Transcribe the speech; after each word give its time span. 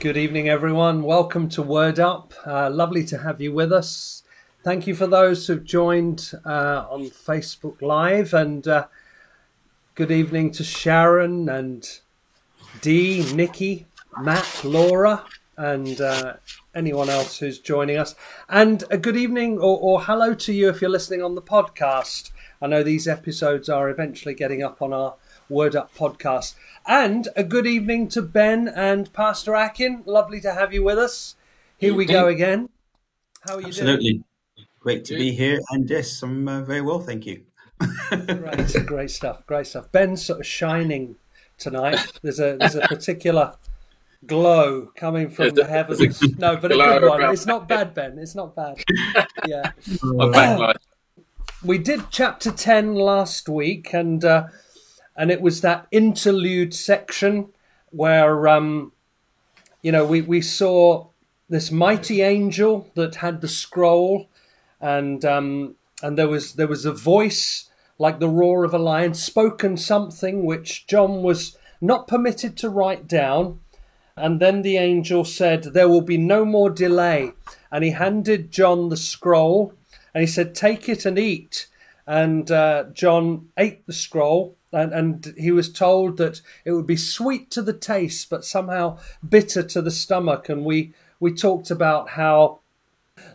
Good 0.00 0.16
evening, 0.16 0.48
everyone. 0.48 1.04
Welcome 1.04 1.48
to 1.50 1.62
Word 1.62 2.00
Up. 2.00 2.34
Uh, 2.44 2.68
lovely 2.68 3.04
to 3.04 3.18
have 3.18 3.40
you 3.40 3.52
with 3.52 3.72
us. 3.72 4.24
Thank 4.64 4.88
you 4.88 4.96
for 4.96 5.06
those 5.06 5.46
who've 5.46 5.62
joined 5.62 6.32
uh, 6.44 6.86
on 6.90 7.10
Facebook 7.10 7.80
Live, 7.80 8.34
and 8.34 8.66
uh, 8.66 8.88
good 9.94 10.10
evening 10.10 10.50
to 10.50 10.64
Sharon 10.64 11.48
and 11.48 11.88
Dee, 12.80 13.24
Nikki, 13.32 13.86
Matt, 14.16 14.62
Laura, 14.64 15.24
and 15.56 16.00
uh, 16.00 16.34
anyone 16.74 17.10
else 17.10 17.38
who's 17.38 17.58
joining 17.58 17.96
us. 17.96 18.14
And 18.48 18.84
a 18.90 18.96
good 18.96 19.16
evening 19.16 19.58
or, 19.58 19.78
or 19.78 20.02
hello 20.02 20.34
to 20.34 20.52
you 20.52 20.68
if 20.68 20.80
you're 20.80 20.90
listening 20.90 21.22
on 21.22 21.34
the 21.34 21.42
podcast. 21.42 22.30
I 22.62 22.66
know 22.66 22.82
these 22.82 23.06
episodes 23.06 23.68
are 23.68 23.90
eventually 23.90 24.34
getting 24.34 24.62
up 24.62 24.80
on 24.80 24.92
our 24.92 25.16
Word 25.48 25.76
Up 25.76 25.94
podcast. 25.94 26.54
And 26.86 27.28
a 27.36 27.44
good 27.44 27.66
evening 27.66 28.08
to 28.08 28.22
Ben 28.22 28.68
and 28.68 29.12
Pastor 29.12 29.54
Akin. 29.54 30.02
Lovely 30.06 30.40
to 30.40 30.52
have 30.54 30.72
you 30.72 30.82
with 30.82 30.98
us. 30.98 31.36
Here 31.76 31.94
we 31.94 32.06
go 32.06 32.26
again. 32.28 32.68
How 33.42 33.56
are 33.56 33.60
you 33.60 33.68
Absolutely. 33.68 34.10
doing? 34.10 34.24
Great 34.80 35.04
to 35.06 35.16
be 35.16 35.32
here. 35.32 35.60
And 35.70 35.88
yes, 35.88 36.22
I'm 36.22 36.48
uh, 36.48 36.62
very 36.62 36.80
well, 36.80 37.00
thank 37.00 37.26
you. 37.26 37.42
Great, 38.10 38.86
great 38.86 39.10
stuff, 39.10 39.46
great 39.46 39.66
stuff. 39.66 39.90
Ben's 39.92 40.24
sort 40.24 40.40
of 40.40 40.46
shining 40.46 41.16
tonight. 41.58 41.98
There's 42.22 42.40
a 42.40 42.56
there's 42.58 42.74
a 42.74 42.80
particular 42.88 43.54
glow 44.26 44.90
coming 44.96 45.30
from 45.30 45.50
the 45.50 45.64
heavens. 45.64 46.22
No, 46.38 46.56
but 46.56 46.72
a 46.72 46.76
good 46.76 47.08
one. 47.08 47.32
It's 47.32 47.46
not 47.46 47.68
bad, 47.68 47.94
Ben. 47.94 48.18
It's 48.18 48.34
not 48.34 48.54
bad. 48.54 48.82
Yeah. 49.46 49.72
we 51.64 51.78
did 51.78 52.10
chapter 52.10 52.50
10 52.50 52.94
last 52.94 53.48
week 53.48 53.92
and 53.92 54.24
uh, 54.24 54.48
and 55.16 55.30
it 55.30 55.40
was 55.40 55.60
that 55.60 55.86
interlude 55.90 56.74
section 56.74 57.48
where 57.90 58.46
um 58.48 58.92
you 59.82 59.90
know 59.90 60.04
we 60.04 60.20
we 60.20 60.40
saw 60.40 61.06
this 61.48 61.70
mighty 61.70 62.22
angel 62.22 62.90
that 62.94 63.16
had 63.16 63.40
the 63.40 63.48
scroll 63.48 64.28
and 64.80 65.24
um 65.24 65.74
and 66.02 66.18
there 66.18 66.28
was 66.28 66.54
there 66.54 66.68
was 66.68 66.84
a 66.84 66.92
voice 66.92 67.70
like 67.98 68.20
the 68.20 68.28
roar 68.28 68.64
of 68.64 68.74
a 68.74 68.78
lion 68.78 69.14
spoken 69.14 69.76
something 69.76 70.44
which 70.44 70.86
John 70.86 71.22
was 71.22 71.56
not 71.80 72.06
permitted 72.06 72.56
to 72.58 72.70
write 72.70 73.08
down 73.08 73.60
and 74.20 74.40
then 74.40 74.62
the 74.62 74.76
angel 74.76 75.24
said 75.24 75.62
there 75.62 75.88
will 75.88 76.00
be 76.00 76.18
no 76.18 76.44
more 76.44 76.70
delay 76.70 77.32
and 77.70 77.84
he 77.84 77.90
handed 77.90 78.50
John 78.50 78.88
the 78.88 78.96
scroll 78.96 79.72
and 80.14 80.20
he 80.20 80.26
said 80.26 80.54
take 80.54 80.88
it 80.88 81.04
and 81.06 81.18
eat 81.18 81.68
and 82.08 82.50
uh, 82.50 82.84
John 82.94 83.50
ate 83.58 83.86
the 83.86 83.92
scroll, 83.92 84.56
and, 84.72 84.92
and 84.94 85.34
he 85.36 85.52
was 85.52 85.70
told 85.70 86.16
that 86.16 86.40
it 86.64 86.72
would 86.72 86.86
be 86.86 86.96
sweet 86.96 87.50
to 87.50 87.60
the 87.60 87.74
taste, 87.74 88.30
but 88.30 88.46
somehow 88.46 88.98
bitter 89.28 89.62
to 89.62 89.82
the 89.82 89.90
stomach. 89.90 90.48
And 90.48 90.64
we 90.64 90.94
we 91.20 91.34
talked 91.34 91.70
about 91.70 92.10
how 92.10 92.60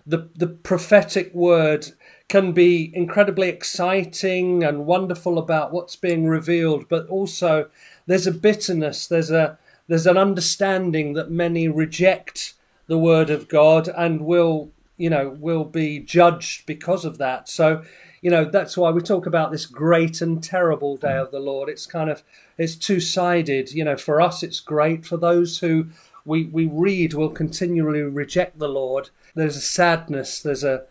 the 0.08 0.28
the 0.36 0.48
prophetic 0.48 1.32
word 1.36 1.92
can 2.30 2.52
be 2.52 2.92
incredibly 2.96 3.48
exciting 3.48 4.64
and 4.64 4.88
wonderful 4.88 5.38
about 5.38 5.72
what's 5.72 5.96
being 5.96 6.26
revealed, 6.26 6.90
but 6.90 7.08
also 7.10 7.70
there's 8.08 8.26
a 8.26 8.32
bitterness, 8.32 9.06
there's 9.06 9.30
a 9.30 9.60
there's 9.88 10.08
an 10.08 10.18
understanding 10.18 11.14
that 11.14 11.30
many 11.30 11.68
reject 11.68 12.54
the 12.88 12.98
word 12.98 13.30
of 13.30 13.48
God 13.48 13.88
and 13.88 14.22
will 14.22 14.72
you 14.98 15.10
know 15.10 15.36
will 15.40 15.66
be 15.66 16.00
judged 16.00 16.66
because 16.66 17.06
of 17.06 17.18
that. 17.18 17.50
So 17.50 17.84
you 18.22 18.32
know 18.32 18.46
that's 18.46 18.78
why 18.78 18.92
we 18.92 19.02
talk 19.02 19.26
about 19.26 19.52
this 19.52 19.66
great 19.66 20.22
and 20.22 20.44
terrible 20.44 20.98
day 20.98 21.18
of 21.18 21.32
the 21.32 21.40
lord. 21.40 21.70
It's 21.70 21.86
kind 21.86 22.10
of 22.10 22.24
it's 22.58 22.76
two-sided. 22.76 23.72
You 23.74 23.84
know 23.84 23.98
for 23.98 24.22
us 24.22 24.44
it's 24.44 24.60
great. 24.60 25.06
For 25.06 25.18
those 25.18 25.60
who 25.60 25.88
we 26.26 26.46
we 26.46 26.66
read 26.66 27.14
will 27.14 27.30
continually 27.30 28.02
reject 28.02 28.60
the 28.60 28.70
lord. 28.70 29.10
There's 29.36 29.58
a 29.58 29.62
sadness. 29.62 30.42
There's 30.42 30.64
a 30.64 30.86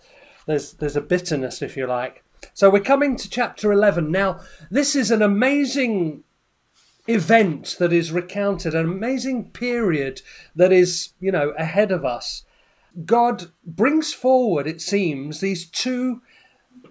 there's 0.47 0.75
there's 0.75 0.97
a 0.97 1.01
bitterness 1.01 1.63
if 1.63 1.77
you 1.77 1.87
like. 1.87 2.25
So 2.55 2.69
we're 2.69 2.81
coming 2.81 3.17
to 3.17 3.31
chapter 3.31 3.73
11 3.73 4.11
now 4.11 4.41
this 4.69 4.97
is 4.97 5.13
an 5.13 5.23
amazing 5.23 6.25
event 7.09 7.77
that 7.79 7.93
is 7.93 8.13
recounted 8.13 8.75
an 8.75 8.85
amazing 8.85 9.51
period 9.51 10.23
that 10.55 10.73
is 10.73 11.15
you 11.21 11.33
know 11.33 11.51
ahead 11.59 11.91
of 11.91 12.05
us 12.05 12.45
god 13.05 13.47
brings 13.65 14.13
forward 14.13 14.67
it 14.67 14.81
seems 14.81 15.41
these 15.41 15.69
two 15.69 16.23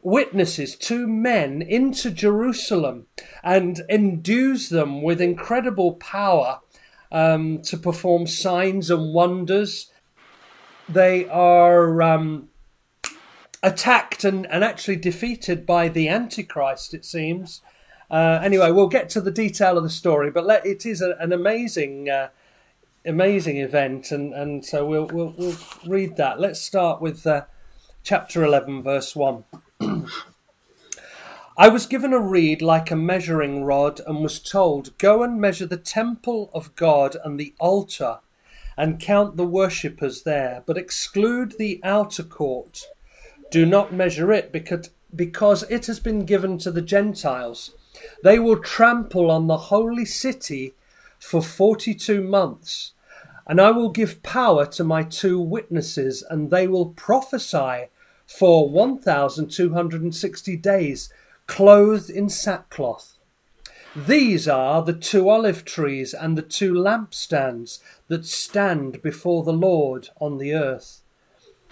witnesses, 0.02 0.76
two 0.76 1.08
men, 1.08 1.62
into 1.62 2.12
Jerusalem 2.12 3.08
and 3.44 3.82
endues 3.90 4.70
them 4.70 5.02
with 5.02 5.22
incredible 5.22 5.94
power 5.94 6.60
um, 7.12 7.62
to 7.64 7.78
perform 7.78 8.28
signs 8.28 8.90
and 8.90 9.14
wonders. 9.14 9.92
They 10.88 11.28
are 11.30 12.02
um, 12.02 12.50
attacked 13.62 14.24
and, 14.24 14.46
and 14.48 14.64
actually 14.64 14.98
defeated 14.98 15.66
by 15.66 15.88
the 15.88 16.08
Antichrist, 16.08 16.94
it 16.94 17.06
seems. 17.06 17.62
Uh, 18.12 18.42
anyway, 18.44 18.72
we'll 18.72 18.90
get 18.90 19.08
to 19.08 19.22
the 19.22 19.32
detail 19.32 19.78
of 19.78 19.84
the 19.84 19.90
story, 19.90 20.30
but 20.30 20.46
let, 20.46 20.66
it 20.66 20.86
is 20.86 21.02
a, 21.02 21.16
an 21.22 21.32
amazing, 21.32 22.10
uh, 22.10 22.28
amazing 23.06 23.56
event, 23.56 24.12
and, 24.12 24.34
and 24.34 24.66
so 24.66 24.86
we'll, 24.86 25.08
we'll, 25.08 25.34
we'll 25.38 25.56
read 25.88 26.18
that. 26.18 26.38
Let's 26.38 26.60
start 26.60 27.02
with 27.02 27.26
uh, 27.26 27.46
chapter 28.04 28.44
11, 28.44 28.84
verse 28.84 29.16
1. 29.16 29.46
I 31.58 31.70
was 31.70 31.86
given 31.86 32.12
a 32.12 32.20
reed 32.20 32.62
like 32.62 32.92
a 32.92 32.98
measuring 32.98 33.64
rod 33.64 34.02
and 34.06 34.22
was 34.22 34.40
told, 34.40 34.98
Go 34.98 35.24
and 35.24 35.40
measure 35.40 35.66
the 35.66 35.78
temple 35.78 36.52
of 36.54 36.76
God 36.76 37.16
and 37.24 37.40
the 37.40 37.54
altar 37.62 38.20
and 38.76 39.00
count 39.00 39.38
the 39.38 39.46
worshippers 39.46 40.24
there, 40.24 40.64
but 40.66 40.78
exclude 40.78 41.56
the 41.58 41.80
outer 41.82 42.24
court. 42.24 42.88
Do 43.52 43.66
not 43.66 43.94
measure 43.94 44.34
it 44.34 44.52
because, 44.52 44.90
because 45.16 45.64
it 45.70 45.86
has 45.86 46.02
been 46.02 46.26
given 46.26 46.58
to 46.58 46.72
the 46.72 46.82
Gentiles. 46.82 47.72
They 48.24 48.40
will 48.40 48.58
trample 48.58 49.30
on 49.30 49.48
the 49.48 49.58
holy 49.58 50.06
city 50.06 50.74
for 51.20 51.42
42 51.42 52.22
months. 52.22 52.94
And 53.48 53.60
I 53.60 53.72
will 53.72 53.90
give 53.90 54.24
power 54.24 54.66
to 54.68 54.84
my 54.84 55.04
two 55.04 55.40
witnesses, 55.40 56.24
and 56.30 56.52
they 56.52 56.68
will 56.68 56.88
prophesy 56.90 57.90
for 58.26 58.70
1,260 58.70 60.56
days, 60.58 61.14
clothed 61.48 62.10
in 62.10 62.30
sackcloth. 62.30 63.18
These 63.96 64.48
are 64.48 64.82
the 64.84 64.94
two 64.94 65.28
olive 65.28 65.66
trees 65.66 66.14
and 66.14 66.38
the 66.38 66.42
two 66.42 66.74
lampstands 66.74 67.80
that 68.08 68.26
stand 68.26 69.02
before 69.02 69.44
the 69.44 69.52
Lord 69.52 70.10
on 70.22 70.38
the 70.38 70.54
earth. 70.54 71.02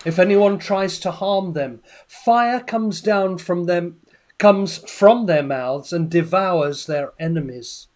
If 0.05 0.19
anyone 0.19 0.59
tries 0.59 0.99
to 0.99 1.11
harm 1.11 1.53
them, 1.53 1.81
fire 2.07 2.59
comes 2.59 2.99
down 2.99 3.37
from 3.37 3.65
them 3.65 4.01
comes 4.39 4.77
from 4.89 5.25
their 5.27 5.43
mouths 5.43 5.93
and 5.93 6.09
devours 6.09 6.87
their 6.87 7.11
enemies. 7.19 7.87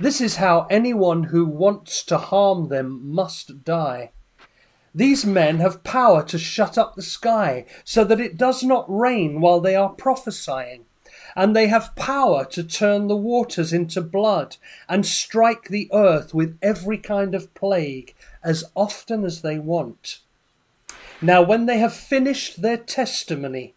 This 0.00 0.20
is 0.20 0.36
how 0.36 0.66
anyone 0.68 1.24
who 1.24 1.44
wants 1.44 2.02
to 2.04 2.18
harm 2.18 2.68
them 2.68 3.12
must 3.14 3.64
die. 3.64 4.10
These 4.92 5.24
men 5.24 5.58
have 5.58 5.84
power 5.84 6.24
to 6.24 6.38
shut 6.38 6.76
up 6.78 6.94
the 6.94 7.02
sky 7.02 7.66
so 7.84 8.02
that 8.04 8.20
it 8.20 8.36
does 8.36 8.62
not 8.62 8.86
rain 8.88 9.40
while 9.40 9.60
they 9.60 9.76
are 9.76 9.90
prophesying. 9.90 10.86
And 11.36 11.54
they 11.54 11.66
have 11.66 11.96
power 11.96 12.44
to 12.46 12.62
turn 12.62 13.08
the 13.08 13.16
waters 13.16 13.72
into 13.72 14.00
blood 14.00 14.56
and 14.88 15.04
strike 15.04 15.68
the 15.68 15.90
earth 15.92 16.32
with 16.32 16.58
every 16.62 16.98
kind 16.98 17.34
of 17.34 17.52
plague 17.54 18.14
as 18.42 18.64
often 18.74 19.24
as 19.24 19.42
they 19.42 19.58
want. 19.58 20.20
Now, 21.20 21.42
when 21.42 21.66
they 21.66 21.78
have 21.78 21.94
finished 21.94 22.62
their 22.62 22.76
testimony, 22.76 23.73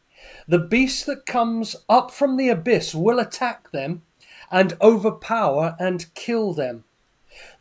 the 0.47 0.59
beast 0.59 1.05
that 1.05 1.25
comes 1.25 1.75
up 1.89 2.09
from 2.09 2.37
the 2.37 2.47
abyss 2.47 2.95
will 2.95 3.19
attack 3.19 3.71
them 3.71 4.01
and 4.49 4.77
overpower 4.81 5.75
and 5.77 6.13
kill 6.15 6.53
them. 6.53 6.85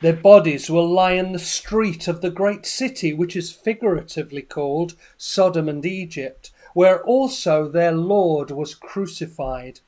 Their 0.01 0.15
bodies 0.15 0.71
will 0.71 0.89
lie 0.89 1.13
in 1.13 1.33
the 1.33 1.39
street 1.39 2.07
of 2.07 2.21
the 2.21 2.31
great 2.31 2.65
city, 2.65 3.13
which 3.13 3.35
is 3.35 3.51
figuratively 3.51 4.43
called 4.43 4.95
Sodom 5.19 5.69
and 5.69 5.85
Egypt, 5.85 6.53
where 6.75 7.03
also 7.03 7.69
their 7.69 7.93
Lord 7.93 8.51
was 8.51 8.75
crucified. 8.75 9.81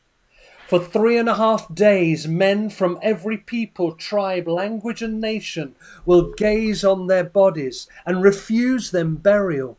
For 0.67 0.79
three 0.79 1.17
and 1.17 1.29
a 1.29 1.37
half 1.37 1.75
days, 1.75 2.29
men 2.29 2.69
from 2.69 2.99
every 3.01 3.39
people, 3.39 3.93
tribe, 3.93 4.47
language, 4.49 5.01
and 5.01 5.21
nation 5.21 5.77
will 6.05 6.35
gaze 6.35 6.85
on 6.85 7.07
their 7.07 7.25
bodies 7.25 7.89
and 8.05 8.23
refuse 8.23 8.91
them 8.91 9.17
burial. 9.17 9.79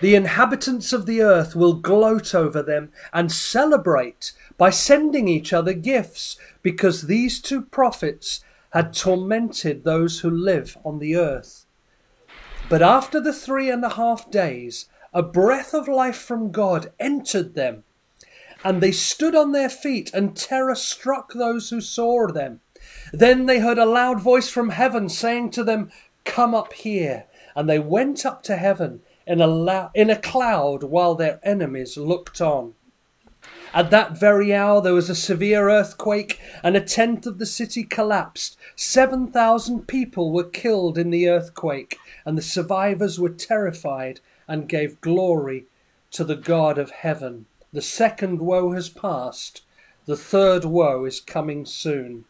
The 0.00 0.14
inhabitants 0.14 0.92
of 0.92 1.06
the 1.06 1.22
earth 1.22 1.54
will 1.54 1.74
gloat 1.74 2.34
over 2.34 2.62
them 2.62 2.92
and 3.12 3.30
celebrate 3.30 4.32
by 4.56 4.70
sending 4.70 5.28
each 5.28 5.52
other 5.52 5.72
gifts, 5.72 6.36
because 6.62 7.02
these 7.02 7.40
two 7.40 7.62
prophets 7.62 8.44
had 8.70 8.92
tormented 8.92 9.84
those 9.84 10.20
who 10.20 10.30
live 10.30 10.76
on 10.84 10.98
the 10.98 11.16
earth. 11.16 11.66
But 12.68 12.82
after 12.82 13.20
the 13.20 13.32
three 13.32 13.70
and 13.70 13.84
a 13.84 13.90
half 13.90 14.30
days, 14.30 14.88
a 15.12 15.22
breath 15.22 15.74
of 15.74 15.86
life 15.86 16.16
from 16.16 16.50
God 16.50 16.92
entered 16.98 17.54
them, 17.54 17.84
and 18.64 18.80
they 18.80 18.92
stood 18.92 19.34
on 19.34 19.52
their 19.52 19.68
feet, 19.68 20.12
and 20.12 20.36
terror 20.36 20.74
struck 20.74 21.32
those 21.32 21.70
who 21.70 21.80
saw 21.80 22.26
them. 22.26 22.60
Then 23.12 23.46
they 23.46 23.60
heard 23.60 23.78
a 23.78 23.86
loud 23.86 24.20
voice 24.20 24.48
from 24.48 24.70
heaven 24.70 25.08
saying 25.08 25.50
to 25.50 25.64
them, 25.64 25.90
Come 26.24 26.54
up 26.54 26.72
here. 26.72 27.26
And 27.54 27.68
they 27.68 27.78
went 27.78 28.26
up 28.26 28.42
to 28.44 28.56
heaven 28.56 29.02
in 29.26 29.40
a, 29.40 29.46
la- 29.46 29.90
in 29.94 30.10
a 30.10 30.16
cloud 30.16 30.82
while 30.82 31.14
their 31.14 31.40
enemies 31.42 31.96
looked 31.96 32.40
on. 32.40 32.74
At 33.72 33.90
that 33.90 34.16
very 34.16 34.54
hour, 34.54 34.80
there 34.80 34.94
was 34.94 35.10
a 35.10 35.16
severe 35.16 35.68
earthquake, 35.68 36.40
and 36.62 36.76
a 36.76 36.80
tenth 36.80 37.26
of 37.26 37.38
the 37.38 37.46
city 37.46 37.82
collapsed. 37.82 38.56
Seven 38.76 39.26
thousand 39.26 39.88
people 39.88 40.32
were 40.32 40.44
killed 40.44 40.96
in 40.96 41.10
the 41.10 41.28
earthquake, 41.28 41.98
and 42.24 42.38
the 42.38 42.42
survivors 42.42 43.18
were 43.18 43.30
terrified 43.30 44.20
and 44.46 44.68
gave 44.68 45.00
glory 45.00 45.66
to 46.12 46.22
the 46.22 46.36
God 46.36 46.78
of 46.78 46.90
heaven. 46.90 47.46
The 47.72 47.82
second 47.82 48.40
woe 48.40 48.70
has 48.72 48.88
passed, 48.88 49.62
the 50.06 50.16
third 50.16 50.64
woe 50.64 51.04
is 51.04 51.18
coming 51.20 51.66
soon. 51.66 52.24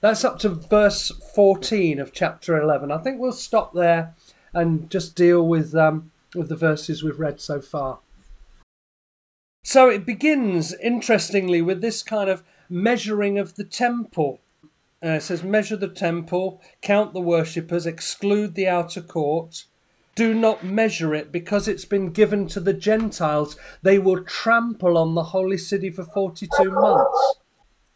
That's 0.00 0.24
up 0.24 0.38
to 0.40 0.50
verse 0.50 1.10
14 1.34 1.98
of 1.98 2.12
chapter 2.12 2.60
11. 2.60 2.92
I 2.92 2.98
think 2.98 3.18
we'll 3.18 3.32
stop 3.32 3.74
there 3.74 4.14
and 4.52 4.88
just 4.88 5.16
deal 5.16 5.44
with, 5.44 5.74
um, 5.74 6.12
with 6.34 6.48
the 6.48 6.56
verses 6.56 7.02
we've 7.02 7.18
read 7.18 7.40
so 7.40 7.60
far. 7.60 8.00
So 9.62 9.88
it 9.88 10.04
begins, 10.04 10.74
interestingly, 10.74 11.62
with 11.62 11.80
this 11.80 12.02
kind 12.02 12.28
of 12.28 12.42
measuring 12.68 13.38
of 13.38 13.54
the 13.54 13.64
temple. 13.64 14.40
Uh, 15.02 15.08
it 15.08 15.22
says, 15.22 15.42
Measure 15.42 15.76
the 15.76 15.88
temple, 15.88 16.62
count 16.82 17.14
the 17.14 17.20
worshippers, 17.20 17.86
exclude 17.86 18.54
the 18.54 18.68
outer 18.68 19.00
court. 19.00 19.64
Do 20.14 20.32
not 20.32 20.64
measure 20.64 21.14
it 21.14 21.32
because 21.32 21.66
it's 21.66 21.84
been 21.84 22.10
given 22.12 22.46
to 22.48 22.60
the 22.60 22.72
Gentiles. 22.72 23.56
They 23.82 23.98
will 23.98 24.22
trample 24.22 24.96
on 24.96 25.14
the 25.14 25.24
holy 25.24 25.58
city 25.58 25.90
for 25.90 26.04
42 26.04 26.70
months. 26.70 27.36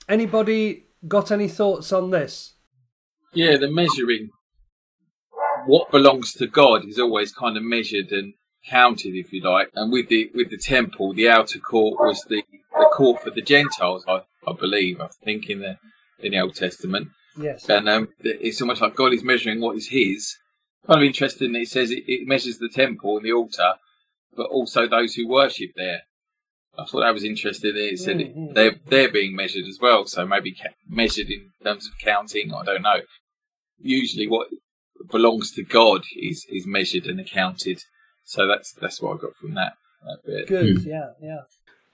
Anybody 0.09 0.87
got 1.07 1.31
any 1.31 1.49
thoughts 1.49 1.93
on 1.93 2.11
this? 2.11 2.55
Yeah, 3.35 3.57
the 3.57 3.71
measuring. 3.71 4.31
What 5.67 5.91
belongs 5.91 6.33
to 6.35 6.47
God 6.47 6.87
is 6.87 6.99
always 6.99 7.33
kind 7.33 7.57
of 7.57 7.63
measured 7.63 8.11
and 8.11 8.35
counted, 8.69 9.15
if 9.15 9.33
you 9.33 9.43
like. 9.43 9.71
And 9.75 9.93
with 9.93 10.09
the 10.09 10.31
with 10.35 10.51
the 10.51 10.59
temple, 10.59 11.15
the 11.15 11.29
outer 11.29 11.59
court 11.59 11.99
was 12.01 12.23
the, 12.29 12.43
the 12.53 12.91
court 12.93 13.23
for 13.23 13.31
the 13.31 13.43
Gentiles, 13.43 14.05
I, 14.09 14.23
I 14.47 14.53
believe. 14.59 15.01
I 15.01 15.09
think 15.25 15.49
in 15.49 15.61
the 15.61 15.79
in 16.21 16.33
the 16.33 16.41
Old 16.41 16.55
Testament. 16.55 17.09
Yes. 17.37 17.69
And 17.69 17.89
um, 17.89 18.09
it's 18.21 18.61
almost 18.61 18.81
like 18.81 18.97
God 18.97 19.13
is 19.13 19.23
measuring 19.23 19.61
what 19.61 19.77
is 19.77 19.89
His. 19.89 20.37
Kind 20.87 21.01
of 21.01 21.07
interesting. 21.07 21.55
It 21.55 21.69
says 21.69 21.91
it, 21.91 22.05
it 22.07 22.27
measures 22.27 22.59
the 22.59 22.69
temple 22.69 23.17
and 23.17 23.27
the 23.27 23.33
altar, 23.33 23.75
but 24.37 24.49
also 24.51 24.89
those 24.89 25.15
who 25.15 25.29
worship 25.29 25.71
there. 25.77 26.03
I 26.79 26.85
thought 26.85 27.01
that 27.01 27.15
was 27.15 27.25
interesting. 27.25 27.73
It 27.75 27.99
said 27.99 28.19
mm-hmm. 28.19 28.55
they're 28.55 28.77
they're 28.87 29.13
being 29.13 29.35
measured 29.35 29.67
as 29.67 29.79
well, 29.81 30.07
so 30.07 30.25
maybe 30.27 30.53
ca- 30.53 30.75
measured 30.89 31.29
in 31.29 31.51
terms 31.63 31.87
of 31.87 31.93
counting. 32.01 32.53
I 32.53 32.65
don't 32.65 32.83
know. 32.83 33.01
Usually, 33.81 34.29
what 34.29 34.49
belongs 35.11 35.53
to 35.53 35.63
God 35.63 36.03
is 36.17 36.47
is 36.51 36.67
measured 36.67 37.07
and 37.07 37.21
accounted 37.21 37.85
so 38.29 38.47
that's 38.47 38.73
that's 38.73 39.01
what 39.01 39.17
I 39.17 39.21
got 39.23 39.35
from 39.37 39.55
that, 39.55 39.73
that 40.05 40.19
bit. 40.23 40.47
Good, 40.49 40.77
mm. 40.77 40.87
yeah, 40.87 41.11
yeah. 41.23 41.41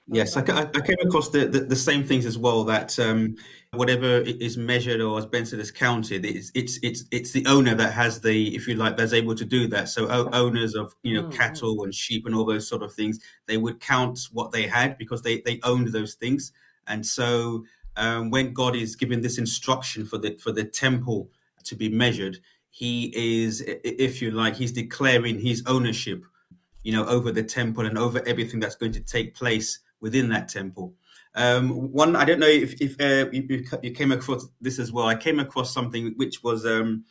Yes, 0.08 0.36
I, 0.36 0.40
I, 0.40 0.80
came 0.80 0.98
across 1.00 1.30
the, 1.30 1.46
the, 1.46 1.60
the, 1.60 1.76
same 1.76 2.04
things 2.04 2.26
as 2.26 2.36
well. 2.36 2.64
That 2.64 2.98
um, 2.98 3.36
whatever 3.72 4.18
is 4.18 4.58
measured 4.58 5.00
or 5.00 5.16
as 5.16 5.24
Ben 5.24 5.46
said 5.46 5.60
is 5.60 5.70
counted, 5.70 6.26
it's 6.26 6.50
it's 6.54 6.80
it's 6.82 7.04
it's 7.12 7.30
the 7.30 7.46
owner 7.46 7.74
that 7.76 7.92
has 7.92 8.20
the, 8.20 8.54
if 8.54 8.66
you 8.66 8.74
like, 8.74 8.96
that's 8.96 9.12
able 9.12 9.36
to 9.36 9.44
do 9.44 9.68
that. 9.68 9.88
So 9.88 10.08
o- 10.10 10.28
owners 10.32 10.74
of 10.74 10.92
you 11.04 11.14
know 11.14 11.28
mm-hmm. 11.28 11.38
cattle 11.38 11.84
and 11.84 11.94
sheep 11.94 12.26
and 12.26 12.34
all 12.34 12.44
those 12.44 12.68
sort 12.68 12.82
of 12.82 12.92
things, 12.92 13.20
they 13.46 13.56
would 13.56 13.80
count 13.80 14.28
what 14.32 14.50
they 14.50 14.66
had 14.66 14.98
because 14.98 15.22
they 15.22 15.40
they 15.42 15.60
owned 15.62 15.88
those 15.92 16.14
things. 16.14 16.52
And 16.88 17.06
so 17.06 17.64
um, 17.96 18.28
when 18.30 18.52
God 18.52 18.74
is 18.74 18.96
giving 18.96 19.20
this 19.20 19.38
instruction 19.38 20.04
for 20.04 20.18
the 20.18 20.36
for 20.42 20.50
the 20.50 20.64
temple 20.64 21.30
to 21.62 21.76
be 21.76 21.88
measured, 21.88 22.40
he 22.74 23.12
is, 23.14 23.62
if 23.84 24.20
you 24.20 24.32
like, 24.32 24.56
he's 24.56 24.72
declaring 24.72 25.38
his 25.38 25.62
ownership, 25.68 26.24
you 26.82 26.90
know, 26.90 27.06
over 27.06 27.30
the 27.30 27.42
temple 27.44 27.86
and 27.86 27.96
over 27.96 28.20
everything 28.26 28.58
that's 28.58 28.74
going 28.74 28.90
to 28.90 29.00
take 29.00 29.32
place 29.32 29.78
within 30.00 30.28
that 30.30 30.48
temple. 30.48 30.92
Um, 31.36 31.92
one, 31.92 32.16
I 32.16 32.24
don't 32.24 32.40
know 32.40 32.48
if, 32.48 32.74
if 32.80 33.00
uh, 33.00 33.30
you, 33.30 33.64
you, 33.80 33.92
came 33.92 34.10
across 34.10 34.48
this 34.60 34.80
as 34.80 34.90
well. 34.90 35.06
I 35.06 35.14
came 35.14 35.38
across 35.38 35.72
something 35.72 36.14
which 36.16 36.42
was 36.42 36.66
um, 36.66 37.04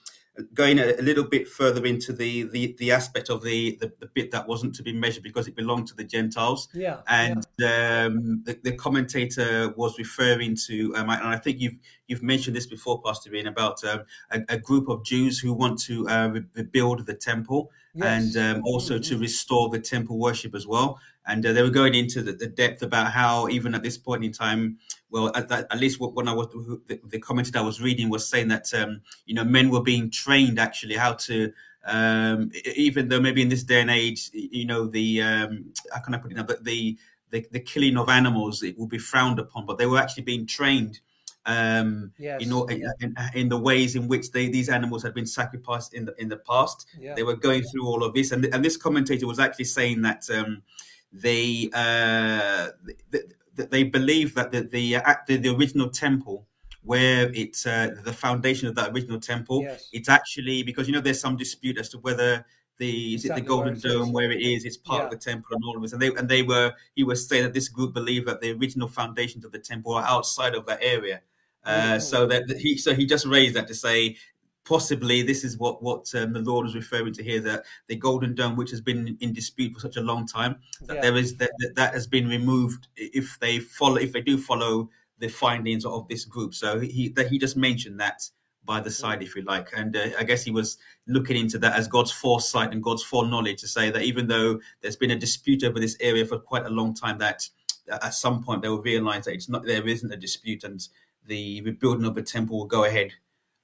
going 0.54 0.80
a, 0.80 0.96
little 1.02 1.24
bit 1.24 1.48
further 1.48 1.86
into 1.86 2.12
the 2.12 2.44
the, 2.44 2.76
the 2.80 2.92
aspect 2.92 3.30
of 3.30 3.44
the, 3.44 3.78
the, 3.80 3.92
the 4.00 4.08
bit 4.08 4.32
that 4.32 4.48
wasn't 4.48 4.74
to 4.76 4.84
be 4.84 4.92
measured 4.92 5.24
because 5.24 5.48
it 5.48 5.56
belonged 5.56 5.88
to 5.88 5.96
the 5.96 6.04
Gentiles. 6.04 6.70
Yeah. 6.74 7.02
And 7.08 7.46
yeah. 7.60 8.06
Um, 8.08 8.44
the, 8.44 8.60
the, 8.64 8.72
commentator 8.72 9.74
was 9.78 9.98
referring 10.00 10.56
to, 10.68 10.96
um, 10.96 11.10
and 11.10 11.28
I 11.28 11.38
think 11.38 11.60
you've 11.60 11.78
you've 12.08 12.24
mentioned 12.24 12.56
this 12.56 12.66
before, 12.66 13.02
Pastor 13.02 13.34
Ian, 13.34 13.48
about 13.48 13.84
um, 13.84 14.04
a, 14.32 14.42
a, 14.50 14.58
group 14.58 14.90
of 14.90 15.06
Jews 15.06 15.40
who 15.40 15.54
want 15.54 15.80
to 15.84 16.08
uh, 16.08 16.40
rebuild 16.56 17.06
the 17.06 17.14
temple 17.14 17.70
yes. 17.94 18.36
and 18.36 18.58
um, 18.58 18.64
also 18.66 19.00
to 19.00 19.18
restore 19.18 19.70
the 19.70 19.80
temple 19.80 20.18
worship 20.20 20.56
as 20.56 20.68
well. 20.68 21.00
And 21.26 21.46
uh, 21.46 21.54
they 21.54 21.62
were 21.62 21.70
going 21.70 21.94
into 21.94 22.22
the, 22.22 22.34
the, 22.34 22.48
depth 22.48 22.82
about 22.82 23.12
how, 23.12 23.48
even 23.48 23.74
at 23.76 23.82
this 23.82 23.98
point 23.98 24.26
in 24.26 24.34
time, 24.34 24.78
well, 25.10 25.32
at, 25.36 25.50
at 25.52 25.78
least 25.78 26.00
what, 26.00 26.14
when 26.14 26.28
I 26.28 26.34
was 26.34 26.48
the, 26.88 27.00
the 27.06 27.20
commented 27.20 27.56
I 27.56 27.62
was 27.62 27.82
reading 27.82 28.10
was 28.10 28.28
saying 28.28 28.50
that 28.50 28.74
um, 28.74 29.02
you 29.26 29.36
know 29.36 29.44
men 29.44 29.70
were 29.70 29.82
being 29.82 30.10
trained 30.12 30.60
actually 30.60 30.96
how 30.96 31.14
to 31.14 31.54
um, 31.86 32.52
even 32.76 33.10
though 33.10 33.20
maybe 33.20 33.42
in 33.42 33.50
this 33.50 33.64
day 33.64 33.82
and 33.82 33.92
age, 33.92 34.30
you 34.34 34.66
know, 34.66 34.88
the 34.88 35.22
um, 35.22 35.66
how 35.92 36.00
can 36.00 36.14
I 36.14 36.18
put 36.18 36.32
it 36.32 36.36
now, 36.36 36.44
but 36.44 36.64
the, 36.64 36.98
the 37.30 37.46
the 37.52 37.60
killing 37.60 37.98
of 37.98 38.10
animals 38.10 38.64
it 38.64 38.78
would 38.78 38.90
be 38.90 38.98
frowned 38.98 39.40
upon, 39.40 39.66
but 39.66 39.78
they 39.78 39.86
were 39.86 40.00
actually 40.00 40.24
being 40.24 40.48
trained 40.48 41.00
um, 41.46 42.12
yes. 42.18 42.42
in, 42.42 42.52
in, 43.02 43.16
in, 43.34 43.50
the 43.50 43.58
ways 43.58 43.96
in 43.96 44.08
which 44.08 44.32
they, 44.32 44.48
these 44.48 44.70
animals 44.70 45.04
had 45.04 45.14
been 45.14 45.26
sacrificed 45.26 45.94
in 45.94 46.06
the 46.06 46.16
in 46.22 46.30
the 46.30 46.38
past. 46.38 46.88
Yeah. 47.00 47.16
They 47.16 47.24
were 47.24 47.36
going 47.36 47.64
through 47.64 47.86
all 47.86 48.04
of 48.04 48.14
this, 48.14 48.32
and 48.32 48.46
and 48.46 48.64
this 48.64 48.78
commentator 48.78 49.28
was 49.28 49.40
actually 49.40 49.66
saying 49.66 50.02
that 50.04 50.24
um, 50.34 50.64
they, 51.12 51.70
uh, 51.74 52.70
they 53.12 53.66
they 53.66 53.84
believe 53.84 54.34
that 54.36 54.52
the 54.52 54.62
the, 54.62 55.02
the, 55.28 55.38
the 55.38 55.50
original 55.50 55.90
temple 55.90 56.48
where 56.84 57.32
it's 57.34 57.66
uh, 57.66 57.96
the 58.04 58.14
foundation 58.14 58.68
of 58.68 58.76
that 58.76 58.92
original 58.92 59.20
temple. 59.20 59.62
Yes. 59.64 59.90
It's 59.92 60.10
actually 60.10 60.64
because 60.64 60.88
you 60.88 60.94
know 60.94 61.02
there's 61.02 61.20
some 61.20 61.38
dispute 61.38 61.78
as 61.78 61.90
to 61.90 61.98
whether 62.00 62.46
the 62.78 63.16
is 63.16 63.26
it 63.26 63.36
the 63.36 63.42
Golden 63.42 63.80
Dome 63.80 64.12
where 64.12 64.32
it 64.32 64.42
is? 64.42 64.66
It's 64.66 64.78
part 64.78 65.00
yeah. 65.00 65.06
of 65.06 65.12
the 65.12 65.18
temple 65.18 65.56
and 65.56 65.64
all 65.64 65.76
of 65.76 65.82
this. 65.82 65.94
And 65.94 66.02
they 66.02 66.08
and 66.08 66.28
they 66.28 66.42
were 66.42 66.74
he 66.96 67.04
was 67.04 67.28
saying 67.28 67.44
that 67.44 67.54
this 67.54 67.70
group 67.70 67.94
believed 67.94 68.28
that 68.28 68.42
the 68.42 68.52
original 68.52 68.88
foundations 68.88 69.46
of 69.46 69.52
the 69.52 69.60
temple 69.60 69.94
are 69.94 70.06
outside 70.06 70.56
of 70.56 70.66
that 70.66 70.80
area. 70.82 71.22
Uh, 71.66 71.98
so 71.98 72.26
that, 72.26 72.50
he 72.60 72.78
so 72.78 72.94
he 72.94 73.06
just 73.06 73.26
raised 73.26 73.56
that 73.56 73.68
to 73.68 73.74
say 73.74 74.18
possibly 74.66 75.22
this 75.22 75.44
is 75.44 75.58
what 75.58 75.82
what 75.84 76.14
um, 76.16 76.34
the 76.34 76.40
Lord 76.40 76.68
is 76.68 76.76
referring 76.76 77.14
to 77.14 77.24
here 77.24 77.40
that 77.42 77.64
the 77.88 77.96
Golden 77.96 78.36
Dome, 78.36 78.56
which 78.56 78.72
has 78.72 78.82
been 78.82 79.18
in 79.20 79.34
dispute 79.34 79.74
for 79.74 79.80
such 79.80 79.98
a 79.98 80.02
long 80.02 80.26
time, 80.26 80.58
that 80.82 80.96
yeah. 80.96 81.02
there 81.02 81.18
is 81.18 81.36
that, 81.38 81.52
that, 81.60 81.76
that 81.76 81.94
has 81.94 82.08
been 82.08 82.28
removed 82.28 82.88
if 82.96 83.38
they 83.40 83.60
follow 83.60 83.98
if 83.98 84.12
they 84.14 84.22
do 84.22 84.38
follow 84.38 84.90
the 85.20 85.28
findings 85.28 85.86
of 85.86 86.08
this 86.08 86.26
group. 86.26 86.54
So 86.54 86.80
he 86.80 87.10
that 87.10 87.28
he 87.28 87.38
just 87.38 87.58
mentioned 87.58 88.00
that 88.00 88.22
by 88.66 88.80
the 88.80 88.92
side, 88.92 89.22
if 89.22 89.36
you 89.36 89.42
like, 89.42 89.70
and 89.76 89.96
uh, 89.96 90.08
I 90.18 90.24
guess 90.24 90.44
he 90.44 90.52
was 90.52 90.78
looking 91.08 91.36
into 91.36 91.58
that 91.60 91.78
as 91.78 91.88
God's 91.88 92.12
foresight 92.12 92.72
and 92.72 92.82
God's 92.82 93.04
foreknowledge 93.04 93.60
to 93.60 93.68
say 93.68 93.90
that 93.90 94.04
even 94.04 94.28
though 94.28 94.60
there's 94.82 94.96
been 94.96 95.12
a 95.12 95.20
dispute 95.20 95.66
over 95.66 95.80
this 95.80 95.98
area 96.00 96.26
for 96.26 96.40
quite 96.40 96.66
a 96.66 96.70
long 96.70 96.94
time, 96.94 97.18
that 97.18 97.48
at 97.90 98.14
some 98.14 98.42
point 98.42 98.62
they 98.62 98.70
will 98.70 98.82
realize 98.82 99.26
that 99.26 99.34
it's 99.34 99.50
not 99.50 99.66
there 99.66 99.86
isn't 99.86 100.14
a 100.14 100.18
dispute 100.18 100.64
and 100.64 100.88
the 101.28 101.62
rebuilding 101.62 102.06
of 102.06 102.16
the 102.16 102.22
temple 102.22 102.60
will 102.60 102.66
go 102.66 102.86
ahead. 102.86 103.14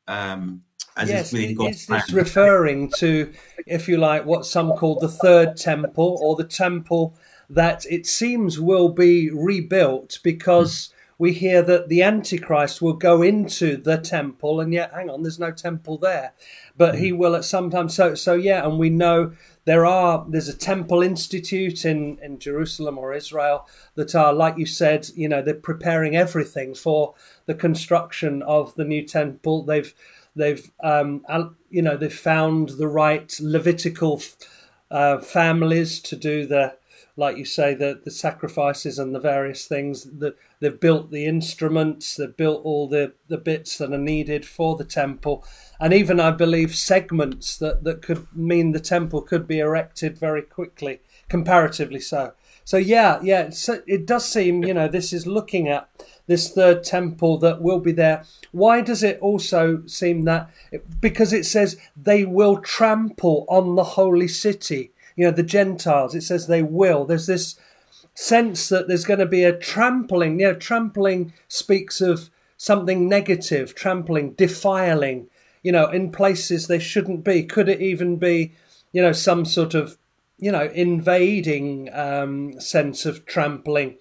Um, 0.08 0.64
as 0.98 1.10
yes, 1.10 1.34
is 1.34 1.58
God's 1.58 1.86
this 1.86 2.12
referring 2.12 2.92
to, 2.98 3.32
if 3.66 3.88
you 3.88 3.98
like, 3.98 4.26
what 4.26 4.46
some 4.46 4.74
call 4.74 5.00
the 5.00 5.08
third 5.08 5.56
temple 5.56 6.18
or 6.22 6.36
the 6.36 6.44
temple 6.44 7.16
that 7.50 7.86
it 7.90 8.06
seems 8.06 8.60
will 8.60 8.90
be 8.90 9.30
rebuilt 9.32 10.20
because 10.24 10.94
we 11.20 11.34
hear 11.34 11.62
that 11.62 11.90
the 11.90 12.02
Antichrist 12.02 12.82
will 12.82 12.94
go 12.94 13.22
into 13.22 13.76
the 13.76 13.98
temple, 13.98 14.62
and 14.62 14.74
yet, 14.74 14.94
hang 14.94 15.10
on, 15.10 15.22
there's 15.22 15.38
no 15.38 15.52
temple 15.52 15.98
there, 15.98 16.32
but 16.78 16.98
he 16.98 17.12
will 17.12 17.36
at 17.36 17.44
some 17.44 17.70
time. 17.70 17.90
So, 17.90 18.16
so 18.16 18.34
yeah, 18.36 18.66
and 18.66 18.80
we 18.80 18.90
know 18.90 19.34
there 19.66 19.86
are 19.86 20.26
there's 20.30 20.48
a 20.48 20.58
temple 20.58 21.04
institute 21.04 21.84
in 21.84 22.18
in 22.24 22.40
Jerusalem 22.40 22.98
or 22.98 23.14
Israel 23.14 23.68
that 23.96 24.16
are, 24.16 24.34
like 24.34 24.58
you 24.58 24.66
said, 24.66 25.10
you 25.14 25.28
know, 25.28 25.42
they're 25.42 25.54
preparing 25.54 26.16
everything 26.16 26.74
for 26.74 27.14
the 27.46 27.54
construction 27.54 28.42
of 28.42 28.74
the 28.76 28.86
new 28.86 29.06
temple. 29.06 29.64
They've 29.64 29.94
they've 30.38 30.72
um, 30.82 31.26
you 31.70 31.82
know 31.82 31.98
they've 31.98 32.14
found 32.14 32.70
the 32.70 32.88
right 32.88 33.38
Levitical 33.42 34.22
uh, 34.90 35.18
families 35.18 36.00
to 36.00 36.16
do 36.16 36.46
the 36.46 36.79
like 37.20 37.38
you 37.38 37.46
say, 37.46 37.74
the 37.74 38.00
the 38.04 38.12
sacrifices 38.12 38.98
and 38.98 39.14
the 39.14 39.20
various 39.20 39.68
things 39.68 40.06
that 40.20 40.38
they've 40.60 40.80
built 40.80 41.12
the 41.12 41.26
instruments, 41.26 42.16
they've 42.16 42.36
built 42.36 42.64
all 42.64 42.88
the 42.88 43.14
the 43.28 43.38
bits 43.38 43.78
that 43.78 43.94
are 43.94 43.98
needed 43.98 44.46
for 44.46 44.78
the 44.78 44.86
temple, 44.86 45.46
and 45.80 45.94
even 45.94 46.20
I 46.20 46.32
believe 46.32 46.74
segments 46.74 47.58
that 47.58 47.84
that 47.84 48.02
could 48.02 48.26
mean 48.34 48.72
the 48.72 48.80
temple 48.80 49.22
could 49.22 49.48
be 49.48 49.60
erected 49.60 50.18
very 50.18 50.42
quickly, 50.42 51.02
comparatively 51.28 52.00
so. 52.00 52.34
So 52.64 52.78
yeah, 52.78 53.20
yeah, 53.22 53.52
it 53.86 54.06
does 54.06 54.26
seem 54.26 54.64
you 54.64 54.74
know 54.74 54.88
this 54.88 55.12
is 55.12 55.28
looking 55.28 55.68
at 55.68 55.90
this 56.28 56.52
third 56.52 56.84
temple 56.84 57.38
that 57.40 57.62
will 57.62 57.80
be 57.80 57.92
there. 57.92 58.24
Why 58.52 58.82
does 58.82 59.04
it 59.04 59.20
also 59.20 59.84
seem 59.88 60.24
that? 60.26 60.50
Because 61.02 61.34
it 61.34 61.46
says 61.46 61.78
they 61.98 62.24
will 62.24 62.58
trample 62.58 63.46
on 63.50 63.76
the 63.76 63.84
holy 63.84 64.28
city. 64.30 64.92
You 65.20 65.26
know, 65.26 65.32
the 65.32 65.44
Gentiles. 65.44 66.16
It 66.16 66.22
says 66.22 66.48
they 66.48 66.64
will. 66.64 67.06
There's 67.06 67.28
this 67.28 67.56
sense 68.14 68.70
that 68.70 68.88
there's 68.88 69.06
going 69.06 69.20
to 69.20 69.26
be 69.26 69.44
a 69.44 69.58
trampling. 69.58 70.40
You 70.40 70.48
know, 70.48 70.56
trampling 70.56 71.34
speaks 71.48 72.00
of 72.00 72.30
something 72.58 73.10
negative, 73.10 73.76
trampling, 73.76 74.34
defiling. 74.34 75.28
You 75.62 75.74
know, 75.74 75.88
in 75.90 76.12
places 76.12 76.68
they 76.68 76.80
shouldn't 76.80 77.24
be. 77.24 77.44
Could 77.44 77.68
it 77.68 77.82
even 77.82 78.16
be, 78.16 78.54
you 78.94 79.02
know, 79.02 79.12
some 79.12 79.44
sort 79.44 79.74
of, 79.74 79.98
you 80.38 80.52
know, 80.52 80.70
invading 80.74 81.90
um, 81.94 82.60
sense 82.62 83.06
of 83.06 83.26
trampling? 83.26 83.98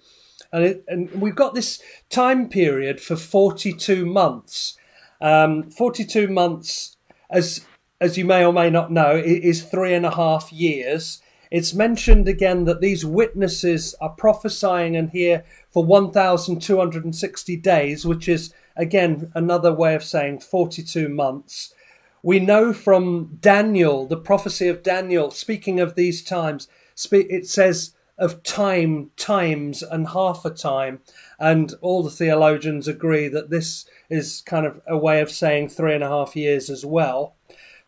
and 0.51 0.63
it, 0.63 0.83
and 0.87 1.11
we've 1.11 1.35
got 1.35 1.53
this 1.53 1.81
time 2.09 2.49
period 2.49 2.99
for 2.99 3.15
42 3.15 4.05
months. 4.05 4.77
Um, 5.21 5.69
42 5.69 6.27
months, 6.27 6.97
as 7.29 7.65
as 8.01 8.17
you 8.17 8.25
may 8.25 8.45
or 8.45 8.53
may 8.53 8.69
not 8.69 8.91
know, 8.91 9.15
is 9.15 9.63
three 9.63 9.93
and 9.93 10.05
a 10.05 10.15
half 10.15 10.51
years. 10.53 11.21
It's 11.51 11.73
mentioned 11.73 12.27
again 12.27 12.65
that 12.65 12.79
these 12.79 13.05
witnesses 13.05 13.95
are 13.99 14.09
prophesying 14.09 14.95
and 14.95 15.09
here 15.09 15.43
for 15.71 15.83
1,260 15.83 17.55
days, 17.57 18.05
which 18.05 18.29
is 18.29 18.53
again 18.75 19.31
another 19.33 19.73
way 19.73 19.95
of 19.95 20.03
saying 20.03 20.39
42 20.39 21.09
months. 21.09 21.73
We 22.21 22.39
know 22.39 22.73
from 22.73 23.37
Daniel, 23.39 24.05
the 24.05 24.17
prophecy 24.17 24.67
of 24.67 24.83
Daniel, 24.83 25.31
speaking 25.31 25.79
of 25.79 25.95
these 25.95 26.23
times, 26.23 26.67
it 27.11 27.47
says 27.47 27.93
of 28.17 28.43
time, 28.43 29.11
times, 29.15 29.81
and 29.81 30.09
half 30.09 30.43
a 30.43 30.49
time. 30.49 30.99
And 31.39 31.73
all 31.81 32.03
the 32.03 32.09
theologians 32.09 32.87
agree 32.87 33.29
that 33.29 33.49
this 33.49 33.85
is 34.09 34.43
kind 34.45 34.65
of 34.65 34.81
a 34.85 34.97
way 34.97 35.21
of 35.21 35.31
saying 35.31 35.69
three 35.69 35.95
and 35.95 36.03
a 36.03 36.09
half 36.09 36.35
years 36.35 36.69
as 36.69 36.85
well. 36.85 37.35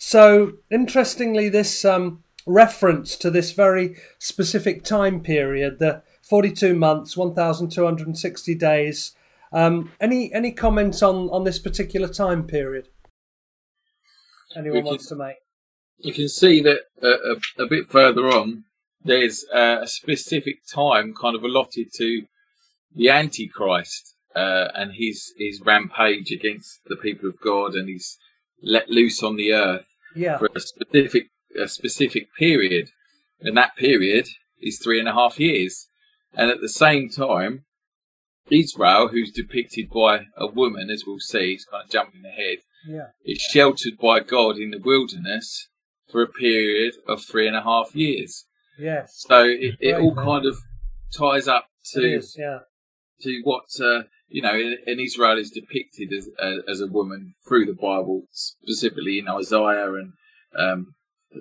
So, 0.04 0.54
interestingly, 0.72 1.48
this 1.48 1.86
um, 1.86 2.24
reference 2.48 3.16
to 3.18 3.30
this 3.30 3.52
very 3.52 3.98
specific 4.18 4.84
time 4.84 5.22
period, 5.22 5.78
the 5.78 6.02
42 6.24 6.74
months, 6.74 7.16
1,260 7.16 8.56
days. 8.56 9.16
Um, 9.54 9.92
any 10.02 10.34
any 10.34 10.54
comments 10.54 11.04
on, 11.04 11.30
on 11.30 11.44
this 11.44 11.60
particular 11.60 12.08
time 12.08 12.48
period? 12.48 12.88
Anyone 14.58 14.80
can, 14.80 14.86
wants 14.86 15.08
to 15.10 15.16
make? 15.16 15.36
You 16.00 16.14
can 16.14 16.30
see 16.30 16.64
that 16.64 16.80
uh, 17.04 17.36
a, 17.60 17.64
a 17.64 17.68
bit 17.68 17.88
further 17.88 18.26
on, 18.28 18.64
there's 19.04 19.46
uh, 19.54 19.82
a 19.84 19.88
specific 19.88 20.62
time 20.74 21.14
kind 21.14 21.36
of 21.36 21.44
allotted 21.44 21.94
to 21.98 22.24
the 22.96 23.12
Antichrist 23.12 24.16
uh, 24.36 24.70
and 24.74 24.94
his 24.96 25.32
his 25.38 25.62
rampage 25.64 26.32
against 26.32 26.80
the 26.88 26.96
people 26.96 27.30
of 27.30 27.40
God, 27.40 27.76
and 27.76 27.88
he's 27.88 28.18
let 28.64 28.90
loose 28.90 29.22
on 29.22 29.36
the 29.36 29.54
earth 29.54 29.86
yeah. 30.16 30.38
for 30.38 30.50
a 30.56 30.60
specific 30.60 31.28
a 31.60 31.68
specific 31.68 32.28
period, 32.38 32.90
and 33.42 33.58
that 33.58 33.76
period 33.76 34.28
is 34.62 34.80
three 34.80 35.00
and 35.00 35.08
a 35.08 35.14
half 35.14 35.40
years. 35.40 35.88
And 36.34 36.50
at 36.50 36.62
the 36.62 36.70
same 36.70 37.10
time, 37.10 37.66
Israel, 38.50 39.10
who's 39.10 39.32
depicted 39.32 39.90
by 39.90 40.26
a 40.38 40.48
woman, 40.48 40.90
as 40.90 41.04
we'll 41.06 41.20
see, 41.20 41.54
is 41.54 41.66
kind 41.66 41.84
of 41.84 41.90
jumping 41.90 42.24
ahead, 42.26 42.60
yeah. 42.88 43.08
is 43.26 43.42
sheltered 43.42 43.98
by 44.02 44.22
God 44.22 44.58
in 44.58 44.72
the 44.72 44.80
wilderness 44.80 45.68
for 46.10 46.22
a 46.22 46.28
period 46.28 46.96
of 47.08 47.24
three 47.24 47.48
and 47.48 47.56
a 47.56 47.64
half 47.64 47.96
years. 47.96 48.46
Yes. 48.80 49.24
So 49.28 49.44
it, 49.44 49.76
it 49.80 49.96
all 49.96 50.16
kind 50.16 50.46
of 50.46 50.58
ties 51.16 51.48
up 51.48 51.68
to 51.94 52.02
is, 52.02 52.36
yeah. 52.38 52.60
to 53.22 53.42
what 53.44 53.66
uh, 53.82 54.04
you 54.32 54.42
know, 54.42 54.56
in 54.56 55.00
Israel 55.00 55.38
is 55.38 55.52
depicted 55.52 56.14
as 56.14 56.30
as 56.68 56.82
a 56.82 56.88
woman 56.88 57.34
through 57.48 57.66
the 57.66 57.74
Bible, 57.74 58.24
specifically 58.32 59.20
in 59.20 59.28
Isaiah 59.28 59.94
and 59.94 60.14
um, 60.58 60.96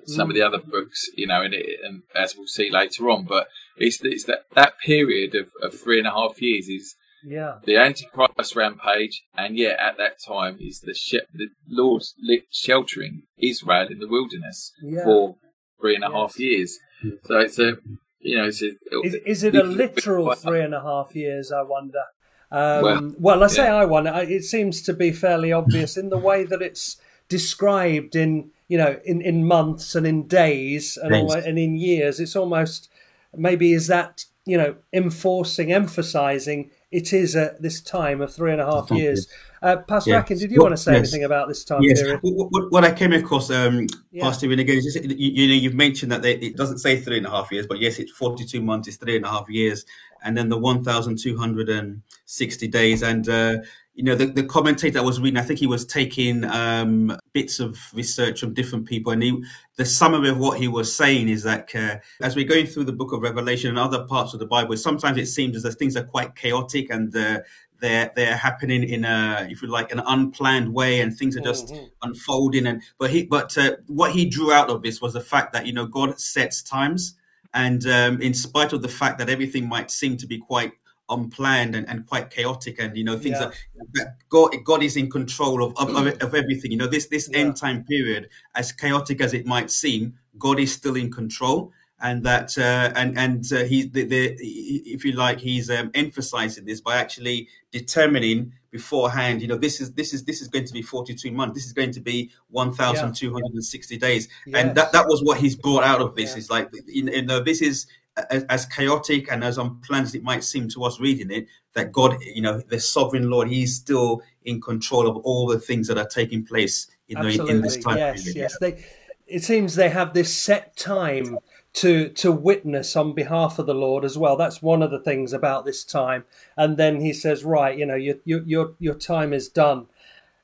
some 0.05 0.29
of 0.29 0.35
the 0.35 0.41
other 0.41 0.59
books, 0.59 1.09
you 1.15 1.27
know, 1.27 1.41
and, 1.41 1.53
it, 1.53 1.79
and 1.83 2.03
as 2.15 2.35
we'll 2.35 2.47
see 2.47 2.69
later 2.71 3.09
on. 3.09 3.25
But 3.25 3.47
it's, 3.77 3.99
it's 4.03 4.25
that 4.25 4.45
that 4.55 4.73
period 4.79 5.35
of, 5.35 5.47
of 5.61 5.79
three 5.79 5.99
and 5.99 6.07
a 6.07 6.11
half 6.11 6.41
years 6.41 6.67
is 6.67 6.95
yeah. 7.25 7.55
the 7.65 7.77
Antichrist 7.77 8.55
rampage, 8.55 9.23
and 9.35 9.57
yet 9.57 9.79
at 9.79 9.97
that 9.97 10.17
time 10.25 10.57
is 10.59 10.81
the 10.81 10.93
she- 10.93 11.19
the 11.33 11.47
Lord's 11.67 12.13
sheltering 12.51 13.23
Israel 13.37 13.87
in 13.89 13.99
the 13.99 14.07
wilderness 14.07 14.71
yeah. 14.83 15.03
for 15.03 15.35
three 15.79 15.95
and 15.95 16.03
a 16.03 16.07
yes. 16.07 16.15
half 16.15 16.39
years. 16.39 16.79
So 17.25 17.39
it's 17.39 17.59
a, 17.59 17.73
you 18.19 18.37
know, 18.37 18.45
it's 18.45 18.61
a, 18.61 18.71
is, 19.03 19.15
is 19.25 19.43
it 19.43 19.55
a 19.55 19.63
literal 19.63 20.33
three 20.35 20.61
and 20.61 20.75
a 20.75 20.81
half 20.81 21.15
years? 21.15 21.51
I 21.51 21.63
wonder. 21.63 22.03
Um, 22.51 22.83
well, 22.83 23.15
well, 23.17 23.43
I 23.43 23.47
say 23.47 23.63
yeah. 23.63 23.75
I 23.75 23.85
won. 23.85 24.07
It 24.07 24.43
seems 24.43 24.81
to 24.83 24.93
be 24.93 25.11
fairly 25.11 25.51
obvious 25.51 25.97
in 25.97 26.09
the 26.09 26.17
way 26.17 26.43
that 26.43 26.61
it's 26.61 26.97
described 27.29 28.15
in 28.15 28.51
you 28.67 28.77
know 28.77 28.99
in, 29.05 29.21
in 29.21 29.47
months 29.47 29.95
and 29.95 30.05
in 30.05 30.27
days 30.27 30.97
and, 30.97 31.15
all, 31.15 31.31
and 31.31 31.57
in 31.57 31.75
years. 31.77 32.19
It's 32.19 32.35
almost 32.35 32.89
maybe 33.35 33.73
is 33.73 33.87
that 33.87 34.25
you 34.45 34.57
know 34.57 34.75
enforcing, 34.91 35.71
emphasising 35.71 36.71
it 36.91 37.13
is 37.13 37.35
at 37.35 37.61
this 37.61 37.81
time 37.81 38.21
of 38.21 38.33
three 38.33 38.51
and 38.51 38.59
a 38.59 38.65
half 38.65 38.91
years. 38.91 39.27
Uh, 39.61 39.77
Pastor 39.77 40.11
yeah. 40.11 40.19
Akin, 40.19 40.37
did 40.37 40.51
you 40.51 40.59
want 40.59 40.73
to 40.73 40.77
say 40.77 40.93
yes. 40.93 40.99
anything 40.99 41.23
about 41.23 41.47
this 41.47 41.63
time 41.63 41.81
yes. 41.83 42.01
period? 42.01 42.19
What, 42.23 42.71
what 42.71 42.83
I 42.83 42.91
came 42.91 43.13
across, 43.13 43.49
um, 43.49 43.87
yeah. 44.11 44.23
Pastor, 44.23 44.51
and 44.51 44.59
again, 44.59 44.81
just, 44.81 45.01
you, 45.01 45.15
you, 45.15 45.47
know, 45.47 45.53
you've 45.53 45.73
mentioned 45.73 46.11
that 46.11 46.21
they, 46.21 46.33
it 46.33 46.57
doesn't 46.57 46.79
say 46.79 46.99
three 46.99 47.17
and 47.17 47.25
a 47.25 47.29
half 47.29 47.51
years, 47.51 47.67
but 47.67 47.79
yes, 47.79 47.99
it's 47.99 48.11
42 48.11 48.61
months, 48.61 48.87
it's 48.87 48.97
three 48.97 49.15
and 49.15 49.25
a 49.25 49.29
half 49.29 49.49
years, 49.49 49.85
and 50.23 50.37
then 50.37 50.49
the 50.49 50.57
1,260 50.57 52.67
days. 52.67 53.01
And, 53.01 53.27
uh, 53.27 53.57
you 53.93 54.03
know, 54.03 54.15
the, 54.15 54.27
the 54.27 54.43
commentator 54.43 54.99
I 54.99 55.01
was 55.01 55.19
reading, 55.19 55.37
I 55.37 55.43
think 55.43 55.59
he 55.59 55.67
was 55.67 55.85
taking 55.85 56.45
um, 56.45 57.17
bits 57.33 57.59
of 57.59 57.77
research 57.93 58.39
from 58.39 58.53
different 58.53 58.85
people. 58.85 59.11
And 59.11 59.21
he, 59.21 59.43
the 59.75 59.85
summary 59.85 60.29
of 60.29 60.37
what 60.37 60.59
he 60.59 60.67
was 60.67 60.95
saying 60.95 61.29
is 61.29 61.43
that 61.43 61.73
uh, 61.75 61.97
as 62.21 62.35
we're 62.35 62.47
going 62.47 62.67
through 62.67 62.85
the 62.85 62.93
book 62.93 63.13
of 63.13 63.21
Revelation 63.21 63.69
and 63.69 63.79
other 63.79 64.05
parts 64.05 64.33
of 64.33 64.39
the 64.39 64.45
Bible, 64.45 64.77
sometimes 64.77 65.17
it 65.17 65.27
seems 65.27 65.55
as 65.55 65.63
though 65.63 65.71
things 65.71 65.97
are 65.97 66.03
quite 66.03 66.35
chaotic 66.35 66.89
and 66.89 67.15
uh, 67.15 67.39
they're 67.81 68.11
they're 68.15 68.37
happening 68.37 68.83
in 68.83 69.03
a 69.03 69.47
if 69.49 69.61
you 69.61 69.67
like 69.67 69.91
an 69.91 70.01
unplanned 70.05 70.73
way 70.73 71.01
and 71.01 71.17
things 71.17 71.35
are 71.35 71.41
just 71.41 71.67
mm-hmm. 71.67 71.85
unfolding 72.03 72.67
and 72.67 72.81
but 72.97 73.09
he 73.09 73.25
but 73.25 73.57
uh, 73.57 73.75
what 73.87 74.11
he 74.11 74.29
drew 74.29 74.53
out 74.53 74.69
of 74.69 74.83
this 74.83 75.01
was 75.01 75.13
the 75.13 75.19
fact 75.19 75.51
that 75.51 75.65
you 75.65 75.73
know 75.73 75.85
god 75.85 76.17
sets 76.19 76.61
times 76.61 77.15
and 77.53 77.85
um, 77.87 78.21
in 78.21 78.33
spite 78.33 78.73
of 78.73 78.81
the 78.81 78.87
fact 78.87 79.17
that 79.19 79.29
everything 79.29 79.67
might 79.67 79.91
seem 79.91 80.17
to 80.17 80.27
be 80.27 80.37
quite 80.37 80.71
unplanned 81.09 81.75
and, 81.75 81.87
and 81.89 82.07
quite 82.07 82.29
chaotic 82.29 82.79
and 82.79 82.95
you 82.95 83.03
know 83.03 83.17
things 83.17 83.37
yeah. 83.39 83.47
are 83.47 84.15
god 84.29 84.55
god 84.63 84.81
is 84.81 84.95
in 84.95 85.09
control 85.09 85.61
of, 85.61 85.73
of, 85.77 86.07
of 86.21 86.33
everything 86.33 86.71
you 86.71 86.77
know 86.77 86.87
this 86.87 87.07
this 87.07 87.29
yeah. 87.31 87.39
end 87.39 87.55
time 87.55 87.83
period 87.83 88.29
as 88.55 88.71
chaotic 88.71 89.19
as 89.19 89.33
it 89.33 89.45
might 89.45 89.69
seem 89.69 90.13
god 90.39 90.59
is 90.59 90.71
still 90.71 90.95
in 90.95 91.11
control 91.11 91.71
and 92.01 92.23
that 92.23 92.57
uh, 92.57 92.91
and 92.95 93.17
and 93.17 93.51
uh, 93.53 93.63
he 93.63 93.83
the, 93.83 94.03
the, 94.03 94.35
if 94.39 95.05
you 95.05 95.13
like 95.13 95.39
he's 95.39 95.69
um, 95.69 95.91
emphasizing 95.93 96.65
this 96.65 96.81
by 96.81 96.97
actually 96.97 97.47
determining 97.71 98.51
beforehand 98.71 99.41
you 99.41 99.47
know 99.47 99.57
this 99.57 99.79
is 99.81 99.93
this 99.93 100.13
is 100.13 100.23
this 100.23 100.41
is 100.41 100.47
going 100.47 100.65
to 100.65 100.73
be 100.73 100.81
42 100.81 101.31
months 101.31 101.55
this 101.55 101.65
is 101.65 101.73
going 101.73 101.91
to 101.91 101.99
be 101.99 102.31
1260 102.49 103.95
yeah. 103.95 103.99
days 103.99 104.29
yes. 104.45 104.63
and 104.63 104.75
that 104.75 104.91
that 104.91 105.05
was 105.05 105.21
what 105.23 105.37
he's 105.37 105.55
brought 105.55 105.83
out 105.83 106.01
of 106.01 106.15
this 106.15 106.31
yeah. 106.31 106.37
is 106.37 106.49
like 106.49 106.69
you 106.87 107.21
know 107.23 107.39
this 107.41 107.61
is 107.61 107.87
as, 108.29 108.65
chaotic 108.65 109.31
and 109.31 109.43
as 109.43 109.57
unplanned 109.57 110.05
as 110.05 110.15
it 110.15 110.23
might 110.23 110.43
seem 110.43 110.67
to 110.67 110.83
us 110.83 110.99
reading 110.99 111.31
it 111.31 111.47
that 111.73 111.91
god 111.91 112.15
you 112.21 112.41
know 112.41 112.61
the 112.69 112.79
sovereign 112.79 113.29
lord 113.29 113.47
he's 113.47 113.75
still 113.75 114.21
in 114.45 114.59
control 114.61 115.07
of 115.07 115.17
all 115.17 115.47
the 115.47 115.59
things 115.59 115.87
that 115.87 115.97
are 115.97 116.07
taking 116.07 116.43
place 116.45 116.87
know 117.09 117.21
Absolutely. 117.27 117.55
in 117.55 117.61
this 117.61 117.77
time 117.77 117.97
yes 117.97 118.23
period. 118.23 118.37
yes 118.37 118.57
they 118.59 118.83
it 119.27 119.43
seems 119.43 119.75
they 119.75 119.89
have 119.89 120.13
this 120.13 120.33
set 120.33 120.75
time 120.75 121.37
to 121.73 122.09
to 122.09 122.31
witness 122.31 122.95
on 122.95 123.13
behalf 123.13 123.57
of 123.57 123.65
the 123.65 123.73
Lord 123.73 124.03
as 124.03 124.17
well. 124.17 124.35
That's 124.35 124.61
one 124.61 124.81
of 124.81 124.91
the 124.91 124.99
things 124.99 125.33
about 125.33 125.65
this 125.65 125.83
time. 125.83 126.25
And 126.57 126.77
then 126.77 126.99
he 126.99 127.13
says, 127.13 127.43
right, 127.43 127.77
you 127.77 127.85
know, 127.85 127.95
your 127.95 128.15
your 128.25 128.73
your, 128.79 128.95
time 128.95 129.33
is 129.33 129.47
done. 129.47 129.87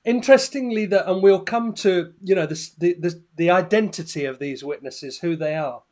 Interestingly, 0.06 0.86
that 0.86 1.10
and 1.10 1.22
we'll 1.22 1.42
come 1.42 1.74
to 1.76 2.14
you 2.22 2.36
know 2.36 2.46
the 2.46 2.72
the 2.78 3.22
the 3.36 3.50
identity 3.50 4.24
of 4.26 4.40
these 4.40 4.64
witnesses, 4.64 5.20
who 5.20 5.36
they 5.36 5.56
are. 5.56 5.84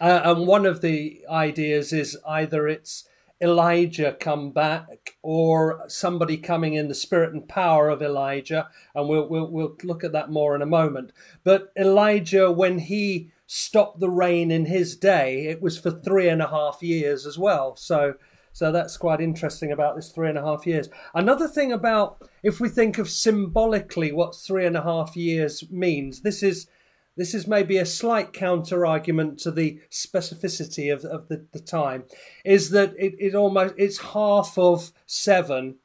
Uh, 0.00 0.20
and 0.24 0.46
one 0.46 0.66
of 0.66 0.80
the 0.80 1.24
ideas 1.28 1.92
is 1.92 2.16
either 2.26 2.68
it's 2.68 3.08
Elijah 3.40 4.16
come 4.20 4.50
back 4.50 5.16
or 5.22 5.84
somebody 5.88 6.36
coming 6.36 6.74
in 6.74 6.88
the 6.88 6.94
spirit 6.94 7.32
and 7.32 7.48
power 7.48 7.88
of 7.88 8.02
Elijah, 8.02 8.68
and 8.94 9.08
we'll 9.08 9.26
we'll 9.26 9.50
we'll 9.50 9.76
look 9.82 10.04
at 10.04 10.12
that 10.12 10.30
more 10.30 10.54
in 10.54 10.60
a 10.60 10.66
moment. 10.66 11.12
But 11.44 11.72
Elijah, 11.76 12.52
when 12.52 12.78
he 12.78 13.30
stop 13.48 13.98
the 13.98 14.10
rain 14.10 14.50
in 14.50 14.66
his 14.66 14.94
day, 14.94 15.46
it 15.46 15.62
was 15.62 15.78
for 15.78 15.90
three 15.90 16.28
and 16.28 16.42
a 16.42 16.48
half 16.48 16.82
years 16.82 17.26
as 17.26 17.38
well. 17.38 17.74
So, 17.76 18.14
so 18.52 18.70
that's 18.70 18.98
quite 18.98 19.22
interesting 19.22 19.72
about 19.72 19.96
this 19.96 20.12
three 20.12 20.28
and 20.28 20.36
a 20.36 20.42
half 20.42 20.66
years. 20.66 20.90
Another 21.14 21.48
thing 21.48 21.72
about 21.72 22.28
if 22.42 22.60
we 22.60 22.68
think 22.68 22.98
of 22.98 23.08
symbolically 23.08 24.12
what 24.12 24.36
three 24.36 24.66
and 24.66 24.76
a 24.76 24.82
half 24.82 25.16
years 25.16 25.64
means, 25.70 26.20
this 26.20 26.42
is 26.42 26.68
this 27.16 27.34
is 27.34 27.48
maybe 27.48 27.78
a 27.78 27.86
slight 27.86 28.32
counter 28.32 28.86
argument 28.86 29.38
to 29.40 29.50
the 29.50 29.80
specificity 29.90 30.92
of, 30.92 31.04
of 31.04 31.26
the, 31.26 31.44
the 31.52 31.58
time, 31.58 32.04
is 32.44 32.70
that 32.70 32.94
it, 32.98 33.14
it 33.18 33.34
almost 33.34 33.74
it's 33.78 33.98
half 33.98 34.58
of 34.58 34.92
seven, 35.06 35.76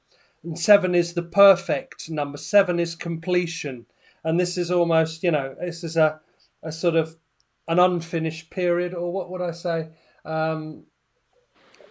and 0.43 0.59
seven 0.59 0.93
is 0.93 1.13
the 1.13 1.23
perfect 1.23 2.09
number. 2.09 2.37
Seven 2.37 2.77
is 2.77 2.93
completion, 2.93 3.85
and 4.21 4.37
this 4.37 4.57
is 4.57 4.69
almost 4.69 5.23
you 5.23 5.31
know 5.31 5.55
this 5.61 5.81
is 5.81 5.95
a 5.95 6.19
a 6.61 6.71
sort 6.71 6.95
of 6.95 7.17
an 7.67 7.79
unfinished 7.79 8.49
period, 8.51 8.93
or 8.93 9.11
what 9.11 9.29
would 9.29 9.41
I 9.41 9.51
say? 9.51 9.89
Um, 10.25 10.85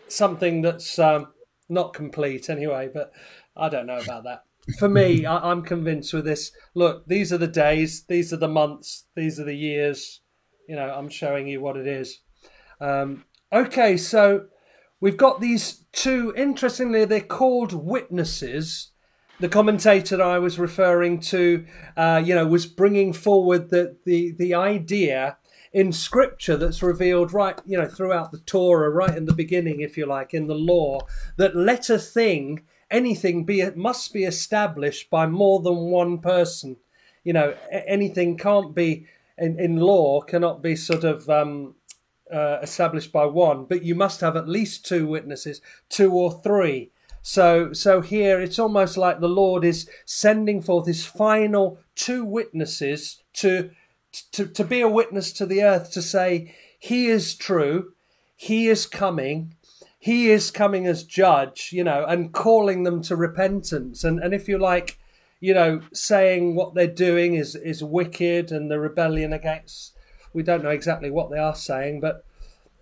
something 0.09 0.63
that's 0.63 0.99
um, 0.99 1.29
not 1.69 1.95
complete 1.95 2.51
anyway. 2.51 2.91
But 2.93 3.13
I 3.57 3.69
don't 3.69 3.87
know 3.87 3.99
about 3.99 4.25
that 4.25 4.45
for 4.79 4.89
me, 4.89 5.27
I, 5.27 5.51
am 5.51 5.63
convinced 5.63 6.13
with 6.13 6.25
this. 6.25 6.53
Look, 6.75 7.07
these 7.07 7.33
are 7.33 7.39
the 7.39 7.47
days, 7.47 8.05
these 8.05 8.33
are 8.33 8.39
the 8.39 8.49
months, 8.49 9.07
these 9.17 9.39
are 9.41 9.45
the 9.45 9.55
years. 9.55 10.21
You 10.69 10.77
know, 10.77 10.91
I'm 10.91 11.09
showing 11.09 11.49
you 11.49 11.61
what 11.61 11.77
it 11.77 11.87
is. 11.87 12.21
Um, 12.81 13.25
okay, 13.53 13.97
so 13.97 14.47
we've 15.01 15.17
got 15.17 15.41
these 15.41 15.85
two. 15.93 16.33
Interestingly, 16.37 17.05
they're 17.05 17.21
called 17.21 17.73
witnesses. 17.73 18.91
The 19.41 19.49
commentator 19.49 20.23
I 20.23 20.39
was 20.39 20.59
referring 20.59 21.19
to, 21.21 21.67
uh, 21.97 22.23
you 22.25 22.35
know, 22.35 22.47
was 22.47 22.67
bringing 22.67 23.13
forward 23.13 23.71
the, 23.71 23.97
the 24.07 24.35
the 24.39 24.55
idea 24.55 25.37
in 25.73 25.93
Scripture 25.93 26.57
that's 26.57 26.83
revealed 26.83 27.33
right, 27.33 27.59
you 27.65 27.79
know, 27.79 27.89
throughout 27.89 28.31
the 28.31 28.39
Torah, 28.41 28.91
right 28.91 29.17
in 29.17 29.25
the 29.25 29.33
beginning, 29.33 29.81
if 29.81 29.97
you 29.97 30.07
like, 30.07 30.35
in 30.35 30.47
the 30.47 30.55
law, 30.55 31.01
that 31.37 31.57
let 31.57 31.89
a 31.89 31.99
thing 31.99 32.63
anything 32.91 33.45
be 33.45 33.61
it 33.63 33.77
must 33.77 34.13
be 34.13 34.25
established 34.25 35.11
by 35.11 35.27
more 35.27 35.61
than 35.61 35.91
one 35.91 36.19
person. 36.19 36.77
You 37.25 37.33
know, 37.33 37.55
anything 37.71 38.37
can't 38.37 38.75
be 38.75 39.07
in, 39.39 39.59
in 39.59 39.77
law 39.77 40.21
cannot 40.21 40.63
be 40.63 40.77
sort 40.77 41.05
of 41.05 41.29
um, 41.31 41.75
uh, 42.33 42.59
established 42.63 43.11
by 43.11 43.25
one, 43.25 43.65
but 43.65 43.83
you 43.83 43.95
must 43.95 44.21
have 44.21 44.37
at 44.37 44.49
least 44.49 44.87
two 44.87 45.07
witnesses, 45.07 45.61
two 45.89 46.13
or 46.13 46.41
three. 46.43 46.91
So, 47.23 47.73
so 47.73 48.01
here 48.01 48.41
it's 48.41 48.59
almost 48.59 48.97
like 48.97 49.21
the 49.21 49.29
Lord 49.29 49.65
is 49.65 49.89
sending 50.05 50.61
forth 50.61 50.87
His 50.87 51.07
final 51.07 51.79
two 51.95 52.25
witnesses 52.25 53.23
to, 53.35 53.71
to, 54.33 54.47
to 54.47 54.65
be 54.65 54.81
a 54.81 54.89
witness 54.89 55.33
to 55.35 55.47
the 55.47 55.63
earth 55.63 55.91
to 55.93 56.03
say 56.03 56.55
He 56.79 57.07
is 57.07 57.35
true, 57.35 57.93
He 58.37 58.69
is 58.69 58.87
coming, 58.87 59.55
he 59.99 60.31
is 60.31 60.51
coming 60.51 60.89
as 60.89 61.05
judge, 61.05 61.71
you 61.73 61.85
know, 61.85 62.05
and 62.05 62.33
calling 62.33 62.83
them 62.83 63.03
to 63.03 63.15
repentance. 63.15 64.03
And 64.03 64.19
and 64.19 64.35
if 64.35 64.49
you 64.49 64.59
like, 64.59 64.99
you 65.39 65.55
know, 65.55 65.81
saying 65.93 66.57
what 66.57 66.75
they're 66.75 66.89
doing 66.89 67.35
is 67.35 67.55
is 67.55 67.85
wicked 67.85 68.51
and 68.51 68.69
the 68.69 68.81
rebellion 68.81 69.33
against 69.33 69.97
we 70.33 70.43
don't 70.43 70.63
know 70.65 70.71
exactly 70.71 71.11
what 71.11 71.31
they 71.31 71.39
are 71.39 71.55
saying, 71.55 72.01
but 72.01 72.25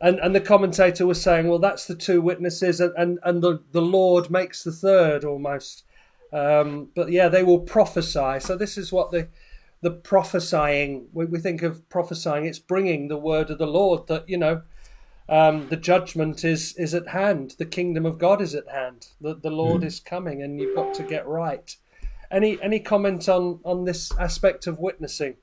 and 0.00 0.18
and 0.20 0.34
the 0.34 0.40
commentator 0.40 1.06
was 1.06 1.20
saying, 1.20 1.48
well, 1.48 1.58
that's 1.58 1.86
the 1.86 1.94
two 1.94 2.22
witnesses, 2.22 2.80
and 2.80 2.94
and, 2.96 3.18
and 3.22 3.42
the 3.42 3.62
the 3.72 3.82
Lord 3.82 4.30
makes 4.30 4.64
the 4.64 4.72
third 4.72 5.24
almost. 5.24 5.84
Um, 6.32 6.88
but 6.94 7.10
yeah, 7.10 7.28
they 7.28 7.42
will 7.42 7.60
prophesy. 7.60 8.40
So 8.40 8.56
this 8.56 8.78
is 8.78 8.92
what 8.92 9.10
the 9.10 9.28
the 9.82 9.90
prophesying. 9.90 11.08
We, 11.12 11.26
we 11.26 11.38
think 11.38 11.62
of 11.62 11.88
prophesying. 11.88 12.46
It's 12.46 12.58
bringing 12.58 13.08
the 13.08 13.16
word 13.16 13.50
of 13.50 13.58
the 13.58 13.66
Lord 13.66 14.06
that 14.08 14.28
you 14.28 14.38
know 14.38 14.62
um, 15.28 15.68
the 15.68 15.76
judgment 15.76 16.44
is 16.44 16.74
is 16.76 16.94
at 16.94 17.08
hand. 17.08 17.54
The 17.58 17.66
kingdom 17.66 18.04
of 18.04 18.18
God 18.18 18.42
is 18.42 18.54
at 18.54 18.68
hand. 18.68 19.08
The 19.20 19.34
the 19.34 19.50
Lord 19.50 19.82
mm. 19.82 19.86
is 19.86 20.00
coming, 20.00 20.42
and 20.42 20.60
you've 20.60 20.76
got 20.76 20.94
to 20.94 21.02
get 21.02 21.26
right. 21.26 21.74
Any 22.30 22.60
any 22.62 22.80
comment 22.80 23.28
on 23.28 23.60
on 23.64 23.84
this 23.84 24.12
aspect 24.18 24.66
of 24.66 24.78
witnessing? 24.78 25.36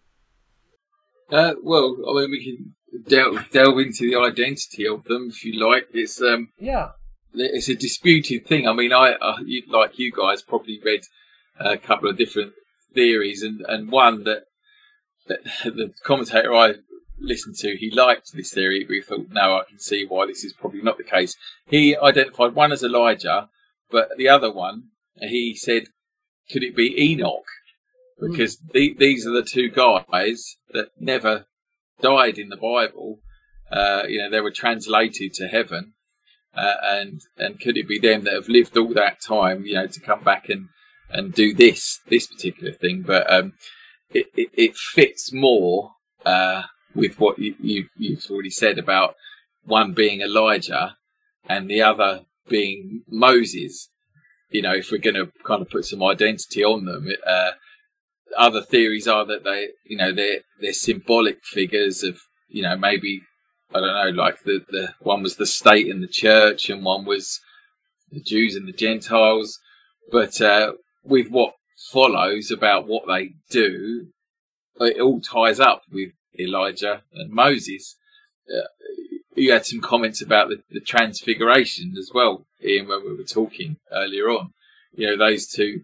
Uh, 1.31 1.55
well, 1.61 1.97
I 2.09 2.21
mean, 2.21 2.31
we 2.31 2.43
can 2.43 2.75
delve 3.07 3.49
delve 3.51 3.79
into 3.79 4.09
the 4.09 4.19
identity 4.19 4.87
of 4.87 5.03
them 5.05 5.29
if 5.29 5.43
you 5.43 5.59
like. 5.59 5.87
It's 5.93 6.21
um 6.21 6.49
yeah, 6.59 6.89
it's 7.33 7.69
a 7.69 7.75
disputed 7.75 8.45
thing. 8.45 8.67
I 8.67 8.73
mean, 8.73 8.93
I 8.93 9.13
uh, 9.13 9.37
you, 9.45 9.63
like 9.67 9.97
you 9.97 10.11
guys 10.11 10.41
probably 10.41 10.79
read 10.83 11.01
a 11.59 11.77
couple 11.77 12.09
of 12.09 12.17
different 12.17 12.53
theories, 12.97 13.43
and 13.43 13.61
and 13.67 13.91
one 13.91 14.23
that 14.23 14.45
that 15.27 15.43
the 15.63 15.93
commentator 16.03 16.53
I 16.53 16.75
listened 17.19 17.55
to, 17.57 17.75
he 17.77 17.91
liked 17.91 18.31
this 18.33 18.53
theory, 18.53 18.83
but 18.85 18.93
he 18.93 19.01
thought, 19.01 19.27
no, 19.31 19.57
I 19.57 19.63
can 19.69 19.79
see 19.79 20.05
why 20.05 20.25
this 20.25 20.43
is 20.43 20.53
probably 20.53 20.81
not 20.81 20.97
the 20.97 21.03
case. 21.03 21.35
He 21.67 21.97
identified 21.97 22.53
one 22.53 22.71
as 22.71 22.83
Elijah, 22.83 23.49
but 23.89 24.09
the 24.17 24.29
other 24.29 24.51
one, 24.51 24.89
he 25.19 25.55
said, 25.55 25.85
could 26.51 26.63
it 26.63 26.75
be 26.75 26.93
Enoch? 26.99 27.45
Because 28.19 28.57
mm. 28.57 28.71
the, 28.71 28.95
these 28.97 29.25
are 29.25 29.31
the 29.31 29.43
two 29.43 29.69
guys 29.69 30.57
that 30.71 30.89
never 30.99 31.45
died 32.01 32.37
in 32.37 32.49
the 32.49 32.57
Bible. 32.57 33.19
Uh, 33.71 34.03
you 34.07 34.19
know, 34.19 34.29
they 34.29 34.41
were 34.41 34.51
translated 34.51 35.33
to 35.35 35.47
heaven. 35.47 35.93
Uh, 36.55 36.75
and 36.83 37.21
and 37.37 37.59
could 37.59 37.77
it 37.77 37.87
be 37.87 37.99
them 37.99 38.23
that 38.23 38.33
have 38.33 38.49
lived 38.49 38.75
all 38.77 38.93
that 38.93 39.21
time, 39.21 39.65
you 39.65 39.75
know, 39.75 39.85
to 39.85 39.99
come 39.99 40.23
back 40.23 40.49
and, 40.49 40.69
and 41.09 41.33
do 41.33 41.53
this 41.53 41.99
this 42.07 42.27
particular 42.27 42.71
thing? 42.71 43.03
But 43.03 43.31
um, 43.31 43.53
it, 44.11 44.27
it, 44.35 44.49
it 44.53 44.75
fits 44.75 45.31
more 45.33 45.91
uh, 46.25 46.63
with 46.95 47.19
what 47.19 47.39
you, 47.39 47.55
you 47.59 47.87
you've 47.97 48.25
already 48.29 48.49
said 48.49 48.77
about 48.77 49.15
one 49.65 49.93
being 49.93 50.21
Elijah 50.21 50.95
and 51.47 51.69
the 51.69 51.81
other 51.81 52.25
being 52.47 53.03
Moses. 53.07 53.89
You 54.49 54.61
know, 54.61 54.73
if 54.73 54.91
we're 54.91 54.97
going 54.99 55.15
to 55.15 55.31
kind 55.45 55.61
of 55.61 55.69
put 55.69 55.85
some 55.85 56.01
identity 56.01 56.63
on 56.63 56.85
them, 56.85 57.09
uh, 57.25 57.51
other 58.37 58.61
theories 58.61 59.07
are 59.07 59.25
that 59.25 59.43
they, 59.43 59.69
you 59.85 59.97
know, 59.97 60.13
they're 60.13 60.39
they're 60.59 60.73
symbolic 60.73 61.43
figures 61.43 62.03
of, 62.03 62.19
you 62.47 62.61
know, 62.61 62.77
maybe 62.77 63.21
I 63.73 63.79
don't 63.79 64.15
know, 64.15 64.23
like 64.23 64.43
the 64.43 64.63
the 64.69 64.93
one 64.99 65.21
was 65.21 65.35
the 65.35 65.45
state 65.45 65.87
and 65.87 66.01
the 66.01 66.07
church, 66.07 66.69
and 66.69 66.83
one 66.83 67.05
was 67.05 67.39
the 68.11 68.21
Jews 68.21 68.55
and 68.55 68.67
the 68.67 68.73
Gentiles. 68.73 69.59
But 70.11 70.39
uh, 70.39 70.73
with 71.07 71.29
what 71.29 71.53
follows 71.91 72.51
about 72.51 72.87
what 72.87 73.07
they 73.07 73.31
do, 73.49 74.07
it 74.79 75.01
all 75.01 75.21
ties 75.21 75.59
up 75.59 75.81
with 75.91 76.11
Elijah 76.39 77.03
and 77.13 77.31
Moses. 77.31 77.97
Uh, 78.49 78.67
you 79.35 79.51
had 79.51 79.65
some 79.65 79.81
comments 79.81 80.21
about 80.21 80.49
the, 80.49 80.61
the, 80.69 80.79
transfiguration 80.79 81.93
as 81.97 82.11
well, 82.13 82.45
Ian, 82.63 82.87
when 82.87 83.03
we 83.03 83.15
were 83.15 83.23
talking 83.23 83.77
earlier 83.91 84.29
on. 84.29 84.51
You 84.93 85.07
know, 85.07 85.17
those 85.17 85.47
two, 85.47 85.81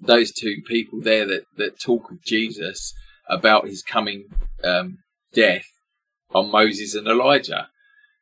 those 0.00 0.32
two 0.32 0.56
people 0.66 1.00
there 1.00 1.26
that, 1.26 1.44
that 1.56 1.80
talk 1.80 2.10
with 2.10 2.22
Jesus 2.22 2.92
about 3.28 3.66
his 3.66 3.82
coming 3.82 4.26
um, 4.62 4.98
death 5.32 5.66
on 6.34 6.50
Moses 6.50 6.94
and 6.94 7.06
Elijah. 7.06 7.68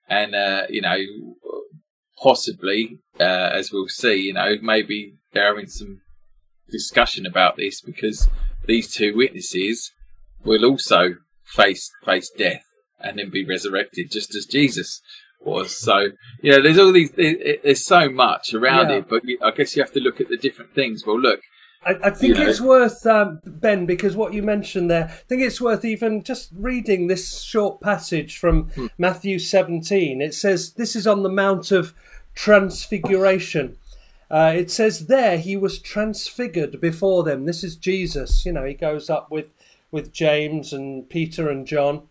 And, 0.08 0.34
uh, 0.34 0.66
you 0.68 0.82
know, 0.82 0.98
possibly, 2.22 2.98
uh, 3.18 3.50
as 3.52 3.72
we'll 3.72 3.88
see, 3.88 4.16
you 4.16 4.34
know, 4.34 4.54
maybe 4.62 5.14
they're 5.32 5.48
having 5.48 5.68
some 5.68 6.00
discussion 6.70 7.26
about 7.26 7.56
this 7.56 7.80
because 7.80 8.28
these 8.66 8.92
two 8.92 9.16
witnesses 9.16 9.92
will 10.44 10.64
also 10.64 11.16
face 11.44 11.90
face 12.04 12.30
death 12.36 12.64
and 13.00 13.18
then 13.18 13.30
be 13.30 13.44
resurrected, 13.44 14.10
just 14.10 14.34
as 14.34 14.46
Jesus 14.46 15.00
was. 15.40 15.76
So 15.76 16.08
yeah, 16.42 16.58
there's 16.58 16.78
all 16.78 16.92
these. 16.92 17.12
There's 17.12 17.84
so 17.84 18.08
much 18.08 18.54
around 18.54 18.90
yeah. 18.90 18.96
it, 18.96 19.08
but 19.08 19.22
I 19.42 19.50
guess 19.50 19.76
you 19.76 19.82
have 19.82 19.92
to 19.92 20.00
look 20.00 20.20
at 20.20 20.28
the 20.28 20.36
different 20.36 20.74
things. 20.74 21.06
Well, 21.06 21.20
look. 21.20 21.40
I, 21.86 21.96
I 22.04 22.10
think 22.10 22.38
it's 22.38 22.62
worth 22.62 23.04
um, 23.06 23.40
Ben 23.44 23.84
because 23.84 24.16
what 24.16 24.32
you 24.32 24.42
mentioned 24.42 24.90
there. 24.90 25.04
I 25.04 25.22
think 25.28 25.42
it's 25.42 25.60
worth 25.60 25.84
even 25.84 26.22
just 26.22 26.50
reading 26.56 27.06
this 27.06 27.42
short 27.42 27.82
passage 27.82 28.38
from 28.38 28.70
hmm. 28.70 28.86
Matthew 28.96 29.38
17. 29.38 30.22
It 30.22 30.34
says 30.34 30.72
this 30.72 30.96
is 30.96 31.06
on 31.06 31.22
the 31.22 31.28
Mount 31.28 31.70
of 31.72 31.92
Transfiguration. 32.34 33.76
Uh, 34.30 34.52
it 34.56 34.70
says 34.70 35.06
there 35.06 35.38
he 35.38 35.56
was 35.56 35.78
transfigured 35.78 36.80
before 36.80 37.22
them. 37.22 37.44
This 37.44 37.62
is 37.62 37.76
Jesus. 37.76 38.44
You 38.44 38.52
know, 38.52 38.64
he 38.64 38.74
goes 38.74 39.10
up 39.10 39.30
with 39.30 39.50
with 39.90 40.12
James 40.12 40.72
and 40.72 41.08
Peter 41.08 41.48
and 41.48 41.66
John. 41.66 42.02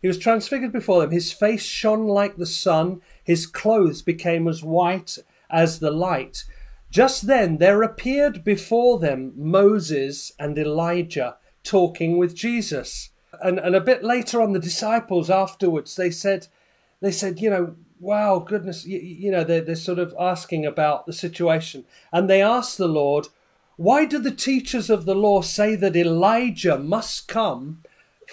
He 0.00 0.06
was 0.06 0.18
transfigured 0.18 0.70
before 0.70 1.00
them. 1.00 1.10
His 1.10 1.32
face 1.32 1.64
shone 1.64 2.06
like 2.06 2.36
the 2.36 2.46
sun. 2.46 3.00
His 3.24 3.46
clothes 3.46 4.02
became 4.02 4.46
as 4.46 4.62
white 4.62 5.18
as 5.50 5.80
the 5.80 5.90
light. 5.90 6.44
Just 6.90 7.26
then 7.26 7.56
there 7.56 7.82
appeared 7.82 8.44
before 8.44 9.00
them 9.00 9.32
Moses 9.34 10.32
and 10.38 10.56
Elijah 10.56 11.36
talking 11.64 12.18
with 12.18 12.36
Jesus. 12.36 13.10
And, 13.42 13.58
and 13.58 13.74
a 13.74 13.80
bit 13.80 14.04
later 14.04 14.40
on, 14.40 14.52
the 14.52 14.60
disciples 14.60 15.28
afterwards, 15.28 15.96
they 15.96 16.10
said, 16.10 16.46
they 17.00 17.10
said, 17.10 17.40
you 17.40 17.50
know, 17.50 17.74
wow, 18.00 18.38
goodness, 18.38 18.86
you, 18.86 18.98
you 18.98 19.30
know, 19.30 19.44
they're, 19.44 19.60
they're 19.60 19.76
sort 19.76 19.98
of 19.98 20.14
asking 20.18 20.66
about 20.66 21.06
the 21.06 21.12
situation. 21.12 21.84
And 22.12 22.28
they 22.28 22.42
ask 22.42 22.76
the 22.76 22.88
Lord, 22.88 23.28
why 23.76 24.04
do 24.04 24.18
the 24.18 24.30
teachers 24.30 24.90
of 24.90 25.04
the 25.04 25.14
law 25.14 25.42
say 25.42 25.74
that 25.76 25.96
Elijah 25.96 26.78
must 26.78 27.26
come 27.26 27.82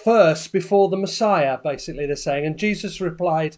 first 0.04 0.52
before 0.52 0.88
the 0.88 0.96
Messiah, 0.96 1.58
basically, 1.62 2.06
they're 2.06 2.16
saying. 2.16 2.46
And 2.46 2.58
Jesus 2.58 3.00
replied, 3.00 3.56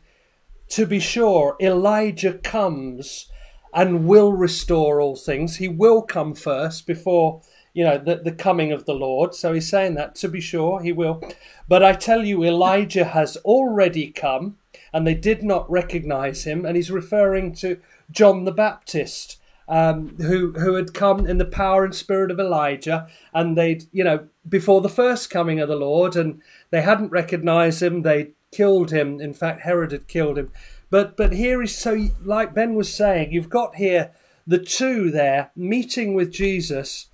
To 0.71 0.87
be 0.87 1.01
sure, 1.01 1.57
Elijah 1.61 2.35
comes 2.35 3.31
and 3.73 4.07
will 4.07 4.33
restore 4.33 5.01
all 5.01 5.17
things. 5.17 5.57
He 5.57 5.69
will 5.69 6.03
come 6.03 6.35
first 6.35 6.87
before, 6.87 7.43
you 7.73 7.85
know, 7.85 7.99
the, 7.99 8.17
the 8.17 8.33
coming 8.33 8.73
of 8.73 8.87
the 8.87 8.95
Lord. 8.95 9.35
So 9.35 9.53
he's 9.53 9.69
saying 9.69 9.95
that, 9.95 10.15
to 10.17 10.29
be 10.29 10.41
sure, 10.41 10.81
he 10.81 10.93
will. 10.93 11.23
But 11.69 11.83
I 11.83 11.93
tell 11.93 12.25
you, 12.25 12.45
Elijah 12.45 13.05
has 13.05 13.37
already 13.39 14.11
come, 14.11 14.59
and 14.93 15.07
they 15.07 15.15
did 15.15 15.43
not 15.43 15.71
recognize 15.71 16.45
him. 16.45 16.65
And 16.65 16.77
he's 16.77 16.91
referring 16.91 17.55
to 17.57 17.79
John 18.11 18.45
the 18.45 18.53
Baptist. 18.53 19.39
Um, 19.67 20.17
who 20.19 20.53
who 20.53 20.75
had 20.75 20.93
come 20.93 21.27
in 21.27 21.39
the 21.39 21.47
power 21.47 21.87
and 21.87 21.95
spirit 21.95 22.31
of 22.31 22.39
Elijah, 22.39 23.09
and 23.33 23.57
they'd 23.57 23.87
you 23.93 24.05
know 24.05 24.27
before 24.47 24.83
the 24.83 24.91
first 24.91 25.31
coming 25.31 25.59
of 25.59 25.71
the 25.71 25.75
Lord, 25.75 26.17
and 26.17 26.43
they 26.69 26.83
hadn't 26.83 27.11
recognized 27.11 27.83
him. 27.83 28.03
They 28.03 28.33
killed 28.53 28.91
him. 28.91 29.23
In 29.23 29.33
fact, 29.33 29.63
Herod 29.63 29.93
had 29.93 30.07
killed 30.07 30.37
him. 30.37 30.51
But 30.91 31.17
but 31.17 31.33
here 31.33 31.63
is 31.63 31.75
so 31.75 32.09
like 32.23 32.55
Ben 32.55 32.75
was 32.75 32.93
saying, 32.93 33.33
you've 33.33 33.51
got 33.51 33.77
here 33.77 34.13
the 34.47 34.59
two 34.59 35.11
there 35.11 35.51
meeting 35.57 36.15
with 36.15 36.31
Jesus, 36.31 37.07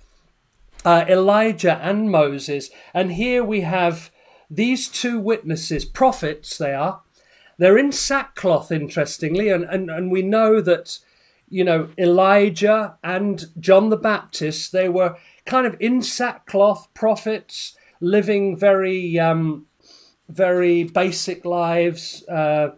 uh, 0.85 1.05
Elijah 1.07 1.79
and 1.81 2.11
Moses, 2.11 2.69
and 2.93 3.13
here 3.13 3.43
we 3.43 3.61
have 3.61 4.11
these 4.49 4.87
two 4.87 5.19
witnesses, 5.19 5.85
prophets. 5.85 6.57
They 6.57 6.73
are. 6.73 7.01
They're 7.61 7.77
in 7.77 7.91
sackcloth, 7.91 8.71
interestingly, 8.71 9.49
and, 9.49 9.63
and, 9.65 9.91
and 9.91 10.11
we 10.11 10.23
know 10.23 10.61
that 10.61 10.97
you 11.47 11.63
know, 11.65 11.89
Elijah 11.97 12.97
and 13.03 13.45
John 13.59 13.89
the 13.89 13.97
Baptist, 13.97 14.71
they 14.71 14.89
were 14.89 15.17
kind 15.45 15.67
of 15.67 15.75
in 15.79 16.01
sackcloth 16.01 16.91
prophets, 16.95 17.75
living 17.99 18.57
very, 18.57 19.19
um, 19.19 19.67
very 20.29 20.85
basic 20.85 21.43
lives. 21.45 22.25
Uh, 22.27 22.69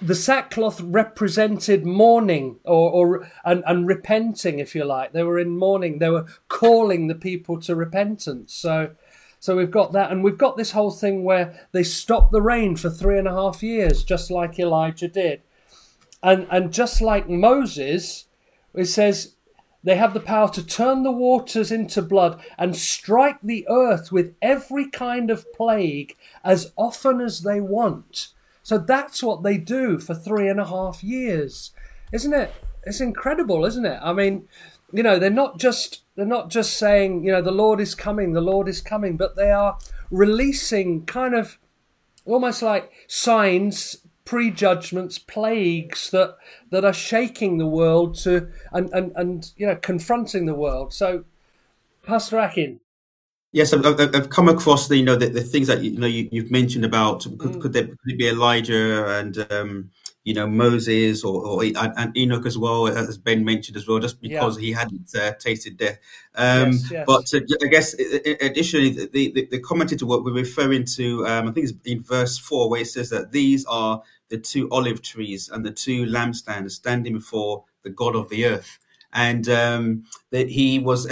the 0.00 0.14
sackcloth 0.14 0.80
represented 0.82 1.84
mourning 1.84 2.60
or, 2.62 2.90
or 2.92 3.30
and, 3.44 3.64
and 3.66 3.88
repenting, 3.88 4.58
if 4.58 4.74
you 4.74 4.84
like. 4.84 5.12
They 5.12 5.24
were 5.24 5.38
in 5.38 5.56
mourning. 5.56 5.98
They 5.98 6.10
were 6.10 6.26
calling 6.48 7.08
the 7.08 7.16
people 7.16 7.58
to 7.62 7.74
repentance. 7.74 8.54
So, 8.54 8.90
so 9.44 9.54
we've 9.54 9.70
got 9.70 9.92
that, 9.92 10.10
and 10.10 10.24
we've 10.24 10.38
got 10.38 10.56
this 10.56 10.70
whole 10.70 10.90
thing 10.90 11.22
where 11.22 11.68
they 11.72 11.82
stopped 11.82 12.32
the 12.32 12.40
rain 12.40 12.76
for 12.76 12.88
three 12.88 13.18
and 13.18 13.28
a 13.28 13.34
half 13.34 13.62
years, 13.62 14.02
just 14.02 14.30
like 14.30 14.58
Elijah 14.58 15.06
did. 15.06 15.42
And, 16.22 16.46
and 16.50 16.72
just 16.72 17.02
like 17.02 17.28
Moses, 17.28 18.24
it 18.72 18.86
says 18.86 19.34
they 19.82 19.96
have 19.96 20.14
the 20.14 20.20
power 20.20 20.48
to 20.48 20.64
turn 20.66 21.02
the 21.02 21.12
waters 21.12 21.70
into 21.70 22.00
blood 22.00 22.40
and 22.56 22.74
strike 22.74 23.36
the 23.42 23.66
earth 23.68 24.10
with 24.10 24.34
every 24.40 24.88
kind 24.88 25.30
of 25.30 25.52
plague 25.52 26.16
as 26.42 26.72
often 26.76 27.20
as 27.20 27.42
they 27.42 27.60
want. 27.60 28.28
So 28.62 28.78
that's 28.78 29.22
what 29.22 29.42
they 29.42 29.58
do 29.58 29.98
for 29.98 30.14
three 30.14 30.48
and 30.48 30.58
a 30.58 30.68
half 30.68 31.04
years. 31.04 31.72
Isn't 32.14 32.32
it? 32.32 32.50
It's 32.84 33.02
incredible, 33.02 33.66
isn't 33.66 33.84
it? 33.84 34.00
I 34.02 34.14
mean, 34.14 34.48
you 34.94 35.02
know, 35.02 35.18
they're 35.18 35.30
not 35.30 35.58
just 35.58 36.02
they're 36.14 36.24
not 36.24 36.50
just 36.50 36.78
saying, 36.78 37.24
you 37.24 37.32
know, 37.32 37.42
the 37.42 37.50
Lord 37.50 37.80
is 37.80 37.96
coming, 37.96 38.32
the 38.32 38.40
Lord 38.40 38.68
is 38.68 38.80
coming, 38.80 39.16
but 39.16 39.34
they 39.34 39.50
are 39.50 39.76
releasing 40.10 41.04
kind 41.04 41.34
of 41.34 41.58
almost 42.24 42.62
like 42.62 42.92
signs 43.08 43.96
prejudgments, 44.24 45.18
plagues 45.18 46.10
that 46.12 46.36
that 46.70 46.84
are 46.84 46.92
shaking 46.92 47.58
the 47.58 47.66
world 47.66 48.14
to 48.18 48.48
and 48.72 48.88
and, 48.92 49.12
and 49.16 49.52
you 49.56 49.66
know 49.66 49.74
confronting 49.74 50.46
the 50.46 50.54
world. 50.54 50.94
So, 50.94 51.24
Pastor 52.04 52.38
Akin. 52.38 52.80
Yes, 53.50 53.72
I've, 53.72 53.84
I've 53.86 54.30
come 54.30 54.48
across 54.48 54.88
the 54.88 54.96
you 54.96 55.04
know 55.04 55.16
the, 55.16 55.28
the 55.28 55.40
things 55.40 55.66
that 55.66 55.82
you 55.82 55.98
know 55.98 56.06
you, 56.06 56.28
have 56.40 56.52
mentioned 56.52 56.84
about 56.84 57.22
could, 57.22 57.52
mm. 57.52 57.60
could, 57.60 57.72
there, 57.72 57.86
could 57.86 57.98
it 58.06 58.18
be 58.18 58.28
Elijah 58.28 59.08
and 59.18 59.46
um, 59.50 59.90
you 60.24 60.32
know 60.32 60.46
Moses 60.46 61.22
or, 61.22 61.44
or, 61.46 61.62
and 61.76 62.16
Enoch 62.16 62.46
as 62.46 62.56
well 62.56 62.88
as 62.88 63.18
Ben 63.18 63.44
mentioned 63.44 63.76
as 63.76 63.86
well, 63.86 63.98
just 63.98 64.20
because 64.20 64.58
yeah. 64.58 64.62
he 64.62 64.72
hadn't 64.72 65.14
uh, 65.14 65.32
tasted 65.38 65.76
death. 65.76 65.98
Um, 66.34 66.72
yes, 66.72 66.90
yes. 66.90 67.04
But 67.06 67.34
uh, 67.34 67.40
I 67.62 67.66
guess 67.68 67.94
additionally, 67.94 68.90
the, 68.90 69.32
the, 69.32 69.48
the 69.50 69.60
commentator 69.60 70.06
what 70.06 70.24
we're 70.24 70.32
referring 70.32 70.84
to, 70.96 71.26
um, 71.26 71.48
I 71.48 71.52
think 71.52 71.68
it's 71.68 71.78
in 71.84 72.02
verse 72.02 72.38
four 72.38 72.70
where 72.70 72.80
it 72.80 72.88
says 72.88 73.10
that 73.10 73.32
these 73.32 73.64
are 73.66 74.02
the 74.30 74.38
two 74.38 74.68
olive 74.70 75.02
trees 75.02 75.50
and 75.50 75.64
the 75.64 75.70
two 75.70 76.06
lampstands 76.06 76.72
standing 76.72 77.12
before 77.12 77.64
the 77.82 77.90
God 77.90 78.16
of 78.16 78.28
the 78.30 78.46
earth. 78.46 78.78
And 79.16 79.48
um, 79.48 80.04
that 80.30 80.48
he 80.48 80.80
was, 80.80 81.08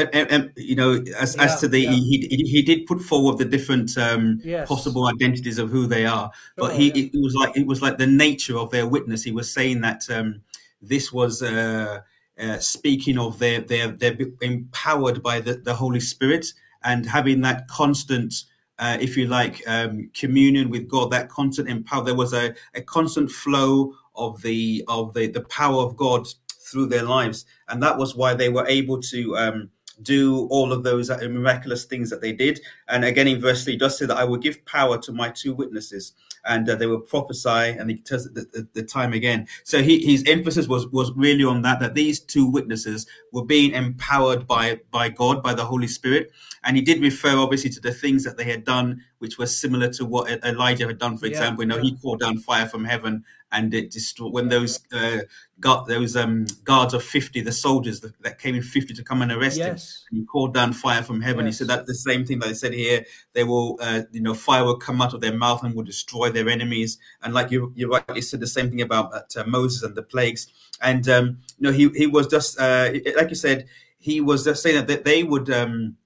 you 0.56 0.74
know, 0.74 0.94
as, 1.20 1.36
yeah, 1.36 1.42
as 1.44 1.60
to 1.60 1.68
the 1.68 1.80
yeah. 1.80 1.90
he, 1.92 2.26
he, 2.28 2.42
he 2.50 2.62
did 2.62 2.84
put 2.86 3.00
forward 3.00 3.38
the 3.38 3.44
different 3.44 3.96
um, 3.96 4.40
yes. 4.42 4.66
possible 4.66 5.06
identities 5.06 5.58
of 5.58 5.70
who 5.70 5.86
they 5.86 6.04
are, 6.04 6.28
but 6.56 6.72
oh, 6.72 6.74
he 6.74 6.90
yeah. 6.90 7.10
it 7.14 7.22
was 7.22 7.36
like 7.36 7.56
it 7.56 7.64
was 7.64 7.80
like 7.80 7.98
the 7.98 8.06
nature 8.06 8.58
of 8.58 8.72
their 8.72 8.88
witness. 8.88 9.22
He 9.22 9.30
was 9.30 9.52
saying 9.54 9.82
that 9.82 10.02
um, 10.10 10.42
this 10.80 11.12
was 11.12 11.44
uh, 11.44 12.00
uh, 12.40 12.58
speaking 12.58 13.18
of 13.18 13.38
their 13.38 13.60
their 13.60 13.92
they're 13.92 14.18
empowered 14.40 15.22
by 15.22 15.38
the, 15.38 15.54
the 15.54 15.74
Holy 15.74 16.00
Spirit 16.00 16.46
and 16.82 17.06
having 17.06 17.40
that 17.42 17.68
constant 17.68 18.34
uh, 18.78 18.98
if 19.00 19.16
you 19.16 19.26
like, 19.26 19.62
um, 19.68 20.10
communion 20.12 20.68
with 20.68 20.88
God, 20.88 21.12
that 21.12 21.28
constant 21.28 21.68
empower. 21.68 22.02
There 22.02 22.16
was 22.16 22.32
a, 22.32 22.52
a 22.74 22.82
constant 22.82 23.30
flow 23.30 23.94
of 24.16 24.42
the 24.42 24.84
of 24.88 25.14
the 25.14 25.28
the 25.28 25.42
power 25.42 25.82
of 25.82 25.96
God 25.96 26.26
through 26.70 26.86
their 26.86 27.02
lives, 27.02 27.44
and 27.68 27.82
that 27.82 27.98
was 27.98 28.14
why 28.14 28.34
they 28.34 28.48
were 28.48 28.66
able 28.66 29.00
to 29.00 29.36
um, 29.36 29.70
do 30.00 30.48
all 30.50 30.72
of 30.72 30.82
those 30.82 31.10
miraculous 31.10 31.84
things 31.84 32.10
that 32.10 32.20
they 32.20 32.32
did. 32.32 32.60
And 32.88 33.04
again, 33.04 33.28
in 33.28 33.40
verse 33.40 33.64
three, 33.64 33.76
does 33.76 33.98
say 33.98 34.06
that 34.06 34.16
I 34.16 34.24
will 34.24 34.38
give 34.38 34.64
power 34.64 34.98
to 34.98 35.12
my 35.12 35.30
two 35.30 35.54
witnesses, 35.54 36.12
and 36.44 36.68
uh, 36.68 36.74
they 36.74 36.86
will 36.86 37.00
prophesy. 37.00 37.76
And 37.78 37.90
he 37.90 37.98
tells 37.98 38.24
the, 38.32 38.46
the, 38.52 38.68
the 38.74 38.82
time 38.82 39.12
again. 39.12 39.46
So 39.64 39.82
he, 39.82 40.04
his 40.04 40.24
emphasis 40.26 40.66
was 40.66 40.86
was 40.88 41.12
really 41.14 41.44
on 41.44 41.62
that 41.62 41.80
that 41.80 41.94
these 41.94 42.20
two 42.20 42.46
witnesses 42.46 43.06
were 43.32 43.44
being 43.44 43.72
empowered 43.72 44.46
by 44.46 44.80
by 44.90 45.08
God, 45.08 45.42
by 45.42 45.54
the 45.54 45.64
Holy 45.64 45.88
Spirit. 45.88 46.30
And 46.64 46.76
he 46.76 46.82
did 46.82 47.02
refer 47.02 47.36
obviously 47.36 47.70
to 47.70 47.80
the 47.80 47.92
things 47.92 48.24
that 48.24 48.36
they 48.36 48.44
had 48.44 48.64
done, 48.64 49.02
which 49.18 49.36
were 49.36 49.46
similar 49.46 49.88
to 49.90 50.04
what 50.04 50.30
Elijah 50.44 50.86
had 50.86 50.98
done. 50.98 51.18
For 51.18 51.26
yeah, 51.26 51.32
example, 51.32 51.64
you 51.64 51.68
know, 51.68 51.76
yeah. 51.76 51.82
he 51.82 51.96
called 51.96 52.20
down 52.20 52.38
fire 52.38 52.66
from 52.66 52.84
heaven 52.84 53.24
and 53.52 53.72
it 53.74 53.90
destroyed 53.90 54.32
when 54.32 54.48
those 54.48 54.80
uh, 54.92 55.18
got 55.60 55.86
those 55.86 56.16
um, 56.16 56.46
guards 56.64 56.94
of 56.94 57.04
50 57.04 57.42
the 57.42 57.52
soldiers 57.52 58.00
that, 58.00 58.20
that, 58.22 58.38
came 58.38 58.54
in 58.54 58.62
50 58.62 58.94
to 58.94 59.04
come 59.04 59.22
and 59.22 59.30
arrest 59.30 59.58
yes. 59.58 60.04
him 60.10 60.18
he 60.18 60.24
called 60.24 60.54
down 60.54 60.72
fire 60.72 61.02
from 61.02 61.20
heaven 61.20 61.46
yes. 61.46 61.54
he 61.54 61.58
said 61.58 61.68
that 61.68 61.86
the 61.86 61.94
same 61.94 62.24
thing 62.24 62.40
that 62.40 62.48
I 62.48 62.52
said 62.54 62.72
here 62.72 63.04
they 63.34 63.44
will 63.44 63.78
uh, 63.80 64.02
you 64.10 64.22
know 64.22 64.34
fire 64.34 64.64
will 64.64 64.76
come 64.76 65.00
out 65.00 65.14
of 65.14 65.20
their 65.20 65.34
mouth 65.34 65.62
and 65.62 65.74
will 65.74 65.84
destroy 65.84 66.30
their 66.30 66.48
enemies 66.48 66.98
and 67.22 67.32
like 67.32 67.50
you 67.50 67.72
you 67.76 67.88
rightly 67.88 68.22
said 68.22 68.40
the 68.40 68.46
same 68.46 68.70
thing 68.70 68.80
about 68.80 69.12
uh, 69.36 69.44
Moses 69.46 69.82
and 69.82 69.94
the 69.94 70.02
plagues 70.02 70.48
and 70.80 71.08
um, 71.08 71.38
you 71.58 71.68
know 71.68 71.72
he 71.72 71.88
he 71.90 72.06
was 72.06 72.26
just 72.26 72.58
uh, 72.58 72.90
like 73.16 73.28
you 73.28 73.36
said 73.36 73.66
he 73.98 74.20
was 74.20 74.44
just 74.44 74.62
saying 74.62 74.84
that 74.84 75.04
they 75.04 75.22
would 75.22 75.50
um, 75.50 75.96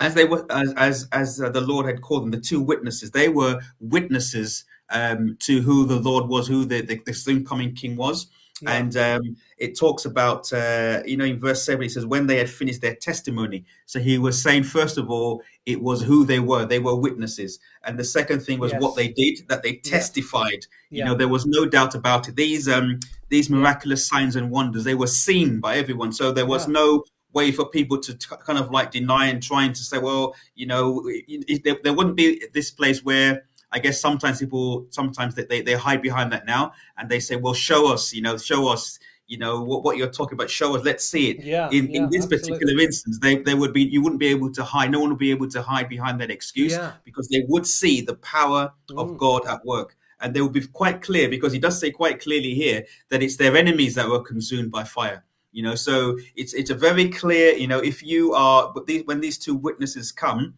as 0.00 0.14
they 0.14 0.24
were 0.24 0.44
as 0.50 0.74
as, 0.76 1.08
as 1.12 1.40
uh, 1.40 1.48
the 1.48 1.60
Lord 1.60 1.86
had 1.86 2.02
called 2.02 2.24
them 2.24 2.30
the 2.32 2.40
two 2.40 2.60
witnesses 2.60 3.12
they 3.12 3.28
were 3.28 3.60
witnesses 3.80 4.64
um, 4.90 5.36
to 5.40 5.60
who 5.62 5.86
the 5.86 5.98
Lord 5.98 6.28
was, 6.28 6.46
who 6.46 6.64
the, 6.64 6.80
the, 6.82 7.00
the 7.04 7.14
soon 7.14 7.44
coming 7.44 7.74
King 7.74 7.96
was. 7.96 8.28
Yeah. 8.62 8.72
And 8.72 8.96
um, 8.96 9.36
it 9.58 9.78
talks 9.78 10.06
about, 10.06 10.50
uh, 10.50 11.02
you 11.04 11.18
know, 11.18 11.26
in 11.26 11.38
verse 11.38 11.62
7, 11.64 11.84
it 11.84 11.90
says, 11.90 12.06
when 12.06 12.26
they 12.26 12.38
had 12.38 12.48
finished 12.48 12.80
their 12.80 12.94
testimony. 12.94 13.66
So 13.84 14.00
he 14.00 14.16
was 14.16 14.40
saying, 14.40 14.64
first 14.64 14.96
of 14.96 15.10
all, 15.10 15.42
it 15.66 15.82
was 15.82 16.02
who 16.02 16.24
they 16.24 16.40
were. 16.40 16.64
They 16.64 16.78
were 16.78 16.96
witnesses. 16.96 17.58
And 17.84 17.98
the 17.98 18.04
second 18.04 18.40
thing 18.40 18.58
was 18.58 18.72
yes. 18.72 18.80
what 18.80 18.96
they 18.96 19.08
did, 19.08 19.46
that 19.48 19.62
they 19.62 19.74
testified. 19.74 20.66
Yeah. 20.90 20.98
You 20.98 21.04
know, 21.04 21.14
there 21.14 21.28
was 21.28 21.44
no 21.44 21.66
doubt 21.66 21.94
about 21.94 22.28
it. 22.28 22.36
These, 22.36 22.66
um, 22.66 23.00
these 23.28 23.50
miraculous 23.50 24.06
signs 24.06 24.36
and 24.36 24.50
wonders, 24.50 24.84
they 24.84 24.94
were 24.94 25.06
seen 25.06 25.60
by 25.60 25.76
everyone. 25.76 26.12
So 26.12 26.32
there 26.32 26.46
was 26.46 26.66
yeah. 26.66 26.72
no 26.72 27.04
way 27.34 27.52
for 27.52 27.66
people 27.68 28.00
to 28.00 28.14
t- 28.14 28.36
kind 28.40 28.58
of 28.58 28.70
like 28.70 28.90
deny 28.90 29.26
and 29.26 29.42
trying 29.42 29.74
to 29.74 29.80
say, 29.80 29.98
well, 29.98 30.34
you 30.54 30.66
know, 30.66 31.02
it, 31.06 31.44
it, 31.46 31.64
there, 31.64 31.76
there 31.84 31.92
wouldn't 31.92 32.16
be 32.16 32.42
this 32.54 32.70
place 32.70 33.04
where 33.04 33.44
I 33.72 33.78
guess 33.78 34.00
sometimes 34.00 34.38
people 34.38 34.86
sometimes 34.90 35.34
they, 35.34 35.44
they, 35.44 35.62
they 35.62 35.74
hide 35.74 36.02
behind 36.02 36.32
that 36.32 36.46
now 36.46 36.72
and 36.96 37.08
they 37.08 37.20
say, 37.20 37.36
well, 37.36 37.54
show 37.54 37.92
us, 37.92 38.12
you 38.12 38.22
know, 38.22 38.38
show 38.38 38.68
us, 38.68 38.98
you 39.26 39.38
know, 39.38 39.62
what, 39.62 39.82
what 39.82 39.96
you're 39.96 40.10
talking 40.10 40.34
about. 40.34 40.48
Show 40.50 40.76
us, 40.76 40.84
let's 40.84 41.04
see 41.04 41.30
it. 41.30 41.44
Yeah. 41.44 41.68
In, 41.70 41.90
yeah, 41.90 41.98
in 41.98 42.10
this 42.10 42.24
absolutely. 42.24 42.52
particular 42.52 42.82
instance, 42.82 43.18
they, 43.20 43.36
they 43.36 43.54
would 43.54 43.72
be, 43.72 43.82
you 43.82 44.02
wouldn't 44.02 44.20
be 44.20 44.28
able 44.28 44.52
to 44.52 44.62
hide. 44.62 44.90
No 44.92 45.00
one 45.00 45.10
would 45.10 45.18
be 45.18 45.30
able 45.30 45.48
to 45.48 45.62
hide 45.62 45.88
behind 45.88 46.20
that 46.20 46.30
excuse 46.30 46.72
yeah. 46.72 46.92
because 47.04 47.28
they 47.28 47.44
would 47.48 47.66
see 47.66 48.00
the 48.00 48.14
power 48.16 48.72
mm. 48.88 48.98
of 48.98 49.18
God 49.18 49.46
at 49.46 49.64
work. 49.64 49.96
And 50.20 50.32
they 50.32 50.40
will 50.40 50.48
be 50.48 50.66
quite 50.66 51.02
clear 51.02 51.28
because 51.28 51.52
he 51.52 51.58
does 51.58 51.78
say 51.78 51.90
quite 51.90 52.20
clearly 52.20 52.54
here 52.54 52.84
that 53.10 53.22
it's 53.22 53.36
their 53.36 53.56
enemies 53.56 53.94
that 53.96 54.08
were 54.08 54.22
consumed 54.22 54.70
by 54.70 54.84
fire 54.84 55.24
you 55.52 55.62
know 55.62 55.74
so 55.74 56.18
it's 56.36 56.52
it's 56.52 56.70
a 56.70 56.74
very 56.74 57.08
clear 57.08 57.52
you 57.54 57.66
know 57.66 57.78
if 57.78 58.02
you 58.02 58.34
are 58.34 58.70
but 58.74 58.86
these, 58.86 59.04
when 59.06 59.20
these 59.20 59.38
two 59.38 59.54
witnesses 59.54 60.12
come 60.12 60.54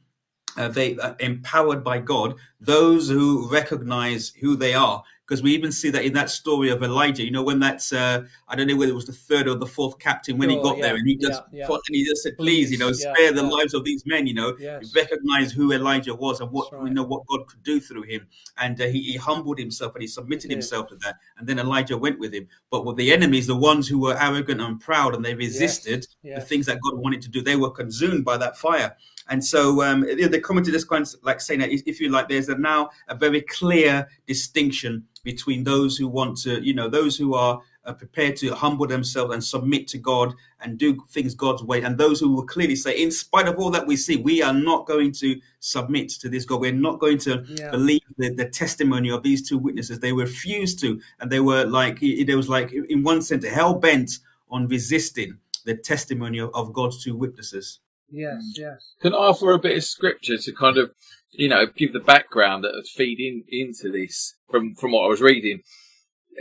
uh, 0.58 0.68
they 0.68 0.98
uh, 0.98 1.14
empowered 1.20 1.82
by 1.82 1.98
God, 1.98 2.34
those 2.60 3.08
who 3.08 3.48
recognize 3.50 4.30
who 4.40 4.56
they 4.56 4.74
are 4.74 5.02
because 5.28 5.42
we 5.42 5.52
even 5.52 5.70
see 5.70 5.90
that 5.90 6.04
in 6.04 6.14
that 6.14 6.30
story 6.30 6.70
of 6.70 6.82
Elijah. 6.82 7.22
You 7.22 7.30
know, 7.30 7.42
when 7.42 7.60
that's 7.60 7.92
uh, 7.92 8.24
I 8.48 8.56
don't 8.56 8.66
know 8.66 8.76
whether 8.76 8.90
it 8.90 8.94
was 8.94 9.04
the 9.04 9.12
third 9.12 9.46
or 9.46 9.56
the 9.56 9.66
fourth 9.66 9.98
captain 9.98 10.38
when 10.38 10.48
he 10.48 10.56
got 10.56 10.78
yeah, 10.78 10.84
there, 10.84 10.96
and 10.96 11.06
he 11.06 11.16
just 11.16 11.42
yeah, 11.52 11.66
yeah. 11.68 11.74
and 11.74 11.94
he 11.96 12.04
just 12.04 12.22
said, 12.22 12.36
"Please, 12.38 12.70
you 12.72 12.78
know, 12.78 12.92
spare 12.92 13.32
the 13.32 13.42
lives 13.42 13.74
of 13.74 13.84
these 13.84 14.04
men." 14.06 14.26
You 14.26 14.34
know, 14.34 14.56
Yes. 14.58 14.94
recognize 14.94 15.52
who 15.52 15.72
Elijah 15.72 16.14
was 16.14 16.40
and 16.40 16.50
what 16.50 16.72
right. 16.72 16.88
you 16.88 16.94
know 16.94 17.02
what 17.02 17.26
God 17.26 17.46
could 17.46 17.62
do 17.62 17.78
through 17.78 18.02
him, 18.02 18.26
and 18.56 18.80
uh, 18.80 18.86
he, 18.86 19.02
he 19.02 19.16
humbled 19.16 19.58
himself 19.58 19.94
and 19.94 20.02
he 20.02 20.08
submitted 20.08 20.50
himself 20.50 20.88
to 20.88 20.96
that, 20.96 21.16
and 21.36 21.46
then 21.46 21.58
Elijah 21.58 21.98
went 21.98 22.18
with 22.18 22.32
him. 22.32 22.48
But 22.70 22.86
with 22.86 22.96
the 22.96 23.12
enemies, 23.12 23.46
the 23.46 23.56
ones 23.56 23.86
who 23.86 23.98
were 23.98 24.20
arrogant 24.20 24.60
and 24.60 24.80
proud, 24.80 25.14
and 25.14 25.24
they 25.24 25.34
resisted 25.34 26.06
the 26.22 26.30
yes. 26.30 26.48
things 26.48 26.66
that 26.66 26.80
God 26.80 26.98
wanted 26.98 27.20
to 27.22 27.28
do, 27.28 27.42
they 27.42 27.56
were 27.56 27.70
consumed 27.70 28.24
by 28.24 28.38
that 28.38 28.56
fire. 28.56 28.96
And 29.30 29.44
so 29.44 29.82
um, 29.82 30.00
they 30.02 30.40
commented 30.40 30.72
this 30.74 30.84
kind 30.84 31.04
of 31.06 31.14
like 31.22 31.40
saying 31.40 31.60
that 31.60 31.70
if 31.70 31.82
if 31.86 32.00
you 32.00 32.08
like, 32.08 32.28
there's 32.28 32.48
a 32.48 32.56
now 32.56 32.90
a 33.08 33.14
very 33.14 33.42
clear 33.42 34.08
distinction 34.26 35.04
between 35.24 35.64
those 35.64 35.96
who 35.96 36.08
want 36.08 36.38
to, 36.38 36.64
you 36.64 36.72
know, 36.74 36.88
those 36.88 37.16
who 37.16 37.34
are 37.34 37.60
uh, 37.84 37.92
prepared 37.92 38.36
to 38.36 38.54
humble 38.54 38.86
themselves 38.86 39.32
and 39.34 39.42
submit 39.44 39.86
to 39.88 39.98
God 39.98 40.34
and 40.60 40.78
do 40.78 40.96
things 41.10 41.34
God's 41.34 41.62
way, 41.62 41.82
and 41.82 41.96
those 41.98 42.20
who 42.20 42.32
will 42.32 42.46
clearly 42.46 42.76
say, 42.76 43.02
in 43.02 43.10
spite 43.10 43.48
of 43.48 43.58
all 43.58 43.70
that 43.70 43.86
we 43.86 43.96
see, 43.96 44.16
we 44.16 44.42
are 44.42 44.52
not 44.54 44.86
going 44.86 45.12
to 45.12 45.38
submit 45.60 46.08
to 46.20 46.28
this 46.28 46.44
God. 46.44 46.60
We're 46.60 46.72
not 46.72 46.98
going 46.98 47.18
to 47.18 47.44
Yeah. 47.48 47.70
believe 47.70 48.00
the, 48.16 48.34
the 48.34 48.48
testimony 48.48 49.10
of 49.10 49.22
these 49.22 49.46
two 49.48 49.58
witnesses. 49.58 50.00
They 50.00 50.12
refused 50.12 50.80
to, 50.80 51.00
and 51.20 51.30
they 51.30 51.40
were 51.40 51.64
like, 51.64 52.02
it, 52.02 52.28
it 52.28 52.34
was 52.34 52.48
like, 52.48 52.72
in 52.72 53.02
one 53.02 53.20
sense, 53.22 53.46
hell 53.46 53.74
bent 53.74 54.10
on 54.50 54.68
resisting 54.68 55.38
the 55.64 55.74
testimony 55.74 56.38
of, 56.38 56.50
of 56.54 56.72
God's 56.72 57.02
two 57.04 57.14
witnesses. 57.16 57.80
Yes, 58.10 58.54
yes. 58.56 58.94
Can 59.02 59.12
offer 59.12 59.52
a 59.52 59.58
bit 59.58 59.76
of 59.76 59.84
scripture 59.84 60.38
to 60.38 60.52
kind 60.52 60.78
of, 60.78 60.92
you 61.32 61.48
know, 61.48 61.66
give 61.66 61.92
the 61.92 62.00
background 62.00 62.64
that 62.64 62.72
would 62.74 62.86
feed 62.86 63.20
in 63.20 63.44
into 63.48 63.90
this 63.90 64.34
from 64.50 64.74
from 64.74 64.92
what 64.92 65.04
I 65.04 65.08
was 65.08 65.20
reading? 65.20 65.60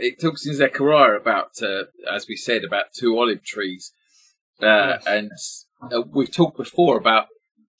It 0.00 0.20
talks 0.20 0.46
in 0.46 0.54
Zechariah 0.54 1.14
about, 1.16 1.60
uh, 1.62 1.84
as 2.10 2.26
we 2.28 2.36
said, 2.36 2.62
about 2.64 2.86
two 2.96 3.18
olive 3.18 3.42
trees, 3.44 3.92
uh, 4.62 4.96
Yes. 5.04 5.06
and 5.06 5.30
uh, 5.92 6.02
we've 6.02 6.32
talked 6.32 6.56
before 6.56 6.96
about 6.96 7.26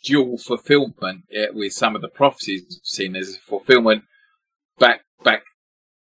dual 0.05 0.37
fulfillment 0.39 1.23
uh, 1.37 1.47
with 1.53 1.73
some 1.73 1.95
of 1.97 2.03
the 2.03 2.09
prophecies 2.09 2.65
we've 2.69 2.81
seen. 2.83 3.13
There's 3.13 3.37
a 3.37 3.41
fulfillment 3.41 4.05
back 4.79 5.03
back 5.23 5.43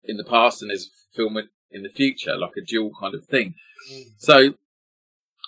in 0.04 0.16
the 0.16 0.24
past, 0.24 0.62
and 0.62 0.70
there's 0.70 0.86
a 0.86 0.90
fulfillment 1.16 1.50
in 1.70 1.82
the 1.82 1.88
future, 1.90 2.36
like 2.36 2.56
a 2.56 2.60
dual 2.64 2.92
kind 2.98 3.14
of 3.14 3.24
thing. 3.26 3.54
So 4.18 4.54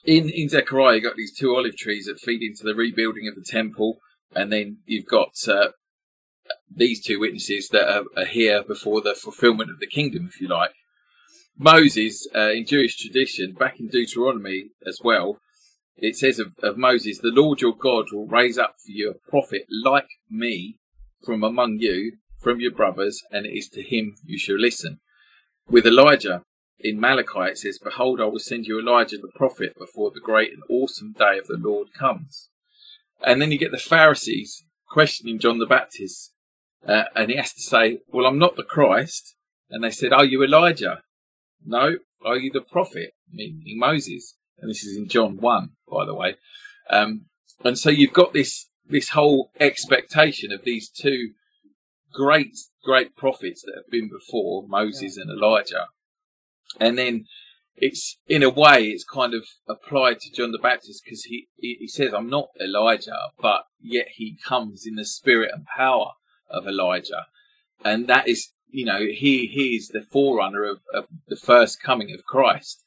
in 0.06 0.30
in 0.30 0.48
Zechariah, 0.48 0.96
you've 0.96 1.04
got 1.04 1.16
these 1.16 1.36
two 1.36 1.54
olive 1.54 1.76
trees 1.76 2.06
that 2.06 2.20
feed 2.20 2.42
into 2.42 2.62
the 2.62 2.74
rebuilding 2.74 3.28
of 3.28 3.34
the 3.34 3.42
temple, 3.42 3.98
and 4.34 4.52
then 4.52 4.78
you've 4.86 5.06
got 5.06 5.36
uh, 5.48 5.68
these 6.74 7.04
two 7.04 7.20
witnesses 7.20 7.68
that 7.70 7.88
are, 7.88 8.04
are 8.16 8.26
here 8.26 8.62
before 8.62 9.00
the 9.00 9.14
fulfillment 9.14 9.70
of 9.70 9.80
the 9.80 9.86
kingdom, 9.86 10.26
if 10.26 10.40
you 10.40 10.48
like. 10.48 10.72
Moses, 11.58 12.28
uh, 12.34 12.50
in 12.50 12.66
Jewish 12.66 12.96
tradition, 12.96 13.52
back 13.52 13.80
in 13.80 13.88
Deuteronomy 13.88 14.70
as 14.86 15.00
well, 15.02 15.40
it 15.96 16.16
says 16.16 16.38
of, 16.38 16.52
of 16.62 16.76
Moses, 16.76 17.18
"The 17.18 17.28
Lord 17.28 17.60
your 17.60 17.76
God 17.76 18.06
will 18.12 18.26
raise 18.26 18.58
up 18.58 18.76
for 18.84 18.92
you 18.92 19.10
a 19.10 19.30
prophet 19.30 19.66
like 19.70 20.08
me 20.30 20.78
from 21.24 21.42
among 21.42 21.78
you, 21.80 22.18
from 22.38 22.60
your 22.60 22.72
brothers, 22.72 23.22
and 23.32 23.46
it 23.46 23.56
is 23.56 23.68
to 23.70 23.82
him 23.82 24.14
you 24.24 24.38
shall 24.38 24.58
listen." 24.58 25.00
With 25.68 25.86
Elijah, 25.86 26.42
in 26.78 27.00
Malachi 27.00 27.50
it 27.50 27.58
says, 27.58 27.78
Behold, 27.78 28.20
I 28.20 28.24
will 28.24 28.38
send 28.38 28.66
you 28.66 28.78
Elijah 28.78 29.18
the 29.18 29.32
prophet 29.34 29.74
before 29.78 30.10
the 30.10 30.20
great 30.20 30.52
and 30.52 30.62
awesome 30.68 31.12
day 31.12 31.38
of 31.38 31.46
the 31.46 31.56
Lord 31.56 31.88
comes. 31.94 32.48
And 33.24 33.40
then 33.40 33.50
you 33.50 33.58
get 33.58 33.72
the 33.72 33.78
Pharisees 33.78 34.64
questioning 34.88 35.38
John 35.38 35.58
the 35.58 35.66
Baptist. 35.66 36.32
Uh, 36.86 37.04
and 37.14 37.30
he 37.30 37.36
has 37.36 37.52
to 37.54 37.62
say, 37.62 38.00
Well, 38.08 38.26
I'm 38.26 38.38
not 38.38 38.56
the 38.56 38.62
Christ. 38.62 39.34
And 39.70 39.82
they 39.82 39.90
said, 39.90 40.12
Are 40.12 40.24
you 40.24 40.42
Elijah? 40.42 41.02
No. 41.64 41.96
Are 42.24 42.36
you 42.36 42.50
the 42.52 42.60
prophet? 42.60 43.14
Meaning 43.30 43.78
Moses. 43.78 44.34
And 44.58 44.70
this 44.70 44.84
is 44.84 44.96
in 44.96 45.08
John 45.08 45.38
1, 45.38 45.70
by 45.90 46.04
the 46.04 46.14
way. 46.14 46.36
Um, 46.90 47.26
and 47.64 47.78
so 47.78 47.90
you've 47.90 48.12
got 48.12 48.32
this, 48.32 48.68
this 48.88 49.10
whole 49.10 49.50
expectation 49.58 50.52
of 50.52 50.64
these 50.64 50.88
two 50.88 51.32
great, 52.12 52.56
great 52.84 53.16
prophets 53.16 53.62
that 53.62 53.74
have 53.76 53.90
been 53.90 54.08
before, 54.08 54.66
Moses 54.68 55.16
and 55.16 55.30
Elijah 55.30 55.86
and 56.80 56.98
then 56.98 57.26
it's 57.76 58.18
in 58.26 58.42
a 58.42 58.50
way 58.50 58.84
it's 58.84 59.04
kind 59.04 59.34
of 59.34 59.44
applied 59.68 60.20
to 60.20 60.32
John 60.32 60.52
the 60.52 60.58
Baptist 60.58 61.02
because 61.04 61.24
he, 61.24 61.48
he 61.56 61.76
he 61.80 61.88
says 61.88 62.12
I'm 62.14 62.30
not 62.30 62.48
Elijah, 62.60 63.30
but 63.40 63.64
yet 63.80 64.08
he 64.16 64.38
comes 64.44 64.86
in 64.86 64.94
the 64.94 65.04
spirit 65.04 65.50
and 65.52 65.66
power 65.66 66.12
of 66.48 66.66
Elijah, 66.66 67.26
and 67.84 68.06
that 68.06 68.28
is 68.28 68.52
you 68.70 68.84
know 68.84 69.00
he 69.00 69.46
he 69.46 69.76
is 69.76 69.88
the 69.88 70.02
forerunner 70.02 70.64
of, 70.64 70.80
of 70.92 71.06
the 71.28 71.36
first 71.36 71.82
coming 71.82 72.14
of 72.14 72.24
Christ, 72.24 72.82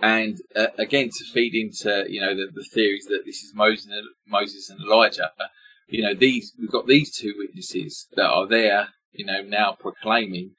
and 0.00 0.38
uh, 0.56 0.68
again 0.76 1.10
to 1.10 1.24
feed 1.32 1.54
into 1.54 2.04
you 2.08 2.20
know 2.20 2.34
the, 2.34 2.48
the 2.52 2.64
theories 2.64 3.06
that 3.06 3.22
this 3.24 3.42
is 3.42 3.52
Moses 3.54 3.86
and, 3.90 4.08
Moses 4.26 4.70
and 4.70 4.80
Elijah, 4.80 5.30
uh, 5.38 5.48
you 5.88 6.02
know 6.02 6.14
these 6.14 6.52
we've 6.58 6.70
got 6.70 6.86
these 6.86 7.14
two 7.14 7.34
witnesses 7.38 8.08
that 8.16 8.28
are 8.28 8.46
there 8.46 8.88
you 9.12 9.24
know 9.24 9.42
now 9.42 9.76
proclaiming 9.78 10.52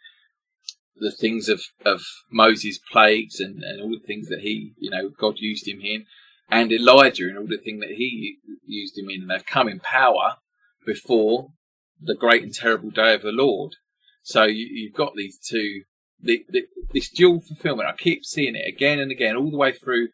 the 1.01 1.11
things 1.11 1.49
of, 1.49 1.61
of 1.83 2.03
Moses' 2.31 2.79
plagues 2.91 3.39
and, 3.39 3.63
and 3.63 3.81
all 3.81 3.89
the 3.89 4.05
things 4.05 4.29
that 4.29 4.41
he, 4.41 4.73
you 4.77 4.91
know, 4.91 5.09
God 5.09 5.35
used 5.37 5.67
him 5.67 5.81
in, 5.81 6.05
and 6.49 6.71
Elijah 6.71 7.27
and 7.27 7.37
all 7.37 7.47
the 7.47 7.57
things 7.57 7.81
that 7.81 7.95
he 7.95 8.37
used 8.65 8.97
him 8.97 9.09
in, 9.09 9.21
and 9.21 9.31
they've 9.31 9.45
come 9.45 9.67
in 9.67 9.79
power 9.79 10.35
before 10.85 11.49
the 11.99 12.15
great 12.15 12.43
and 12.43 12.53
terrible 12.53 12.91
day 12.91 13.15
of 13.15 13.23
the 13.23 13.31
Lord. 13.31 13.73
So 14.21 14.43
you, 14.43 14.67
you've 14.71 14.93
got 14.93 15.13
these 15.15 15.39
two, 15.39 15.81
the, 16.21 16.45
the, 16.49 16.61
this 16.93 17.09
dual 17.09 17.41
fulfillment. 17.41 17.89
I 17.89 17.95
keep 17.97 18.23
seeing 18.23 18.55
it 18.55 18.67
again 18.67 18.99
and 18.99 19.11
again, 19.11 19.35
all 19.35 19.49
the 19.49 19.57
way 19.57 19.71
through 19.71 20.09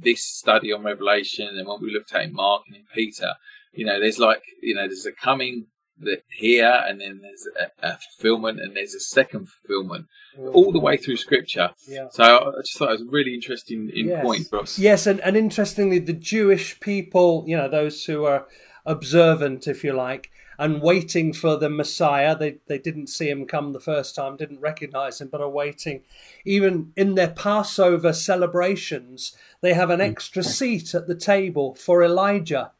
this 0.00 0.24
study 0.24 0.72
on 0.72 0.84
Revelation, 0.84 1.48
and 1.48 1.66
what 1.66 1.82
we 1.82 1.92
looked 1.92 2.14
at 2.14 2.22
in 2.22 2.32
Mark 2.32 2.62
and 2.66 2.76
in 2.76 2.84
Peter. 2.94 3.34
You 3.72 3.84
know, 3.84 4.00
there's 4.00 4.18
like, 4.18 4.42
you 4.62 4.74
know, 4.74 4.86
there's 4.86 5.04
a 5.04 5.12
coming 5.12 5.66
that 6.00 6.22
here, 6.28 6.82
and 6.86 7.00
then 7.00 7.20
there's 7.22 7.46
a, 7.60 7.86
a 7.86 7.98
fulfillment, 7.98 8.60
and 8.60 8.76
there's 8.76 8.94
a 8.94 9.00
second 9.00 9.48
fulfillment, 9.48 10.06
all 10.52 10.72
the 10.72 10.80
way 10.80 10.96
through 10.96 11.16
Scripture. 11.16 11.70
Yeah. 11.88 12.08
So 12.10 12.24
I 12.24 12.60
just 12.60 12.78
thought 12.78 12.88
it 12.88 12.92
was 12.92 13.02
a 13.02 13.06
really 13.06 13.34
interesting 13.34 13.90
in 13.94 14.08
Yes. 14.08 14.24
point, 14.24 14.46
Ross. 14.52 14.78
Yes, 14.78 15.06
and, 15.06 15.20
and 15.20 15.36
interestingly, 15.36 15.98
the 15.98 16.12
Jewish 16.12 16.80
people, 16.80 17.44
you 17.46 17.56
know, 17.56 17.68
those 17.68 18.04
who 18.04 18.24
are 18.24 18.46
observant, 18.84 19.66
if 19.66 19.84
you 19.84 19.92
like, 19.92 20.30
and 20.58 20.82
waiting 20.82 21.32
for 21.32 21.56
the 21.56 21.70
Messiah, 21.70 22.36
they, 22.36 22.58
they 22.66 22.78
didn't 22.78 23.08
see 23.08 23.28
him 23.28 23.46
come 23.46 23.72
the 23.72 23.80
first 23.80 24.14
time, 24.14 24.36
didn't 24.36 24.60
recognize 24.60 25.20
him, 25.20 25.28
but 25.28 25.40
are 25.40 25.48
waiting. 25.48 26.02
Even 26.44 26.92
in 26.96 27.14
their 27.14 27.30
Passover 27.30 28.12
celebrations, 28.12 29.36
they 29.60 29.74
have 29.74 29.90
an 29.90 30.00
hmm. 30.00 30.06
extra 30.06 30.42
seat 30.42 30.94
at 30.94 31.06
the 31.06 31.16
table 31.16 31.74
for 31.74 32.02
Elijah. 32.02 32.72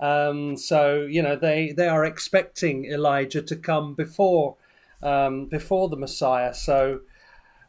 Um, 0.00 0.56
so 0.56 1.00
you 1.02 1.22
know 1.22 1.36
they 1.36 1.72
they 1.72 1.88
are 1.88 2.04
expecting 2.04 2.84
Elijah 2.84 3.42
to 3.42 3.56
come 3.56 3.94
before 3.94 4.56
um, 5.02 5.46
before 5.46 5.88
the 5.88 5.96
Messiah. 5.96 6.54
So 6.54 7.00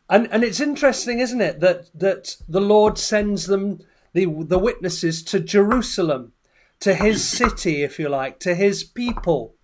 and 0.09 0.27
and 0.31 0.43
it's 0.43 0.59
interesting, 0.59 1.19
isn't 1.19 1.41
it, 1.41 1.59
that 1.59 1.89
that 1.93 2.37
the 2.47 2.61
Lord 2.61 2.97
sends 2.97 3.45
them 3.45 3.79
the 4.13 4.25
the 4.25 4.59
witnesses 4.59 5.23
to 5.23 5.39
Jerusalem, 5.39 6.33
to 6.79 6.95
His 6.95 7.23
city, 7.27 7.83
if 7.83 7.99
you 7.99 8.09
like, 8.09 8.39
to 8.39 8.55
His 8.55 8.83
people. 8.83 9.55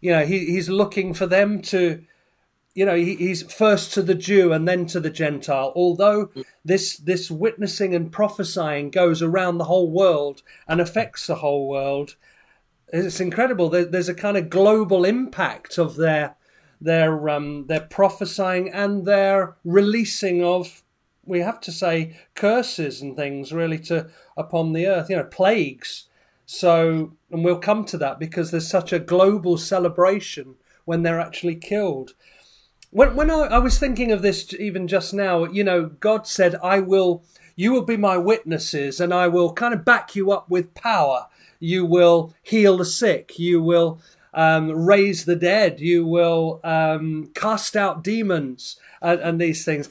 You 0.00 0.10
know, 0.10 0.26
he, 0.26 0.46
He's 0.46 0.68
looking 0.68 1.14
for 1.14 1.26
them 1.26 1.62
to, 1.62 2.04
you 2.74 2.84
know, 2.84 2.96
he, 2.96 3.14
He's 3.14 3.42
first 3.52 3.92
to 3.94 4.02
the 4.02 4.14
Jew 4.14 4.52
and 4.52 4.66
then 4.66 4.86
to 4.86 5.00
the 5.00 5.10
Gentile. 5.10 5.72
Although 5.76 6.30
this 6.64 6.96
this 6.96 7.30
witnessing 7.30 7.94
and 7.94 8.12
prophesying 8.12 8.90
goes 8.90 9.22
around 9.22 9.58
the 9.58 9.64
whole 9.64 9.90
world 9.90 10.42
and 10.66 10.80
affects 10.80 11.26
the 11.26 11.36
whole 11.36 11.68
world, 11.68 12.16
it's 12.92 13.20
incredible. 13.20 13.68
There, 13.68 13.84
there's 13.84 14.08
a 14.08 14.14
kind 14.14 14.36
of 14.36 14.50
global 14.50 15.04
impact 15.04 15.78
of 15.78 15.96
their 15.96 16.36
their 16.80 17.28
um, 17.28 17.66
their 17.66 17.80
prophesying 17.80 18.68
and 18.70 19.06
their 19.06 19.56
releasing 19.64 20.42
of 20.42 20.82
we 21.26 21.40
have 21.40 21.60
to 21.60 21.72
say 21.72 22.18
curses 22.34 23.00
and 23.00 23.16
things 23.16 23.52
really 23.52 23.78
to 23.78 24.10
upon 24.36 24.72
the 24.72 24.86
earth 24.86 25.08
you 25.08 25.16
know 25.16 25.24
plagues 25.24 26.08
so 26.44 27.12
and 27.30 27.42
we'll 27.44 27.58
come 27.58 27.84
to 27.84 27.96
that 27.96 28.18
because 28.18 28.50
there's 28.50 28.68
such 28.68 28.92
a 28.92 28.98
global 28.98 29.56
celebration 29.56 30.56
when 30.84 31.02
they're 31.02 31.20
actually 31.20 31.54
killed 31.54 32.12
when 32.94 33.14
when 33.16 33.30
I, 33.30 33.40
I 33.40 33.58
was 33.58 33.78
thinking 33.78 34.12
of 34.12 34.22
this 34.22 34.54
even 34.54 34.88
just 34.88 35.12
now 35.12 35.44
you 35.44 35.64
know 35.64 35.86
god 35.86 36.26
said 36.26 36.54
i 36.62 36.80
will 36.80 37.22
you 37.56 37.72
will 37.72 37.82
be 37.82 37.96
my 37.96 38.16
witnesses 38.16 39.00
and 39.00 39.12
i 39.12 39.28
will 39.28 39.52
kind 39.52 39.74
of 39.74 39.84
back 39.84 40.16
you 40.16 40.30
up 40.30 40.48
with 40.48 40.74
power. 40.74 41.26
You 41.60 41.86
will 41.86 42.34
heal 42.42 42.76
the 42.76 42.84
sick. 42.84 43.38
You 43.38 43.62
will 43.62 44.00
um, 44.34 44.70
raise 44.70 45.24
the 45.24 45.36
dead. 45.36 45.80
You 45.80 46.04
will 46.04 46.60
um, 46.62 47.30
cast 47.34 47.74
out 47.74 48.04
demons 48.04 48.76
and, 49.00 49.18
and 49.20 49.40
these 49.40 49.64
things. 49.64 49.88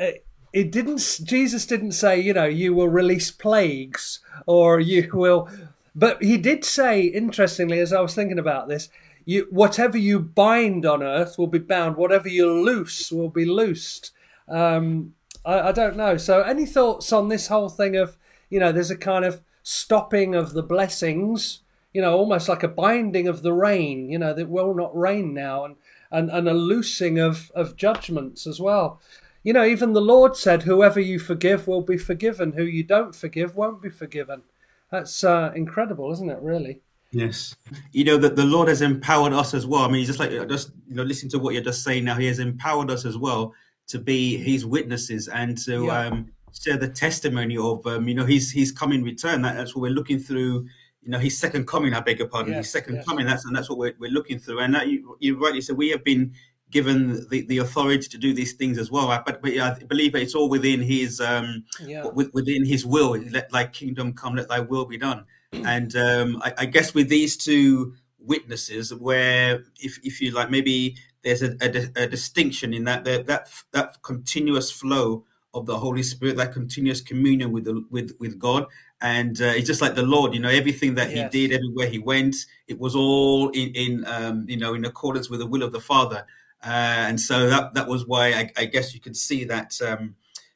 Uh, 0.00 0.12
it 0.52 0.70
didn't 0.70 1.20
jesus 1.22 1.64
didn't 1.64 1.92
say 1.92 2.20
you 2.20 2.34
know 2.34 2.44
you 2.44 2.74
will 2.74 2.88
release 2.88 3.30
plagues 3.30 4.20
or 4.46 4.80
you 4.80 5.08
will 5.14 5.48
but 5.94 6.22
he 6.22 6.36
did 6.36 6.62
say 6.62 7.02
interestingly 7.02 7.78
as 7.78 7.90
i 7.90 8.00
was 8.02 8.14
thinking 8.14 8.38
about 8.38 8.68
this 8.68 8.90
you 9.24 9.46
whatever 9.50 9.98
you 9.98 10.20
bind 10.20 10.86
on 10.86 11.02
earth 11.02 11.38
will 11.38 11.46
be 11.46 11.58
bound, 11.58 11.96
whatever 11.96 12.28
you 12.28 12.50
loose 12.50 13.10
will 13.10 13.30
be 13.30 13.44
loosed. 13.44 14.10
Um, 14.48 15.14
I, 15.44 15.68
I 15.68 15.72
don't 15.72 15.96
know. 15.96 16.16
So, 16.16 16.42
any 16.42 16.66
thoughts 16.66 17.12
on 17.12 17.28
this 17.28 17.48
whole 17.48 17.68
thing 17.68 17.96
of 17.96 18.16
you 18.50 18.60
know, 18.60 18.70
there's 18.70 18.90
a 18.90 18.96
kind 18.96 19.24
of 19.24 19.40
stopping 19.62 20.34
of 20.34 20.52
the 20.52 20.62
blessings, 20.62 21.60
you 21.94 22.02
know, 22.02 22.14
almost 22.14 22.50
like 22.50 22.62
a 22.62 22.68
binding 22.68 23.26
of 23.26 23.42
the 23.42 23.52
rain, 23.54 24.10
you 24.10 24.18
know, 24.18 24.34
that 24.34 24.50
will 24.50 24.74
not 24.74 24.94
rain 24.94 25.32
now, 25.32 25.64
and 25.64 25.76
and, 26.12 26.30
and 26.30 26.46
a 26.46 26.52
loosing 26.52 27.18
of, 27.18 27.50
of 27.54 27.76
judgments 27.76 28.46
as 28.46 28.60
well. 28.60 29.00
You 29.42 29.54
know, 29.54 29.64
even 29.64 29.94
the 29.94 30.00
Lord 30.00 30.36
said, 30.36 30.62
Whoever 30.62 31.00
you 31.00 31.18
forgive 31.18 31.66
will 31.66 31.80
be 31.80 31.96
forgiven, 31.96 32.52
who 32.52 32.62
you 32.64 32.84
don't 32.84 33.14
forgive 33.14 33.56
won't 33.56 33.80
be 33.80 33.88
forgiven. 33.88 34.42
That's 34.90 35.24
uh, 35.24 35.52
incredible, 35.56 36.12
isn't 36.12 36.30
it, 36.30 36.38
really? 36.42 36.82
Yes, 37.12 37.54
you 37.92 38.04
know 38.04 38.16
that 38.16 38.36
the 38.36 38.44
Lord 38.44 38.68
has 38.68 38.80
empowered 38.80 39.34
us 39.34 39.52
as 39.52 39.66
well. 39.66 39.82
I 39.82 39.88
mean, 39.88 40.04
just 40.06 40.18
like 40.18 40.30
just 40.48 40.70
you 40.88 40.94
know, 40.94 41.02
listen 41.02 41.28
to 41.30 41.38
what 41.38 41.52
you're 41.52 41.62
just 41.62 41.84
saying 41.84 42.04
now. 42.04 42.14
He 42.14 42.26
has 42.26 42.38
empowered 42.38 42.90
us 42.90 43.04
as 43.04 43.18
well 43.18 43.54
to 43.88 43.98
be 43.98 44.38
His 44.38 44.64
witnesses 44.64 45.28
and 45.28 45.58
to 45.58 45.84
yeah. 45.84 46.06
um, 46.06 46.32
share 46.58 46.78
the 46.78 46.88
testimony 46.88 47.58
of 47.58 47.86
um, 47.86 48.08
you 48.08 48.14
know 48.14 48.24
He's 48.24 48.50
He's 48.50 48.72
coming 48.72 49.02
return. 49.02 49.42
That, 49.42 49.56
that's 49.56 49.74
what 49.74 49.82
we're 49.82 49.90
looking 49.90 50.18
through. 50.18 50.66
You 51.02 51.10
know, 51.10 51.18
His 51.18 51.36
second 51.36 51.66
coming. 51.66 51.92
I 51.92 52.00
beg 52.00 52.18
your 52.18 52.28
pardon. 52.28 52.54
Yes, 52.54 52.66
his 52.66 52.72
second 52.72 52.94
yes. 52.96 53.04
coming. 53.04 53.26
That's 53.26 53.44
and 53.44 53.54
that's 53.54 53.68
what 53.68 53.78
we're, 53.78 53.94
we're 53.98 54.10
looking 54.10 54.38
through. 54.38 54.60
And 54.60 54.74
that 54.74 54.88
you, 54.88 55.16
you 55.20 55.38
rightly 55.38 55.60
said 55.60 55.76
we 55.76 55.90
have 55.90 56.04
been 56.04 56.32
given 56.72 57.28
the, 57.28 57.42
the 57.42 57.58
authority 57.58 58.08
to 58.08 58.18
do 58.18 58.32
these 58.32 58.54
things 58.54 58.78
as 58.78 58.90
well. 58.90 59.06
But, 59.26 59.42
but 59.42 59.58
I 59.58 59.78
believe 59.80 60.14
it's 60.14 60.34
all 60.34 60.48
within 60.48 60.80
his 60.80 61.20
um, 61.20 61.64
yeah. 61.84 62.06
within 62.06 62.64
his 62.64 62.86
will. 62.86 63.10
Let 63.10 63.50
thy 63.50 63.66
kingdom 63.66 64.14
come, 64.14 64.34
let 64.34 64.48
thy 64.48 64.60
will 64.60 64.86
be 64.86 64.96
done. 64.96 65.26
And 65.52 65.94
um, 65.96 66.42
I, 66.42 66.52
I, 66.58 66.66
guess 66.66 66.94
with 66.94 67.08
these 67.08 67.36
two 67.36 67.94
witnesses, 68.18 68.94
where 68.94 69.64
if 69.78 69.98
if 70.02 70.20
you 70.20 70.30
like, 70.30 70.50
maybe 70.50 70.96
there's 71.22 71.42
a, 71.42 71.56
a, 71.60 72.04
a 72.04 72.06
distinction 72.06 72.72
in 72.72 72.84
that 72.84 73.04
that 73.04 73.26
that, 73.26 73.48
that 73.72 74.02
continuous 74.02 74.70
flow 74.70 75.24
of 75.54 75.66
the 75.66 75.78
Holy 75.78 76.02
Spirit, 76.02 76.36
that 76.36 76.52
continuous 76.52 77.00
communion 77.00 77.52
with 77.52 77.64
the 77.64 77.84
with 77.90 78.16
with 78.18 78.38
God, 78.38 78.66
and 79.02 79.40
uh, 79.40 79.46
it's 79.46 79.66
just 79.66 79.82
like 79.82 79.94
the 79.94 80.02
Lord, 80.02 80.32
you 80.32 80.40
know, 80.40 80.48
everything 80.48 80.94
that 80.94 81.10
yes. 81.10 81.32
He 81.32 81.48
did, 81.48 81.54
everywhere 81.54 81.88
He 81.88 81.98
went, 81.98 82.34
it 82.66 82.78
was 82.78 82.96
all 82.96 83.50
in 83.50 83.68
in 83.74 84.04
um, 84.06 84.46
you 84.48 84.56
know 84.56 84.74
in 84.74 84.84
accordance 84.84 85.28
with 85.28 85.40
the 85.40 85.46
will 85.46 85.62
of 85.62 85.72
the 85.72 85.80
Father. 85.80 86.24
Uh, 86.64 87.06
and 87.08 87.20
so 87.20 87.48
that 87.48 87.74
that 87.74 87.88
was 87.88 88.06
why 88.06 88.28
I, 88.32 88.50
I 88.56 88.64
guess 88.66 88.94
you 88.94 89.00
could 89.00 89.16
see 89.16 89.44
that 89.44 89.80
um, 89.82 90.14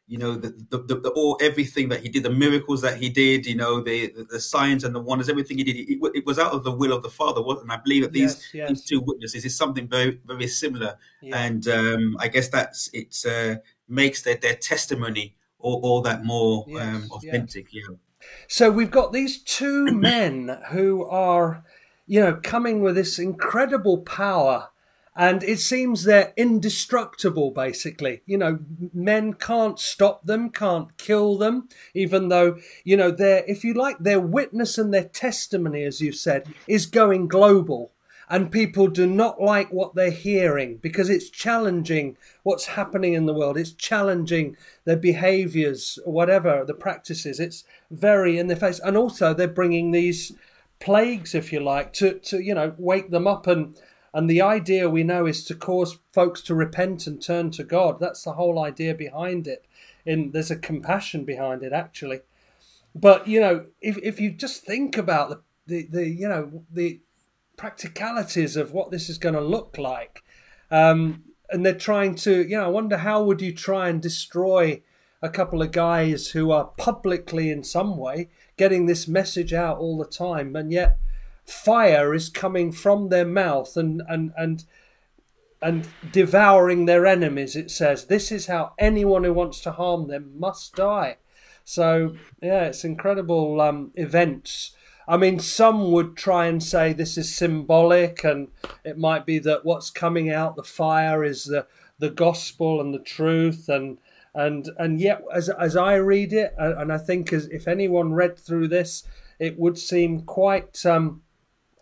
you 0.08 0.18
know 0.18 0.34
the, 0.34 0.50
the, 0.70 0.78
the, 0.78 1.00
the, 1.00 1.10
all 1.10 1.36
everything 1.40 1.88
that 1.88 2.00
he 2.00 2.08
did, 2.08 2.22
the 2.22 2.30
miracles 2.30 2.80
that 2.82 2.98
he 2.98 3.08
did, 3.08 3.44
you 3.46 3.56
know 3.56 3.80
the 3.80 4.08
the, 4.08 4.24
the 4.24 4.40
signs 4.40 4.84
and 4.84 4.94
the 4.94 5.00
wonders, 5.00 5.28
everything 5.28 5.58
he 5.58 5.64
did, 5.64 5.76
it, 5.76 5.98
it, 6.14 6.26
was 6.26 6.38
out 6.38 6.52
of 6.52 6.64
the 6.64 6.70
will 6.70 6.92
of 6.92 7.02
the 7.02 7.08
Father, 7.08 7.42
wasn't? 7.42 7.70
I 7.70 7.78
believe 7.78 8.02
that 8.02 8.12
these, 8.12 8.34
yes, 8.52 8.54
yes. 8.54 8.68
these 8.68 8.84
two 8.84 9.00
witnesses 9.00 9.44
is 9.44 9.56
something 9.56 9.88
very 9.88 10.20
very 10.24 10.46
similar, 10.46 10.96
yeah. 11.20 11.44
and 11.44 11.66
um, 11.68 12.16
I 12.20 12.28
guess 12.28 12.48
that's 12.48 12.88
it 12.92 13.16
uh, 13.28 13.60
makes 13.88 14.22
their 14.22 14.36
their 14.36 14.54
testimony 14.54 15.36
all, 15.58 15.80
all 15.82 16.00
that 16.02 16.24
more 16.24 16.64
yes, 16.68 16.82
um, 16.82 17.08
authentic. 17.10 17.72
Yeah. 17.72 17.82
So 18.48 18.70
we've 18.70 18.90
got 18.90 19.12
these 19.12 19.42
two 19.42 19.86
men 19.92 20.58
who 20.70 21.04
are, 21.06 21.64
you 22.06 22.20
know, 22.20 22.38
coming 22.42 22.80
with 22.80 22.94
this 22.94 23.18
incredible 23.18 23.98
power 23.98 24.68
and 25.16 25.42
it 25.42 25.58
seems 25.58 26.04
they're 26.04 26.34
indestructible 26.36 27.50
basically. 27.50 28.22
You 28.26 28.38
know 28.38 28.58
men 28.92 29.32
can't 29.32 29.78
stop 29.78 30.26
them 30.26 30.50
can't 30.50 30.96
kill 30.98 31.38
them 31.38 31.68
even 31.94 32.28
though 32.28 32.58
you 32.84 32.96
know 32.96 33.10
their 33.10 33.42
if 33.48 33.64
you 33.64 33.74
like 33.74 33.98
their 33.98 34.20
witness 34.20 34.76
and 34.78 34.92
their 34.92 35.04
testimony 35.04 35.82
as 35.84 36.00
you've 36.00 36.16
said 36.16 36.46
is 36.66 36.86
going 36.86 37.28
global. 37.28 37.92
And 38.28 38.50
people 38.50 38.88
do 38.88 39.06
not 39.06 39.40
like 39.40 39.72
what 39.72 39.94
they're 39.94 40.10
hearing 40.10 40.78
because 40.78 41.08
it's 41.08 41.30
challenging 41.30 42.16
what's 42.42 42.66
happening 42.66 43.14
in 43.14 43.26
the 43.26 43.32
world. 43.32 43.56
It's 43.56 43.70
challenging 43.70 44.56
their 44.84 44.96
behaviors 44.96 45.96
whatever 46.04 46.64
the 46.66 46.74
practices. 46.74 47.38
It's 47.38 47.62
very 47.88 48.36
in 48.36 48.48
their 48.48 48.56
face. 48.56 48.80
And 48.80 48.96
also 48.96 49.32
they're 49.32 49.46
bringing 49.46 49.92
these 49.92 50.32
plagues 50.80 51.36
if 51.36 51.52
you 51.52 51.60
like 51.60 51.92
to 51.92 52.18
to 52.18 52.40
you 52.42 52.54
know 52.54 52.74
wake 52.78 53.10
them 53.10 53.26
up 53.26 53.46
and 53.46 53.76
and 54.16 54.30
the 54.30 54.40
idea 54.40 54.88
we 54.88 55.04
know 55.04 55.26
is 55.26 55.44
to 55.44 55.54
cause 55.54 55.98
folks 56.10 56.40
to 56.40 56.54
repent 56.54 57.06
and 57.06 57.20
turn 57.20 57.50
to 57.50 57.62
God. 57.62 58.00
That's 58.00 58.22
the 58.22 58.32
whole 58.32 58.58
idea 58.58 58.94
behind 58.94 59.46
it. 59.46 59.66
In 60.06 60.30
there's 60.30 60.50
a 60.50 60.56
compassion 60.56 61.26
behind 61.26 61.62
it, 61.62 61.74
actually. 61.74 62.20
But 62.94 63.28
you 63.28 63.40
know, 63.40 63.66
if 63.82 63.98
if 63.98 64.18
you 64.18 64.30
just 64.30 64.62
think 64.62 64.96
about 64.96 65.28
the 65.28 65.42
the, 65.66 65.86
the 65.90 66.08
you 66.08 66.26
know 66.26 66.64
the 66.72 67.00
practicalities 67.58 68.56
of 68.56 68.72
what 68.72 68.90
this 68.90 69.10
is 69.10 69.18
going 69.18 69.34
to 69.34 69.40
look 69.42 69.76
like, 69.76 70.22
um, 70.70 71.24
and 71.50 71.66
they're 71.66 71.74
trying 71.74 72.14
to 72.14 72.42
you 72.42 72.56
know, 72.56 72.64
I 72.64 72.68
wonder 72.68 72.96
how 72.96 73.22
would 73.22 73.42
you 73.42 73.52
try 73.52 73.90
and 73.90 74.00
destroy 74.00 74.82
a 75.20 75.28
couple 75.28 75.60
of 75.60 75.72
guys 75.72 76.28
who 76.28 76.50
are 76.52 76.72
publicly 76.78 77.50
in 77.50 77.62
some 77.64 77.98
way 77.98 78.30
getting 78.56 78.86
this 78.86 79.06
message 79.06 79.52
out 79.52 79.76
all 79.76 79.98
the 79.98 80.06
time, 80.06 80.56
and 80.56 80.72
yet 80.72 80.98
fire 81.46 82.14
is 82.14 82.28
coming 82.28 82.72
from 82.72 83.08
their 83.08 83.24
mouth 83.24 83.76
and 83.76 84.02
and 84.08 84.32
and 84.36 84.64
and 85.62 85.88
devouring 86.12 86.84
their 86.84 87.06
enemies 87.06 87.56
it 87.56 87.70
says. 87.70 88.06
This 88.06 88.30
is 88.30 88.46
how 88.46 88.72
anyone 88.78 89.24
who 89.24 89.32
wants 89.32 89.60
to 89.62 89.72
harm 89.72 90.08
them 90.08 90.32
must 90.38 90.74
die. 90.74 91.16
So 91.64 92.16
yeah 92.42 92.64
it's 92.64 92.84
incredible 92.84 93.60
um, 93.60 93.92
events. 93.94 94.72
I 95.08 95.16
mean 95.16 95.38
some 95.38 95.92
would 95.92 96.16
try 96.16 96.46
and 96.46 96.62
say 96.62 96.92
this 96.92 97.16
is 97.16 97.34
symbolic 97.34 98.24
and 98.24 98.48
it 98.84 98.98
might 98.98 99.24
be 99.24 99.38
that 99.40 99.64
what's 99.64 99.90
coming 99.90 100.30
out 100.30 100.56
the 100.56 100.64
fire 100.64 101.24
is 101.24 101.44
the 101.44 101.66
the 101.98 102.10
gospel 102.10 102.80
and 102.80 102.92
the 102.92 102.98
truth 102.98 103.68
and 103.68 103.98
and 104.34 104.68
and 104.76 105.00
yet 105.00 105.22
as 105.32 105.48
as 105.48 105.76
i 105.76 105.94
read 105.94 106.32
it 106.32 106.54
and 106.58 106.92
i 106.92 106.98
think 106.98 107.32
as 107.32 107.46
if 107.46 107.66
anyone 107.66 108.12
read 108.12 108.38
through 108.38 108.68
this 108.68 109.02
it 109.38 109.58
would 109.58 109.78
seem 109.78 110.20
quite 110.22 110.84
um, 110.86 111.22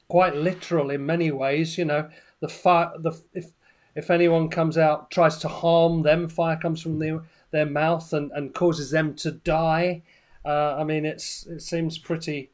quite 0.08 0.36
literal 0.36 0.90
in 0.90 1.06
many 1.06 1.30
ways. 1.30 1.78
You 1.78 1.86
know, 1.86 2.08
the 2.40 2.48
fire, 2.48 2.92
the 2.98 3.12
if 3.32 3.46
if 3.94 4.10
anyone 4.10 4.48
comes 4.48 4.76
out 4.76 5.10
tries 5.10 5.38
to 5.38 5.48
harm 5.48 6.02
them, 6.02 6.28
fire 6.28 6.56
comes 6.56 6.82
from 6.82 6.98
their 6.98 7.22
their 7.50 7.66
mouth 7.66 8.12
and, 8.12 8.30
and 8.32 8.54
causes 8.54 8.90
them 8.90 9.14
to 9.14 9.30
die. 9.30 10.02
Uh, 10.44 10.76
I 10.76 10.84
mean, 10.84 11.04
it's 11.04 11.46
it 11.46 11.62
seems 11.62 11.98
pretty 11.98 12.50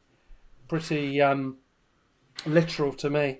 pretty 0.68 1.20
um, 1.20 1.56
literal 2.46 2.92
to 2.94 3.10
me. 3.10 3.38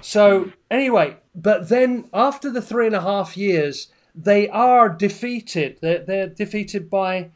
So 0.00 0.52
anyway, 0.70 1.16
but 1.34 1.68
then 1.68 2.08
after 2.12 2.50
the 2.50 2.62
three 2.62 2.86
and 2.86 2.94
a 2.94 3.00
half 3.00 3.36
years, 3.36 3.88
they 4.14 4.48
are 4.48 4.88
defeated. 4.88 5.78
They're, 5.80 6.04
they're 6.04 6.28
defeated 6.28 6.90
by, 6.90 7.30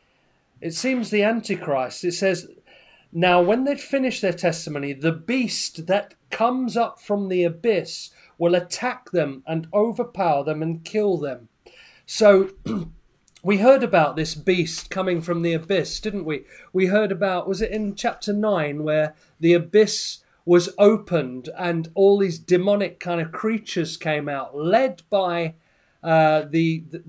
it 0.60 0.74
seems, 0.74 1.10
the 1.10 1.22
Antichrist. 1.22 2.04
It 2.04 2.12
says 2.12 2.48
now, 3.12 3.40
when 3.40 3.64
they'd 3.64 3.80
finished 3.80 4.22
their 4.22 4.32
testimony, 4.32 4.92
the 4.92 5.12
beast 5.12 5.86
that 5.86 6.14
comes 6.30 6.76
up 6.76 7.00
from 7.00 7.28
the 7.28 7.44
abyss 7.44 8.10
will 8.38 8.54
attack 8.54 9.10
them 9.10 9.42
and 9.46 9.68
overpower 9.72 10.44
them 10.44 10.62
and 10.62 10.84
kill 10.84 11.16
them. 11.16 11.48
So, 12.04 12.50
we 13.42 13.58
heard 13.58 13.82
about 13.82 14.16
this 14.16 14.34
beast 14.34 14.90
coming 14.90 15.20
from 15.20 15.42
the 15.42 15.52
abyss, 15.54 16.00
didn't 16.00 16.24
we? 16.24 16.44
We 16.72 16.86
heard 16.86 17.12
about, 17.12 17.48
was 17.48 17.62
it 17.62 17.70
in 17.70 17.94
chapter 17.94 18.32
9, 18.32 18.82
where 18.82 19.14
the 19.40 19.54
abyss 19.54 20.18
was 20.44 20.72
opened 20.78 21.48
and 21.58 21.90
all 21.94 22.18
these 22.18 22.38
demonic 22.38 23.00
kind 23.00 23.20
of 23.20 23.32
creatures 23.32 23.96
came 23.96 24.28
out, 24.28 24.56
led 24.56 25.02
by 25.10 25.54
uh, 26.02 26.44
the, 26.48 26.84
the 26.90 27.02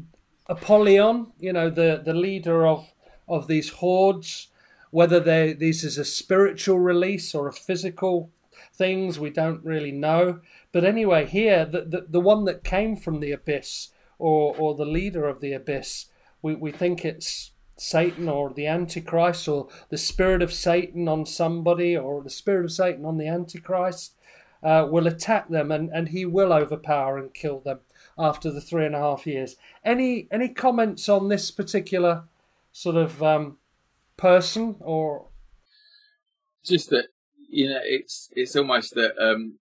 Apollyon, 0.48 1.34
you 1.40 1.54
know, 1.54 1.70
the, 1.70 2.02
the 2.04 2.14
leader 2.14 2.66
of, 2.66 2.92
of 3.28 3.48
these 3.48 3.70
hordes. 3.70 4.48
Whether 4.92 5.20
they, 5.20 5.54
this 5.54 5.84
is 5.84 5.98
a 5.98 6.06
spiritual 6.06 6.80
release 6.80 7.36
or 7.36 7.48
a 7.48 7.54
physical 7.54 8.30
things, 8.74 9.20
we 9.20 9.30
don't 9.30 9.64
really 9.64 9.92
know. 9.92 10.40
But 10.72 10.84
anyway, 10.84 11.26
here, 11.26 11.66
the, 11.66 11.82
the, 11.82 12.06
the 12.10 12.20
one 12.20 12.46
that 12.46 12.64
came 12.64 12.96
from 12.96 13.20
the 13.20 13.32
abyss 13.32 13.90
or, 14.20 14.56
or 14.58 14.76
the 14.76 14.86
leader 14.86 15.28
of 15.28 15.42
the 15.42 15.54
abyss, 15.54 16.06
we, 16.42 16.56
we 16.56 16.72
think 16.72 17.04
it's 17.04 17.52
Satan 17.78 18.28
or 18.28 18.52
the 18.52 18.68
Antichrist 18.68 19.48
or 19.48 19.68
the 19.90 19.98
spirit 19.98 20.42
of 20.42 20.54
Satan 20.54 21.08
on 21.08 21.26
somebody 21.26 21.96
or 21.96 22.22
the 22.22 22.30
spirit 22.30 22.66
of 22.66 22.72
Satan 22.72 23.06
on 23.06 23.18
the 23.18 23.28
Antichrist 23.28 24.14
uh, 24.64 24.88
will 24.90 25.08
attack 25.08 25.50
them 25.50 25.72
and, 25.72 25.90
and 25.94 26.10
he 26.10 26.26
will 26.26 26.52
overpower 26.52 27.18
and 27.18 27.34
kill 27.34 27.60
them 27.60 27.80
after 28.18 28.52
the 28.52 28.62
three 28.62 28.86
and 28.86 28.96
a 28.96 29.00
half 29.00 29.28
years. 29.28 29.56
Any 29.84 30.28
any 30.32 30.50
comments 30.50 31.08
on 31.08 31.30
this 31.30 31.52
particular 31.52 32.24
sort 32.72 32.96
of 32.96 33.22
um, 33.22 33.58
person 34.18 34.76
or 34.82 35.30
just 36.66 36.90
that 36.90 37.06
you 37.50 37.70
know 37.70 37.80
it's 37.84 38.30
it's 38.34 38.56
almost 38.56 38.94
that 38.96 39.14
um 39.20 39.58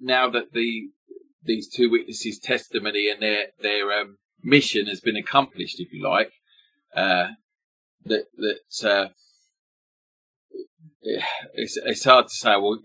now 0.00 0.28
that 0.30 0.52
the 0.52 0.88
these 1.42 1.68
two 1.68 1.90
witnesses 1.90 2.38
testimony 2.38 3.08
and 3.08 3.22
their 3.22 3.46
their 3.60 3.92
um, 3.92 4.18
mission 4.42 4.86
has 4.86 5.00
been 5.00 5.16
accomplished 5.16 5.80
if 5.80 5.92
you 5.92 6.02
like 6.02 6.32
uh 6.94 7.28
that 8.04 8.24
that 8.36 8.88
uh 8.88 9.08
it's 11.54 11.76
it's 11.84 12.04
hard 12.04 12.26
to 12.26 12.34
say. 12.34 12.50
Well, 12.56 12.78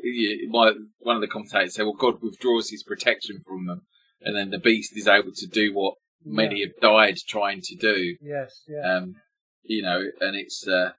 my, 0.49 0.74
one 0.99 1.15
of 1.15 1.22
the 1.22 1.28
commentators 1.28 1.74
said, 1.76 1.84
"Well, 1.84 1.93
God 1.93 2.22
withdraws 2.22 2.69
His 2.69 2.84
protection 2.84 3.41
from 3.45 3.65
them, 3.65 3.82
and 4.22 4.36
then 4.36 4.51
the 4.51 4.59
beast 4.59 4.95
is 4.95 5.07
able 5.07 5.32
to 5.34 5.47
do 5.47 5.74
what 5.74 5.95
many 6.24 6.59
Yeah. 6.59 6.67
have 6.67 6.82
died 6.82 7.17
trying 7.28 7.61
to 7.63 7.76
do." 7.76 8.15
Yes, 8.22 8.63
yes. 8.67 8.86
Um, 8.86 9.15
you 9.64 9.82
know, 9.82 10.01
and 10.20 10.36
it's 10.36 10.68
uh, 10.68 10.91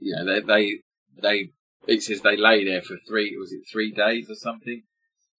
you 0.00 0.14
know 0.16 0.24
they 0.24 0.40
they 0.40 0.78
they 1.20 1.50
it 1.86 2.02
says 2.02 2.20
they 2.20 2.36
lay 2.36 2.64
there 2.64 2.82
for 2.82 2.96
three 3.08 3.36
was 3.38 3.52
it 3.52 3.62
three 3.70 3.92
days 3.92 4.30
or 4.30 4.34
something 4.34 4.82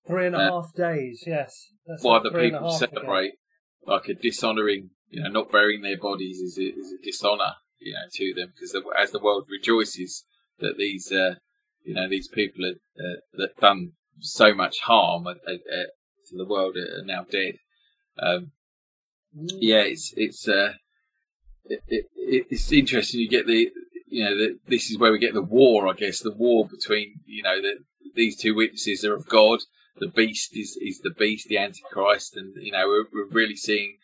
Three 0.07 0.27
and 0.27 0.35
a 0.35 0.39
uh, 0.39 0.49
half 0.49 0.73
days, 0.73 1.23
yes. 1.27 1.67
That's 1.85 2.03
while 2.03 2.15
like 2.15 2.23
the 2.23 2.29
three 2.31 2.47
and 2.47 2.55
a 2.55 2.59
people 2.59 2.71
half 2.71 2.81
again. 2.81 2.95
celebrate 2.95 3.33
like 3.85 4.07
a 4.09 4.13
dishonouring 4.13 4.89
you 5.09 5.21
know 5.21 5.29
not 5.29 5.51
burying 5.51 5.81
their 5.81 5.97
bodies 5.97 6.39
is 6.39 6.57
a, 6.57 6.63
is 6.63 6.91
a 6.91 7.03
dishonour 7.03 7.53
you 7.79 7.93
know 7.93 8.07
to 8.13 8.33
them 8.33 8.51
because 8.53 8.71
the, 8.71 8.83
as 8.99 9.11
the 9.11 9.19
world 9.19 9.47
rejoices 9.49 10.25
that 10.59 10.77
these 10.77 11.11
uh, 11.11 11.35
you 11.83 11.93
know 11.93 12.07
these 12.09 12.27
people 12.27 12.65
are, 12.65 12.69
uh, 13.03 13.19
that 13.33 13.57
done 13.59 13.91
so 14.19 14.53
much 14.53 14.79
harm 14.81 15.27
uh, 15.27 15.31
uh, 15.47 15.53
uh, 15.53 15.87
to 16.27 16.37
the 16.37 16.45
world 16.45 16.75
are 16.77 17.03
now 17.05 17.23
dead. 17.29 17.55
Um, 18.19 18.51
Mm. 19.35 19.59
yeah, 19.61 19.83
it's 19.83 20.13
it's 20.17 20.45
uh, 20.45 20.73
it, 21.65 21.81
it, 21.87 22.05
it's 22.49 22.71
interesting. 22.71 23.19
You 23.19 23.29
get 23.29 23.47
the 23.47 23.71
you 24.07 24.23
know 24.23 24.37
the, 24.37 24.59
this 24.67 24.89
is 24.89 24.97
where 24.97 25.11
we 25.11 25.19
get 25.19 25.33
the 25.33 25.41
war. 25.41 25.87
I 25.87 25.93
guess 25.93 26.19
the 26.19 26.33
war 26.33 26.67
between 26.67 27.21
you 27.25 27.43
know 27.43 27.61
that 27.61 27.77
these 28.15 28.37
two 28.37 28.55
witnesses 28.55 29.05
are 29.05 29.15
of 29.15 29.27
God. 29.27 29.59
The 29.97 30.07
beast 30.07 30.55
is 30.55 30.77
is 30.81 30.99
the 30.99 31.11
beast, 31.11 31.47
the 31.47 31.57
antichrist, 31.57 32.35
and 32.35 32.53
you 32.61 32.71
know 32.71 32.87
we're, 32.87 33.05
we're 33.13 33.29
really 33.29 33.55
seeing 33.55 33.97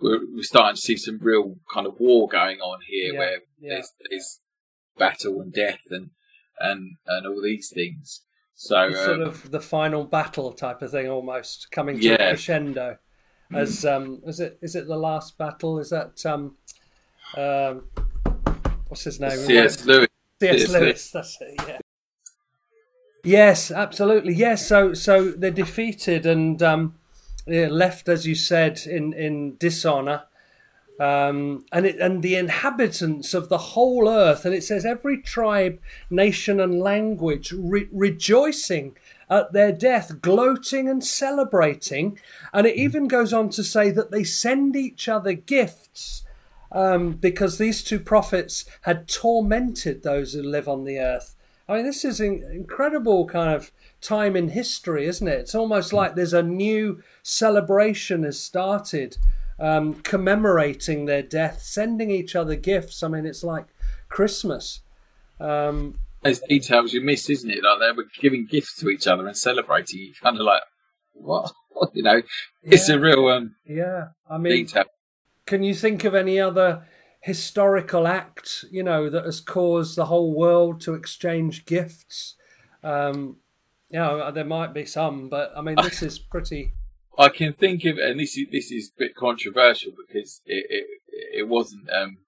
we're, 0.00 0.20
we're 0.34 0.42
starting 0.42 0.76
to 0.76 0.80
see 0.80 0.96
some 0.96 1.18
real 1.20 1.56
kind 1.72 1.86
of 1.86 1.98
war 1.98 2.28
going 2.28 2.58
on 2.60 2.80
here, 2.86 3.12
Yeah, 3.12 3.18
where 3.18 3.38
yeah. 3.58 3.74
there's, 3.74 3.92
there's 4.10 4.40
battle 4.98 5.40
and 5.40 5.52
death 5.52 5.80
and 5.90 6.10
and 6.58 6.96
and 7.06 7.26
all 7.26 7.42
these 7.42 7.70
things. 7.74 8.22
So 8.54 8.90
sort 8.92 9.20
um, 9.20 9.28
of 9.28 9.50
the 9.50 9.60
final 9.60 10.04
battle 10.04 10.52
type 10.52 10.80
of 10.80 10.90
thing, 10.90 11.08
almost 11.08 11.68
coming 11.70 11.98
to 12.00 12.06
Yeah. 12.06 12.14
a 12.14 12.28
crescendo. 12.30 12.98
As 13.52 13.84
um, 13.84 14.22
is 14.26 14.40
it? 14.40 14.58
Is 14.60 14.74
it 14.74 14.88
the 14.88 14.96
last 14.96 15.38
battle? 15.38 15.78
Is 15.78 15.90
that 15.90 16.24
um, 16.26 16.56
um, 17.34 17.82
what's 18.88 19.04
his 19.04 19.20
name? 19.20 19.30
C.S. 19.30 19.84
Lewis. 19.84 20.08
C.S. 20.40 20.68
Lewis. 20.70 21.10
That's 21.10 21.38
it. 21.40 21.54
Yeah. 21.66 21.78
Yes, 23.24 23.70
absolutely. 23.70 24.34
Yes. 24.34 24.66
So 24.66 24.94
so 24.94 25.30
they're 25.32 25.50
defeated 25.50 26.26
and 26.26 26.62
um, 26.62 26.94
yeah, 27.46 27.68
left, 27.68 28.08
as 28.08 28.26
you 28.26 28.34
said, 28.34 28.80
in 28.86 29.12
in 29.12 29.56
dishonor. 29.56 30.24
Um, 30.98 31.66
and 31.72 31.84
it, 31.84 31.98
and 31.98 32.22
the 32.22 32.36
inhabitants 32.36 33.34
of 33.34 33.50
the 33.50 33.58
whole 33.58 34.08
earth, 34.08 34.46
and 34.46 34.54
it 34.54 34.64
says 34.64 34.86
every 34.86 35.20
tribe, 35.20 35.78
nation, 36.08 36.58
and 36.58 36.80
language 36.80 37.52
re- 37.52 37.88
rejoicing 37.92 38.96
at 39.28 39.52
their 39.52 39.72
death, 39.72 40.22
gloating 40.22 40.88
and 40.88 41.04
celebrating. 41.04 42.18
And 42.52 42.66
it 42.66 42.76
even 42.76 43.08
goes 43.08 43.34
on 43.34 43.50
to 43.50 43.64
say 43.64 43.90
that 43.90 44.10
they 44.10 44.24
send 44.24 44.74
each 44.74 45.06
other 45.06 45.34
gifts 45.34 46.22
um, 46.72 47.12
because 47.12 47.58
these 47.58 47.82
two 47.82 48.00
prophets 48.00 48.64
had 48.82 49.08
tormented 49.08 50.02
those 50.02 50.32
who 50.32 50.42
live 50.42 50.68
on 50.68 50.84
the 50.84 50.98
earth. 50.98 51.34
I 51.68 51.76
mean, 51.76 51.84
this 51.84 52.04
is 52.04 52.20
an 52.20 52.44
incredible 52.52 53.26
kind 53.26 53.54
of 53.54 53.72
time 54.00 54.36
in 54.36 54.50
history, 54.50 55.06
isn't 55.06 55.26
it? 55.26 55.40
It's 55.40 55.54
almost 55.54 55.92
like 55.92 56.14
there's 56.14 56.32
a 56.32 56.42
new 56.42 57.02
celebration 57.22 58.22
has 58.22 58.38
started, 58.38 59.16
um, 59.58 59.94
commemorating 59.94 61.06
their 61.06 61.22
death, 61.22 61.62
sending 61.62 62.10
each 62.10 62.36
other 62.36 62.54
gifts. 62.54 63.02
I 63.02 63.08
mean, 63.08 63.26
it's 63.26 63.42
like 63.42 63.66
Christmas. 64.08 64.80
Um, 65.40 65.98
There's 66.22 66.40
details 66.40 66.92
you 66.92 67.00
miss, 67.00 67.28
isn't 67.28 67.50
it? 67.50 67.64
Like 67.64 67.80
they 67.80 67.92
were 67.96 68.08
giving 68.20 68.46
gifts 68.46 68.76
to 68.76 68.88
each 68.88 69.06
other 69.06 69.26
and 69.26 69.36
celebrating. 69.36 70.00
You 70.00 70.12
kind 70.22 70.36
of 70.36 70.42
like, 70.42 70.62
what? 71.14 71.52
you 71.94 72.02
know, 72.02 72.22
it's 72.62 72.88
a 72.88 72.98
real 72.98 73.26
um, 73.28 73.56
yeah, 73.66 74.08
I 74.30 74.38
mean, 74.38 74.66
detail. 74.66 74.84
Can 75.46 75.62
you 75.62 75.74
think 75.74 76.04
of 76.04 76.14
any 76.14 76.40
other 76.40 76.84
historical 77.20 78.06
act, 78.06 78.64
you 78.70 78.82
know, 78.82 79.08
that 79.08 79.24
has 79.24 79.40
caused 79.40 79.96
the 79.96 80.06
whole 80.06 80.34
world 80.34 80.80
to 80.82 80.94
exchange 80.94 81.64
gifts? 81.64 82.34
Um, 82.82 83.36
you 83.90 83.98
know, 83.98 84.30
there 84.32 84.44
might 84.44 84.74
be 84.74 84.84
some, 84.84 85.28
but 85.28 85.52
I 85.56 85.62
mean, 85.62 85.76
this 85.82 86.02
is 86.10 86.18
pretty. 86.18 86.72
I 87.18 87.28
can 87.30 87.52
think 87.54 87.84
of, 87.84 87.96
and 87.98 88.20
this 88.20 88.36
is 88.36 88.46
this 88.50 88.70
is 88.70 88.90
a 88.90 88.98
bit 88.98 89.14
controversial 89.14 89.92
because 90.06 90.42
it 90.44 90.66
it, 90.68 90.86
it 91.40 91.48
wasn't. 91.48 91.88
Um, 91.90 92.18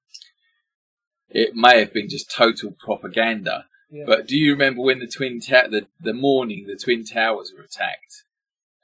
it 1.29 1.55
may 1.55 1.81
have 1.81 1.93
been 1.93 2.09
just 2.09 2.31
total 2.31 2.73
propaganda. 2.73 3.67
Yeah. 3.91 4.05
But 4.07 4.27
do 4.27 4.37
you 4.37 4.53
remember 4.53 4.83
when 4.83 5.01
the 5.01 5.07
twin 5.07 5.41
ta- 5.41 5.69
the 5.69 5.87
the 6.01 6.15
morning 6.15 6.67
the 6.67 6.77
twin 6.77 7.05
towers 7.05 7.53
were 7.57 7.65
attacked? 7.65 8.25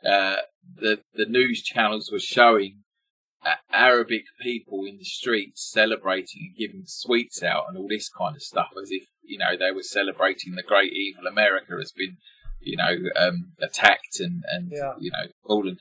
Uh, 0.04 0.42
the 0.76 1.00
the 1.14 1.26
news 1.26 1.62
channels 1.62 2.10
were 2.12 2.18
showing 2.18 2.83
uh, 2.83 2.83
Arabic 3.72 4.24
people 4.40 4.84
in 4.86 4.98
the 4.98 5.04
streets 5.04 5.68
celebrating 5.72 6.48
and 6.48 6.56
giving 6.56 6.82
sweets 6.86 7.42
out 7.42 7.64
and 7.68 7.76
all 7.76 7.88
this 7.88 8.08
kind 8.08 8.36
of 8.36 8.42
stuff, 8.42 8.70
as 8.80 8.90
if 8.90 9.04
you 9.22 9.38
know 9.38 9.56
they 9.58 9.70
were 9.72 9.82
celebrating 9.82 10.54
the 10.54 10.62
great 10.62 10.92
evil 10.92 11.26
America 11.26 11.74
has 11.78 11.92
been, 11.92 12.16
you 12.60 12.76
know, 12.76 12.96
um, 13.16 13.52
attacked 13.62 14.20
and 14.20 14.44
and 14.48 14.70
Yeah. 14.72 14.94
you 14.98 15.10
know 15.10 15.26
fallen. 15.46 15.78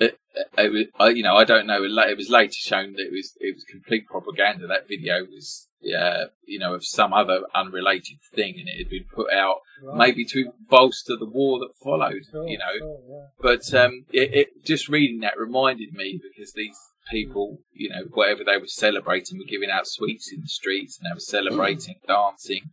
It, 0.00 0.16
it, 0.56 0.70
was, 0.70 0.84
I, 1.00 1.08
you 1.08 1.24
know, 1.24 1.34
I 1.36 1.42
don't 1.42 1.66
know. 1.66 1.82
It 1.82 2.16
was 2.16 2.30
later 2.30 2.52
shown 2.54 2.92
that 2.92 3.00
it 3.06 3.10
was 3.12 3.32
it 3.40 3.54
was 3.54 3.64
complete 3.64 4.06
propaganda. 4.06 4.68
That 4.68 4.86
video 4.86 5.24
was, 5.24 5.66
uh, 5.82 6.26
you 6.46 6.60
know, 6.60 6.74
of 6.74 6.84
some 6.86 7.12
other 7.12 7.40
unrelated 7.52 8.18
thing, 8.32 8.54
and 8.60 8.68
it 8.68 8.78
had 8.78 8.90
been 8.90 9.06
put 9.12 9.32
out 9.32 9.56
Right. 9.82 10.08
maybe 10.08 10.24
to 10.26 10.52
bolster 10.68 11.16
the 11.16 11.26
war 11.26 11.60
that 11.60 11.70
followed. 11.82 12.22
Sure, 12.30 12.48
you 12.48 12.58
know, 12.58 12.78
sure, 12.78 13.00
yeah. 13.08 13.26
but 13.40 13.72
um, 13.74 14.06
it, 14.12 14.34
it 14.34 14.64
just 14.64 14.88
reading 14.88 15.20
that 15.20 15.38
reminded 15.38 15.92
me 15.92 16.20
because 16.20 16.52
these 16.52 16.76
people, 17.10 17.58
you 17.72 17.88
know, 17.90 18.02
whatever 18.12 18.42
they 18.44 18.56
were 18.58 18.66
celebrating, 18.66 19.38
were 19.38 19.44
giving 19.44 19.70
out 19.70 19.86
sweets 19.86 20.32
in 20.32 20.40
the 20.40 20.48
streets 20.48 20.98
and 20.98 21.06
they 21.10 21.14
were 21.14 21.20
celebrating, 21.20 21.96
dancing, 22.06 22.70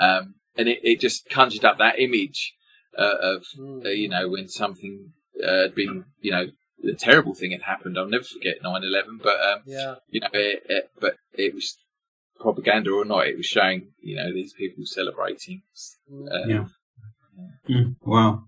um, 0.00 0.34
and 0.56 0.68
it, 0.68 0.80
it 0.82 1.00
just 1.00 1.28
conjured 1.28 1.64
up 1.64 1.78
that 1.78 1.98
image 1.98 2.54
uh, 2.98 3.16
of 3.20 3.44
Mm. 3.58 3.84
uh, 3.84 3.88
you 3.90 4.08
know 4.08 4.28
when 4.28 4.48
something 4.48 5.12
uh, 5.44 5.62
had 5.62 5.74
been, 5.74 6.04
you 6.20 6.30
know, 6.32 6.46
the 6.82 6.94
terrible 6.94 7.34
thing 7.34 7.50
had 7.52 7.62
happened. 7.62 7.98
I'll 7.98 8.06
never 8.06 8.24
forget 8.24 8.62
9/11, 8.62 9.22
but 9.22 9.40
um, 9.40 9.60
Yeah, 9.66 9.96
you 10.08 10.20
know, 10.20 10.28
it, 10.32 10.62
it, 10.68 10.90
but 11.00 11.16
it 11.34 11.54
was 11.54 11.76
propaganda 12.40 12.90
or 12.90 13.04
not, 13.04 13.26
it 13.26 13.36
was 13.36 13.46
showing, 13.46 13.88
you 14.00 14.16
know, 14.16 14.32
these 14.32 14.52
people 14.52 14.84
celebrating. 14.86 15.62
Uh, 16.10 16.46
Yeah. 16.46 16.64
Mm, 17.68 17.96
wow. 18.02 18.44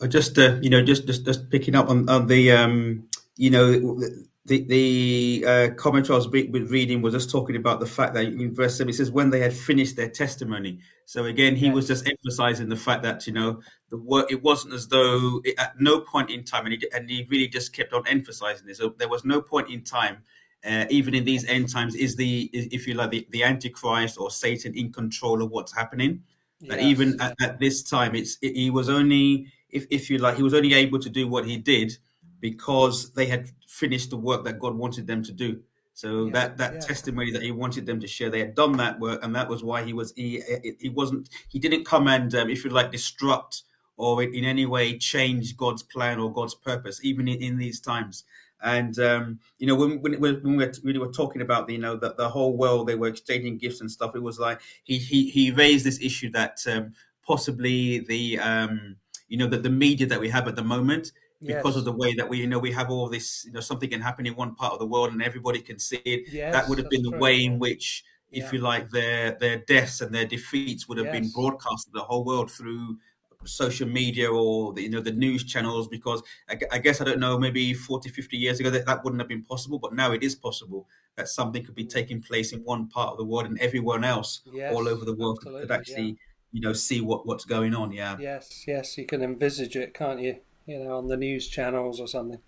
Uh, 0.00 0.06
Just 0.06 0.38
uh, 0.38 0.58
you 0.60 0.70
know, 0.70 0.82
just 0.82 1.06
just 1.06 1.24
just 1.24 1.50
picking 1.50 1.74
up 1.74 1.88
on, 1.88 2.08
on 2.08 2.26
the 2.26 2.52
um, 2.52 3.08
you 3.36 3.50
know, 3.50 4.00
the 4.46 4.62
the 4.64 5.44
uh, 5.46 5.74
commentary 5.74 6.14
I 6.14 6.18
was 6.18 6.28
re- 6.28 6.48
was 6.48 6.70
reading 6.70 7.02
was 7.02 7.14
just 7.14 7.30
talking 7.30 7.56
about 7.56 7.80
the 7.80 7.86
fact 7.86 8.14
that 8.14 8.24
in 8.24 8.54
verse 8.54 8.78
seven 8.78 8.90
it 8.90 8.94
says 8.94 9.10
when 9.10 9.30
they 9.30 9.40
had 9.40 9.52
finished 9.52 9.96
their 9.96 10.08
testimony. 10.08 10.78
So 11.04 11.24
again, 11.24 11.54
he 11.56 11.70
was 11.70 11.86
just 11.86 12.08
emphasizing 12.08 12.68
the 12.68 12.76
fact 12.76 13.02
that 13.02 13.26
you 13.26 13.32
know 13.32 13.60
the 13.90 13.98
work. 13.98 14.30
It 14.30 14.42
wasn't 14.42 14.74
as 14.74 14.88
though 14.88 15.40
it, 15.44 15.58
at 15.58 15.80
no 15.80 16.00
point 16.00 16.30
in 16.30 16.44
time, 16.44 16.66
and 16.66 16.74
he 16.74 16.88
and 16.94 17.10
he 17.10 17.26
really 17.28 17.48
just 17.48 17.72
kept 17.72 17.92
on 17.92 18.06
emphasizing 18.06 18.66
this. 18.66 18.78
So 18.78 18.94
there 18.98 19.08
was 19.08 19.24
no 19.24 19.40
point 19.40 19.70
in 19.70 19.82
time. 19.82 20.18
Uh, 20.64 20.84
even 20.90 21.14
in 21.14 21.24
these 21.24 21.44
end 21.46 21.70
times, 21.70 21.94
is 21.94 22.16
the 22.16 22.50
is, 22.52 22.66
if 22.72 22.88
you 22.88 22.94
like 22.94 23.10
the, 23.10 23.26
the 23.30 23.44
Antichrist 23.44 24.18
or 24.18 24.30
Satan 24.30 24.74
in 24.74 24.92
control 24.92 25.42
of 25.42 25.50
what's 25.50 25.72
happening? 25.72 26.22
that 26.62 26.80
Yes, 26.80 26.86
even 26.86 27.20
at, 27.20 27.34
at 27.40 27.58
this 27.58 27.82
time 27.82 28.14
it's 28.14 28.38
it, 28.40 28.54
he 28.54 28.70
was 28.70 28.88
only 28.88 29.46
if, 29.70 29.86
if 29.90 30.08
you 30.08 30.18
like 30.18 30.36
he 30.36 30.42
was 30.42 30.54
only 30.54 30.72
able 30.74 30.98
to 30.98 31.10
do 31.10 31.28
what 31.28 31.44
he 31.44 31.56
did 31.56 31.96
because 32.40 33.12
they 33.14 33.26
had 33.26 33.50
finished 33.66 34.10
the 34.10 34.16
work 34.16 34.44
that 34.44 34.58
god 34.58 34.74
wanted 34.76 35.06
them 35.06 35.22
to 35.22 35.32
do. 35.32 35.62
So 35.94 36.28
Yeah, 36.28 36.32
that 36.32 36.58
that 36.58 36.80
yeah. 36.80 36.80
testimony 36.80 37.30
that 37.32 37.42
he 37.42 37.50
wanted 37.50 37.86
them 37.86 38.00
to 38.00 38.06
share 38.06 38.28
they 38.28 38.40
had 38.40 38.54
done 38.54 38.76
that 38.76 39.00
work 39.00 39.24
and 39.24 39.34
that 39.34 39.48
was 39.48 39.64
why 39.64 39.82
he 39.82 39.92
was 39.92 40.12
he 40.14 40.42
he- 40.80 40.88
wasn't 40.90 41.28
he 41.48 41.58
didn't 41.58 41.84
come 41.84 42.06
and 42.08 42.34
um, 42.34 42.50
if 42.50 42.64
you 42.64 42.70
like 42.70 42.92
disrupt 42.92 43.62
or 43.96 44.22
in 44.22 44.44
any 44.44 44.66
way 44.66 44.98
change 44.98 45.56
god's 45.56 45.82
plan 45.82 46.18
or 46.18 46.30
god's 46.32 46.54
purpose 46.54 47.02
even 47.02 47.28
in, 47.28 47.40
in 47.42 47.56
these 47.58 47.80
times. 47.80 48.24
And 48.60 48.98
um, 48.98 49.40
you 49.58 49.66
know 49.66 49.74
when 49.74 50.00
when, 50.00 50.18
when 50.20 50.42
we 50.42 50.56
were, 50.56 50.72
we 50.82 50.98
were 50.98 51.12
talking 51.12 51.42
about 51.42 51.66
the, 51.66 51.74
you 51.74 51.78
know 51.78 51.96
that 51.96 52.16
the 52.16 52.28
whole 52.28 52.56
world 52.56 52.88
they 52.88 52.94
were 52.94 53.08
exchanging 53.08 53.58
gifts 53.58 53.80
and 53.80 53.90
stuff 53.90 54.14
it 54.16 54.22
was 54.22 54.38
like 54.38 54.60
he 54.84 54.98
he 54.98 55.30
he 55.30 55.50
raised 55.50 55.84
this 55.84 56.00
issue 56.00 56.30
that 56.30 56.58
um, 56.66 56.94
possibly 57.22 57.98
the 58.00 58.38
um, 58.38 58.96
you 59.28 59.36
know 59.36 59.46
that 59.46 59.62
the 59.62 59.70
media 59.70 60.06
that 60.06 60.20
we 60.20 60.28
have 60.30 60.48
at 60.48 60.56
the 60.56 60.64
moment 60.64 61.12
because 61.44 61.74
Yes. 61.74 61.80
of 61.80 61.84
the 61.84 61.92
way 61.92 62.14
that 62.14 62.28
we 62.28 62.38
you 62.38 62.46
know 62.46 62.58
we 62.58 62.72
have 62.72 62.90
all 62.90 63.08
this 63.08 63.44
you 63.44 63.52
know 63.52 63.60
something 63.60 63.90
can 63.90 64.00
happen 64.00 64.26
in 64.26 64.34
one 64.34 64.54
part 64.54 64.72
of 64.72 64.78
the 64.78 64.86
world 64.86 65.12
and 65.12 65.22
everybody 65.22 65.60
can 65.60 65.78
see 65.78 66.00
it 66.04 66.28
Yes, 66.32 66.52
that 66.52 66.68
would 66.68 66.78
have 66.78 66.88
been 66.88 67.02
the 67.02 67.10
true, 67.10 67.20
way 67.20 67.44
in 67.44 67.58
which 67.58 68.04
if 68.30 68.44
Yeah. 68.44 68.52
you 68.52 68.58
like 68.60 68.90
their 68.90 69.32
their 69.32 69.58
deaths 69.58 70.00
and 70.00 70.14
their 70.14 70.24
defeats 70.26 70.88
would 70.88 70.98
have 70.98 71.10
been 71.12 71.24
Yes. 71.24 71.32
broadcast 71.32 71.86
to 71.86 71.92
the 71.92 72.02
whole 72.02 72.24
world 72.24 72.50
through 72.50 72.98
social 73.44 73.88
media 73.88 74.28
or 74.30 74.72
the, 74.72 74.82
you 74.82 74.90
know 74.90 75.00
the 75.00 75.12
news 75.12 75.44
channels 75.44 75.86
because 75.88 76.22
I, 76.48 76.58
I, 76.72 76.78
guess 76.78 77.00
I 77.00 77.04
don't 77.04 77.20
know 77.20 77.38
maybe 77.38 77.74
40 77.74 78.08
50 78.08 78.36
years 78.36 78.58
ago 78.58 78.70
that 78.70 78.86
that 78.86 79.04
wouldn't 79.04 79.20
have 79.20 79.28
been 79.28 79.44
possible 79.44 79.78
but 79.78 79.94
now 79.94 80.12
it 80.12 80.22
is 80.22 80.34
possible 80.34 80.88
that 81.16 81.28
something 81.28 81.64
could 81.64 81.74
be 81.74 81.84
mm. 81.84 81.90
taking 81.90 82.20
place 82.20 82.52
in 82.52 82.60
one 82.64 82.88
part 82.88 83.12
of 83.12 83.18
the 83.18 83.24
world 83.24 83.46
and 83.46 83.58
everyone 83.60 84.04
else 84.04 84.40
all 84.70 84.88
over 84.88 85.04
the 85.04 85.14
world 85.14 85.40
could 85.40 85.70
actually 85.70 86.08
yeah. 86.08 86.14
you 86.52 86.60
know 86.60 86.72
see 86.72 87.00
what 87.00 87.26
what's 87.26 87.44
going 87.44 87.74
on 87.74 87.92
yeah 87.92 88.16
yes 88.18 88.64
yes 88.66 88.98
you 88.98 89.06
can 89.06 89.22
envisage 89.22 89.76
it 89.76 89.94
can't 89.94 90.20
you 90.20 90.36
you 90.66 90.78
know 90.78 90.96
on 90.96 91.08
the 91.08 91.16
news 91.16 91.48
channels 91.48 92.00
or 92.00 92.08
something 92.08 92.40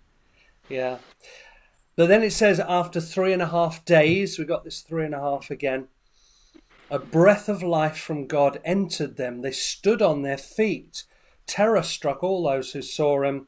yeah 0.67 0.97
but 1.95 2.07
then 2.07 2.23
it 2.23 2.31
says 2.31 2.59
after 2.59 3.01
three 3.01 3.33
and 3.33 3.41
a 3.41 3.47
half 3.47 3.83
days 3.85 4.37
we 4.37 4.45
got 4.45 4.63
this 4.63 4.81
three 4.81 5.05
and 5.05 5.15
a 5.15 5.19
half 5.19 5.49
again 5.49 5.87
a 6.91 6.99
breath 6.99 7.47
of 7.47 7.61
life 7.61 7.97
from 7.97 8.25
God 8.25 8.59
entered 8.65 9.17
them. 9.17 9.41
They 9.41 9.51
stood 9.51 10.01
on 10.01 10.23
their 10.23 10.37
feet. 10.37 11.03
Terror 11.45 11.83
struck 11.83 12.23
all 12.23 12.43
those 12.43 12.73
who 12.73 12.81
saw 12.81 13.21
him, 13.23 13.47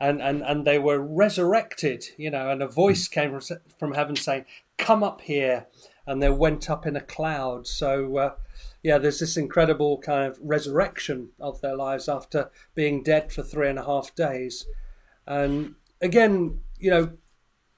and, 0.00 0.20
and, 0.20 0.42
and 0.42 0.64
they 0.64 0.78
were 0.78 0.98
resurrected, 0.98 2.06
you 2.16 2.30
know, 2.30 2.50
and 2.50 2.62
a 2.62 2.66
voice 2.66 3.06
came 3.08 3.38
from 3.78 3.94
heaven 3.94 4.16
saying, 4.16 4.46
Come 4.78 5.02
up 5.02 5.20
here. 5.20 5.66
And 6.06 6.22
they 6.22 6.30
went 6.30 6.68
up 6.68 6.86
in 6.86 6.96
a 6.96 7.00
cloud. 7.00 7.66
So, 7.66 8.16
uh, 8.16 8.34
yeah, 8.82 8.98
there's 8.98 9.20
this 9.20 9.36
incredible 9.36 9.98
kind 9.98 10.30
of 10.30 10.38
resurrection 10.42 11.30
of 11.38 11.60
their 11.60 11.76
lives 11.76 12.08
after 12.08 12.50
being 12.74 13.02
dead 13.02 13.32
for 13.32 13.42
three 13.42 13.68
and 13.68 13.78
a 13.78 13.84
half 13.84 14.14
days. 14.14 14.66
And 15.26 15.76
again, 16.00 16.60
you 16.78 16.90
know, 16.90 17.12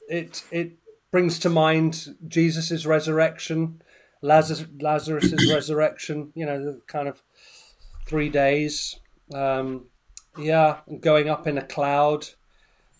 it 0.08 0.44
it 0.50 0.78
brings 1.10 1.38
to 1.40 1.50
mind 1.50 2.16
Jesus' 2.28 2.86
resurrection 2.86 3.82
Lazarus, 4.24 4.64
Lazarus's 4.80 5.52
resurrection. 5.52 6.32
You 6.34 6.46
know, 6.46 6.64
the 6.64 6.80
kind 6.86 7.08
of 7.08 7.22
three 8.06 8.30
days. 8.30 8.98
Um, 9.32 9.86
yeah, 10.38 10.78
going 11.00 11.28
up 11.28 11.46
in 11.46 11.58
a 11.58 11.64
cloud. 11.64 12.28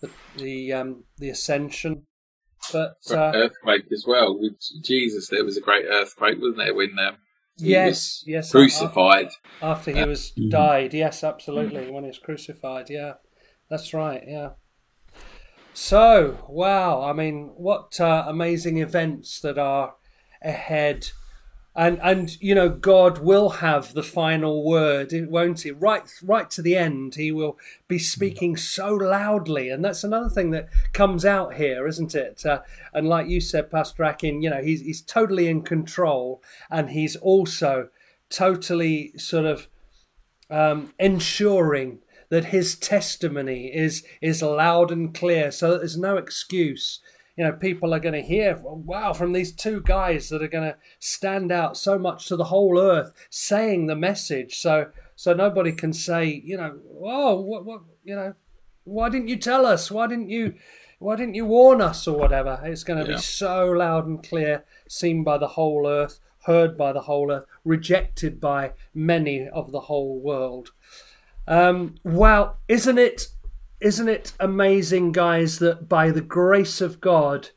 The 0.01 0.09
the, 0.37 0.73
um, 0.73 1.03
the 1.17 1.29
ascension. 1.29 2.03
But 2.71 2.97
uh, 3.11 3.31
earthquake 3.35 3.85
as 3.91 4.05
well 4.07 4.37
with 4.39 4.53
Jesus. 4.83 5.29
There 5.29 5.43
was 5.43 5.57
a 5.57 5.61
great 5.61 5.85
earthquake, 5.85 6.37
wasn't 6.39 6.57
there? 6.57 6.73
When 6.73 6.97
um, 6.99 7.17
yes, 7.57 8.23
yes, 8.25 8.51
crucified 8.51 9.27
after, 9.61 9.91
after 9.91 9.91
he 9.91 10.03
was 10.03 10.31
mm-hmm. 10.31 10.49
died. 10.49 10.93
Yes, 10.93 11.23
absolutely. 11.23 11.89
When 11.91 12.03
he 12.03 12.09
was 12.09 12.19
crucified. 12.19 12.89
Yeah, 12.89 13.13
that's 13.69 13.93
right. 13.93 14.23
Yeah. 14.27 14.49
So, 15.73 16.45
wow, 16.47 17.03
I 17.03 17.11
mean, 17.11 17.51
what 17.57 17.99
uh, 17.99 18.25
amazing 18.27 18.77
events 18.77 19.41
that 19.41 19.57
are 19.57 19.95
ahead 20.41 21.09
and 21.75 21.99
and 22.01 22.41
you 22.41 22.55
know 22.55 22.69
God 22.69 23.17
will 23.17 23.49
have 23.49 23.93
the 23.93 24.03
final 24.03 24.63
word, 24.63 25.13
won't 25.29 25.61
he? 25.61 25.71
Right, 25.71 26.09
right 26.23 26.49
to 26.51 26.61
the 26.61 26.77
end, 26.77 27.15
He 27.15 27.31
will 27.31 27.57
be 27.87 27.99
speaking 27.99 28.55
so 28.55 28.93
loudly, 28.93 29.69
and 29.69 29.83
that's 29.83 30.03
another 30.03 30.29
thing 30.29 30.51
that 30.51 30.69
comes 30.93 31.25
out 31.25 31.55
here, 31.55 31.85
isn't 31.85 32.15
it? 32.15 32.45
Uh, 32.45 32.61
and 32.93 33.09
like 33.09 33.27
you 33.27 33.41
said, 33.41 33.69
Pastor 33.69 34.03
Akin, 34.03 34.41
you 34.41 34.49
know, 34.49 34.61
he's 34.61 34.81
he's 34.81 35.01
totally 35.01 35.47
in 35.47 35.63
control, 35.63 36.41
and 36.69 36.91
he's 36.91 37.17
also 37.17 37.89
totally 38.29 39.11
sort 39.17 39.45
of 39.45 39.67
um, 40.49 40.93
ensuring 40.97 41.99
that 42.29 42.45
his 42.45 42.75
testimony 42.77 43.67
is 43.67 44.05
is 44.21 44.41
loud 44.41 44.91
and 44.91 45.13
clear, 45.13 45.51
so 45.51 45.71
that 45.71 45.79
there's 45.79 45.97
no 45.97 46.15
excuse 46.15 47.01
you 47.37 47.43
know, 47.43 47.51
people 47.51 47.93
are 47.93 47.99
going 47.99 48.13
to 48.13 48.21
hear, 48.21 48.57
wow, 48.63 49.11
from 49.11 49.33
these 49.33 49.51
two 49.51 49.81
guys 49.81 50.29
that 50.29 50.41
are 50.41 50.47
going 50.47 50.71
to 50.71 50.77
stand 50.99 51.51
out 51.51 51.75
so 51.75 51.99
much 51.99 52.27
to 52.27 52.35
the 52.35 52.45
whole 52.45 52.79
earth, 52.79 53.11
saying 53.29 53.87
the 53.87 53.95
message. 53.95 54.57
So, 54.57 54.89
so 55.15 55.33
nobody 55.33 55.73
can 55.73 55.91
say, 55.91 56.25
you 56.45 56.55
know, 56.55 56.79
oh, 57.01 57.41
what, 57.41 57.65
what, 57.65 57.81
you 58.03 58.15
know, 58.15 58.35
why 58.85 59.09
didn't 59.09 59.27
you 59.27 59.35
tell 59.35 59.65
us? 59.65 59.91
Why 59.91 60.07
didn't 60.07 60.29
you, 60.29 60.53
why 60.99 61.17
didn't 61.17 61.35
you 61.35 61.45
warn 61.45 61.81
us 61.81 62.07
or 62.07 62.17
whatever? 62.17 62.61
It's 62.63 62.83
going 62.83 63.03
to 63.03 63.09
yeah. 63.09 63.17
be 63.17 63.21
so 63.21 63.65
loud 63.65 64.07
and 64.07 64.23
clear, 64.23 64.63
seen 64.87 65.23
by 65.23 65.37
the 65.37 65.49
whole 65.49 65.87
earth, 65.87 66.19
heard 66.45 66.77
by 66.77 66.93
the 66.93 67.01
whole 67.01 67.31
earth, 67.31 67.45
rejected 67.65 68.39
by 68.39 68.71
many 68.93 69.47
of 69.49 69.73
the 69.73 69.81
whole 69.81 70.19
world. 70.19 70.71
Um, 71.47 71.95
wow, 72.03 72.55
isn't 72.67 72.97
it 72.97 73.27
isn't 73.85 74.09
it 74.09 74.33
amazing, 74.39 75.11
guys, 75.11 75.59
that 75.59 75.87
by 75.87 76.09
the 76.09 76.19
grace 76.19 76.81
of 76.81 76.99
God, 76.99 77.49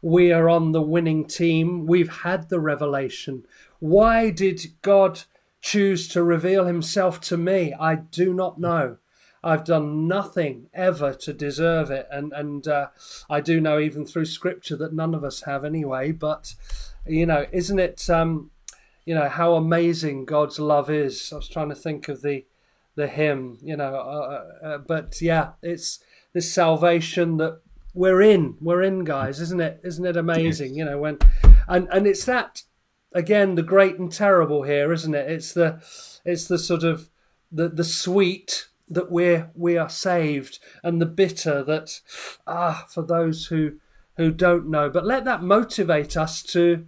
we 0.00 0.30
are 0.30 0.48
on 0.48 0.70
the 0.70 0.80
winning 0.80 1.26
team? 1.26 1.86
We've 1.86 2.18
had 2.22 2.48
the 2.48 2.60
revelation. 2.60 3.44
Why 3.80 4.30
did 4.30 4.60
God 4.82 5.22
choose 5.60 6.06
to 6.10 6.22
reveal 6.22 6.66
himself 6.66 7.20
to 7.22 7.36
me? 7.36 7.74
I 7.80 7.96
do 7.96 8.32
not 8.32 8.60
know. 8.60 8.98
I've 9.42 9.64
done 9.64 10.06
nothing 10.06 10.68
ever 10.72 11.14
to 11.14 11.32
deserve 11.32 11.90
it, 11.90 12.06
and 12.12 12.32
and 12.32 12.68
uh, 12.68 12.90
I 13.28 13.40
do 13.40 13.60
know 13.60 13.80
even 13.80 14.06
through 14.06 14.26
Scripture 14.26 14.76
that 14.76 14.94
none 14.94 15.16
of 15.16 15.24
us 15.24 15.42
have 15.42 15.64
anyway. 15.64 16.12
But 16.12 16.54
you 17.04 17.26
know, 17.26 17.46
isn't 17.50 17.80
it? 17.80 18.08
Um, 18.08 18.52
you 19.04 19.16
know 19.16 19.28
how 19.28 19.54
amazing 19.54 20.26
God's 20.26 20.60
love 20.60 20.88
is. 20.88 21.32
I 21.32 21.36
was 21.36 21.48
trying 21.48 21.70
to 21.70 21.74
think 21.74 22.08
of 22.08 22.22
the 22.22 22.44
the 22.94 23.06
hymn, 23.06 23.58
you 23.62 23.76
know. 23.76 23.94
Uh, 23.94 23.98
uh, 24.62 24.66
uh, 24.66 24.78
but 24.78 25.20
yeah, 25.20 25.50
it's 25.62 26.00
this 26.32 26.52
salvation 26.52 27.36
that 27.38 27.60
we're 27.94 28.22
in. 28.22 28.56
We're 28.60 28.82
in, 28.82 29.04
guys, 29.04 29.40
isn't 29.40 29.60
it? 29.60 29.80
Isn't 29.84 30.06
it 30.06 30.16
amazing? 30.16 30.74
You 30.74 30.84
know 30.84 30.98
when, 30.98 31.18
and 31.68 31.88
and 31.90 32.06
it's 32.06 32.24
that 32.24 32.62
again, 33.14 33.54
the 33.54 33.62
great 33.62 33.98
and 33.98 34.12
terrible 34.12 34.62
here, 34.62 34.92
isn't 34.92 35.14
it? 35.14 35.30
It's 35.30 35.52
the 35.52 35.80
it's 36.24 36.46
the 36.46 36.58
sort 36.58 36.84
of 36.84 37.08
the 37.50 37.68
the 37.68 37.84
sweet 37.84 38.68
that 38.88 39.10
we're 39.10 39.50
we 39.54 39.76
are 39.76 39.88
saved, 39.88 40.58
and 40.82 41.00
the 41.00 41.06
bitter 41.06 41.62
that 41.64 42.00
ah 42.46 42.86
for 42.88 43.02
those 43.02 43.46
who 43.46 43.78
who 44.16 44.30
don't 44.30 44.68
know. 44.68 44.90
But 44.90 45.06
let 45.06 45.24
that 45.24 45.42
motivate 45.42 46.16
us 46.16 46.42
to 46.44 46.86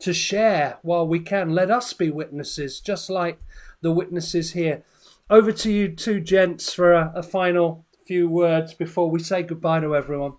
to 0.00 0.12
share 0.12 0.78
while 0.82 1.06
we 1.06 1.20
can. 1.20 1.50
Let 1.50 1.70
us 1.70 1.92
be 1.92 2.10
witnesses, 2.10 2.80
just 2.80 3.08
like 3.08 3.40
the 3.80 3.92
witnesses 3.92 4.52
here 4.52 4.82
over 5.30 5.52
to 5.52 5.70
you 5.70 5.94
two 5.94 6.20
gents 6.20 6.72
for 6.72 6.92
a, 6.92 7.12
a 7.16 7.22
final 7.22 7.86
few 8.06 8.28
words 8.28 8.74
before 8.74 9.10
we 9.10 9.18
say 9.18 9.42
goodbye 9.42 9.80
to 9.80 9.96
everyone. 9.96 10.34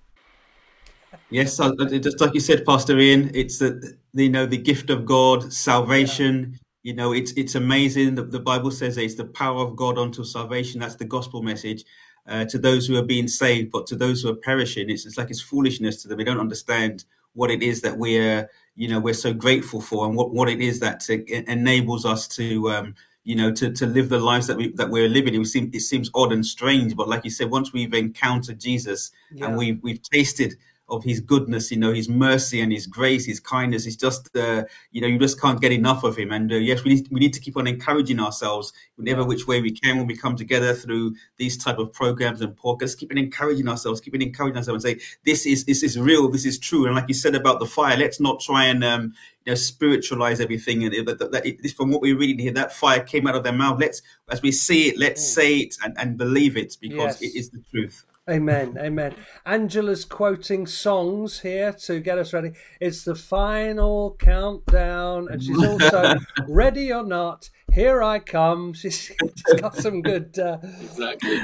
Yes, 1.29 1.57
just 1.57 2.21
like 2.21 2.33
you 2.33 2.39
said, 2.39 2.65
Pastor 2.65 2.97
Ian, 2.97 3.31
it's 3.33 3.59
the 3.59 3.97
you 4.13 4.29
know 4.29 4.45
the 4.45 4.57
gift 4.57 4.89
of 4.89 5.05
God, 5.05 5.51
salvation. 5.51 6.51
Yeah. 6.51 6.57
You 6.83 6.93
know, 6.93 7.11
it's 7.11 7.31
it's 7.33 7.55
amazing. 7.55 8.15
The, 8.15 8.23
the 8.23 8.39
Bible 8.39 8.71
says 8.71 8.97
it's 8.97 9.15
the 9.15 9.25
power 9.25 9.61
of 9.61 9.75
God 9.75 9.97
unto 9.97 10.23
salvation. 10.23 10.79
That's 10.79 10.95
the 10.95 11.05
gospel 11.05 11.41
message 11.41 11.83
uh, 12.27 12.45
to 12.45 12.57
those 12.57 12.88
who 12.88 12.95
are 12.97 13.03
being 13.03 13.27
saved, 13.27 13.71
but 13.71 13.88
to 13.88 13.95
those 13.95 14.21
who 14.21 14.29
are 14.29 14.35
perishing, 14.35 14.89
it's 14.89 15.05
it's 15.05 15.17
like 15.17 15.29
it's 15.29 15.41
foolishness 15.41 16.01
to 16.01 16.07
them. 16.07 16.17
They 16.17 16.23
don't 16.23 16.39
understand 16.39 17.03
what 17.33 17.51
it 17.51 17.61
is 17.61 17.81
that 17.81 17.97
we're 17.97 18.49
you 18.75 18.88
know 18.88 18.99
we're 18.99 19.13
so 19.13 19.33
grateful 19.33 19.81
for, 19.81 20.05
and 20.05 20.15
what 20.15 20.33
what 20.33 20.49
it 20.49 20.61
is 20.61 20.79
that 20.79 21.09
enables 21.09 22.05
us 22.05 22.27
to 22.29 22.69
um, 22.71 22.95
you 23.28 23.36
know, 23.36 23.51
to, 23.51 23.69
to 23.73 23.86
live 23.86 24.07
the 24.07 24.19
lives 24.19 24.47
that 24.47 24.55
we 24.55 24.71
that 24.75 24.89
we're 24.89 25.09
living. 25.09 25.36
It 25.36 25.45
seems 25.47 25.75
it 25.75 25.82
seems 25.82 26.09
odd 26.15 26.32
and 26.32 26.45
strange, 26.45 26.95
but 26.95 27.09
like 27.09 27.25
you 27.25 27.30
said, 27.30 27.51
once 27.51 27.73
we've 27.73 27.93
encountered 27.93 28.57
Jesus 28.57 29.11
yeah. 29.34 29.47
and 29.47 29.57
we've 29.57 29.84
we've 29.84 30.01
tasted 30.01 30.55
of 30.89 31.03
his 31.03 31.19
goodness, 31.19 31.69
you 31.69 31.78
know, 31.78 31.91
his 31.91 32.07
mercy 32.07 32.61
and 32.61 32.71
his 32.71 32.88
grace, 32.88 33.25
his 33.25 33.41
kindness. 33.41 33.86
It's 33.86 33.97
just, 33.97 34.34
uh, 34.38 34.63
you 34.91 35.01
know, 35.01 35.07
you 35.07 35.19
just 35.19 35.41
can't 35.41 35.59
get 35.59 35.73
enough 35.73 36.05
of 36.05 36.15
him. 36.15 36.32
And 36.32 36.49
uh, 36.49 36.55
yes, 36.55 36.86
we 36.86 36.95
need, 36.95 37.07
we 37.11 37.19
need 37.19 37.34
to 37.34 37.41
keep 37.41 37.57
on 37.57 37.67
encouraging 37.67 38.21
ourselves 38.21 38.71
whenever 38.95 39.25
which 39.25 39.47
way 39.47 39.61
we 39.61 39.71
can 39.71 39.97
when 39.97 40.07
we 40.07 40.15
come 40.15 40.38
together 40.38 40.73
through 40.73 41.15
these 41.36 41.57
type 41.57 41.78
of 41.78 41.91
programs 41.91 42.39
and 42.39 42.55
podcasts. 42.55 42.97
Keep 42.97 43.11
on 43.11 43.17
encouraging 43.17 43.67
ourselves, 43.67 43.99
keep 43.99 44.13
on 44.13 44.21
encouraging 44.21 44.55
ourselves, 44.55 44.86
and 44.86 44.97
say 44.97 45.05
this 45.25 45.45
is 45.45 45.65
this 45.65 45.84
is 45.84 45.99
real, 45.99 46.30
this 46.30 46.45
is 46.45 46.57
true. 46.57 46.86
And 46.86 46.95
like 46.95 47.09
you 47.09 47.13
said 47.13 47.36
about 47.36 47.59
the 47.59 47.65
fire, 47.65 47.97
let's 47.97 48.21
not 48.21 48.39
try 48.39 48.63
and 48.65 48.82
um, 48.86 49.13
you 49.48 49.52
know, 49.52 49.56
spiritualize 49.56 50.41
everything. 50.41 50.84
And 50.84 51.08
that, 51.08 51.20
that, 51.20 51.32
that, 51.32 51.74
from 51.78 51.89
what 51.89 52.02
we 52.02 52.12
read 52.12 52.38
here, 52.38 52.52
that 52.52 52.74
fire 52.74 53.00
came 53.00 53.26
out 53.28 53.36
of 53.36 53.43
their 53.43 53.54
mouth. 53.54 53.80
Let's, 53.80 54.02
as 54.30 54.41
we 54.41 54.52
see 54.52 54.89
it, 54.89 55.00
let's 55.00 55.24
mm. 55.24 55.34
say 55.36 55.58
it 55.60 55.76
and, 55.82 55.98
and 55.98 56.18
believe 56.18 56.58
it 56.58 56.76
because 56.82 57.22
yes. 57.22 57.22
it 57.22 57.39
is 57.39 57.50
the 57.52 57.64
truth. 57.72 58.04
Amen, 58.30 58.78
amen. 58.78 59.16
Angela's 59.45 60.04
quoting 60.04 60.68
songs 60.68 61.39
here 61.39 61.72
to 61.72 62.02
get 62.02 62.18
us 62.18 62.34
ready. 62.34 62.52
It's 62.82 63.06
the 63.06 63.16
final 63.16 64.18
countdown, 64.20 65.30
and 65.32 65.41
she's 65.41 65.64
also 65.64 66.16
ready 66.50 66.91
or 66.91 67.04
not. 67.04 67.50
Here 67.72 68.04
I 68.04 68.20
come. 68.20 68.74
She's, 68.74 69.00
she's 69.22 69.62
got 69.62 69.78
some 69.78 70.02
good. 70.02 70.38
Uh... 70.38 70.58
Exactly. 70.82 71.39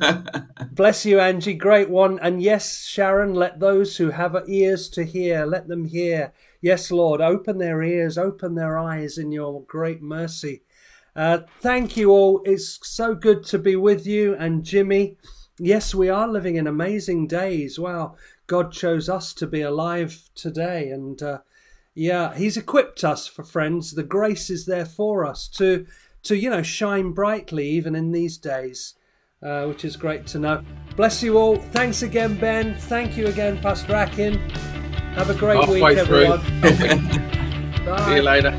Bless 0.70 1.04
you, 1.04 1.18
Angie. 1.18 1.54
Great 1.54 1.90
one. 1.90 2.20
And 2.20 2.40
yes, 2.40 2.84
Sharon, 2.84 3.34
let 3.34 3.58
those 3.58 3.96
who 3.96 4.10
have 4.10 4.40
ears 4.46 4.88
to 4.90 5.02
hear, 5.02 5.44
let 5.44 5.66
them 5.66 5.86
hear. 5.86 6.32
Yes, 6.62 6.92
Lord, 6.92 7.20
open 7.20 7.58
their 7.58 7.82
ears, 7.82 8.16
open 8.16 8.54
their 8.54 8.78
eyes 8.78 9.18
in 9.18 9.32
your 9.32 9.64
great 9.64 10.00
mercy. 10.00 10.62
Uh, 11.14 11.40
thank 11.60 11.96
you 11.96 12.10
all. 12.10 12.40
It's 12.44 12.78
so 12.88 13.16
good 13.16 13.44
to 13.46 13.58
be 13.58 13.74
with 13.74 14.06
you 14.06 14.36
and 14.36 14.64
Jimmy. 14.64 15.16
Yes, 15.58 15.92
we 15.92 16.08
are 16.08 16.28
living 16.28 16.54
in 16.54 16.68
amazing 16.68 17.26
days. 17.26 17.80
Wow, 17.80 18.14
God 18.46 18.72
chose 18.72 19.08
us 19.08 19.34
to 19.34 19.46
be 19.48 19.60
alive 19.60 20.30
today. 20.36 20.90
And 20.90 21.20
uh, 21.20 21.40
yeah, 21.96 22.32
He's 22.36 22.56
equipped 22.56 23.02
us 23.02 23.26
for 23.26 23.42
friends. 23.42 23.92
The 23.92 24.04
grace 24.04 24.48
is 24.48 24.64
there 24.64 24.86
for 24.86 25.26
us 25.26 25.48
to, 25.56 25.84
to 26.22 26.36
you 26.36 26.48
know, 26.48 26.62
shine 26.62 27.10
brightly 27.10 27.68
even 27.70 27.96
in 27.96 28.12
these 28.12 28.38
days. 28.38 28.94
Uh, 29.42 29.66
which 29.66 29.84
is 29.84 29.96
great 29.96 30.24
to 30.24 30.38
know. 30.38 30.62
Bless 30.94 31.20
you 31.20 31.36
all. 31.36 31.56
Thanks 31.56 32.02
again, 32.02 32.38
Ben. 32.38 32.76
Thank 32.76 33.16
you 33.16 33.26
again, 33.26 33.58
Pastor 33.60 33.96
Akin. 33.96 34.40
Have 35.14 35.28
a 35.28 35.34
great 35.34 35.58
Halfway 35.58 35.82
week, 35.82 35.98
everyone. 35.98 36.40
Bye. 36.60 38.06
See 38.06 38.14
you 38.16 38.22
later. 38.22 38.50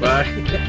Bye. 0.00 0.68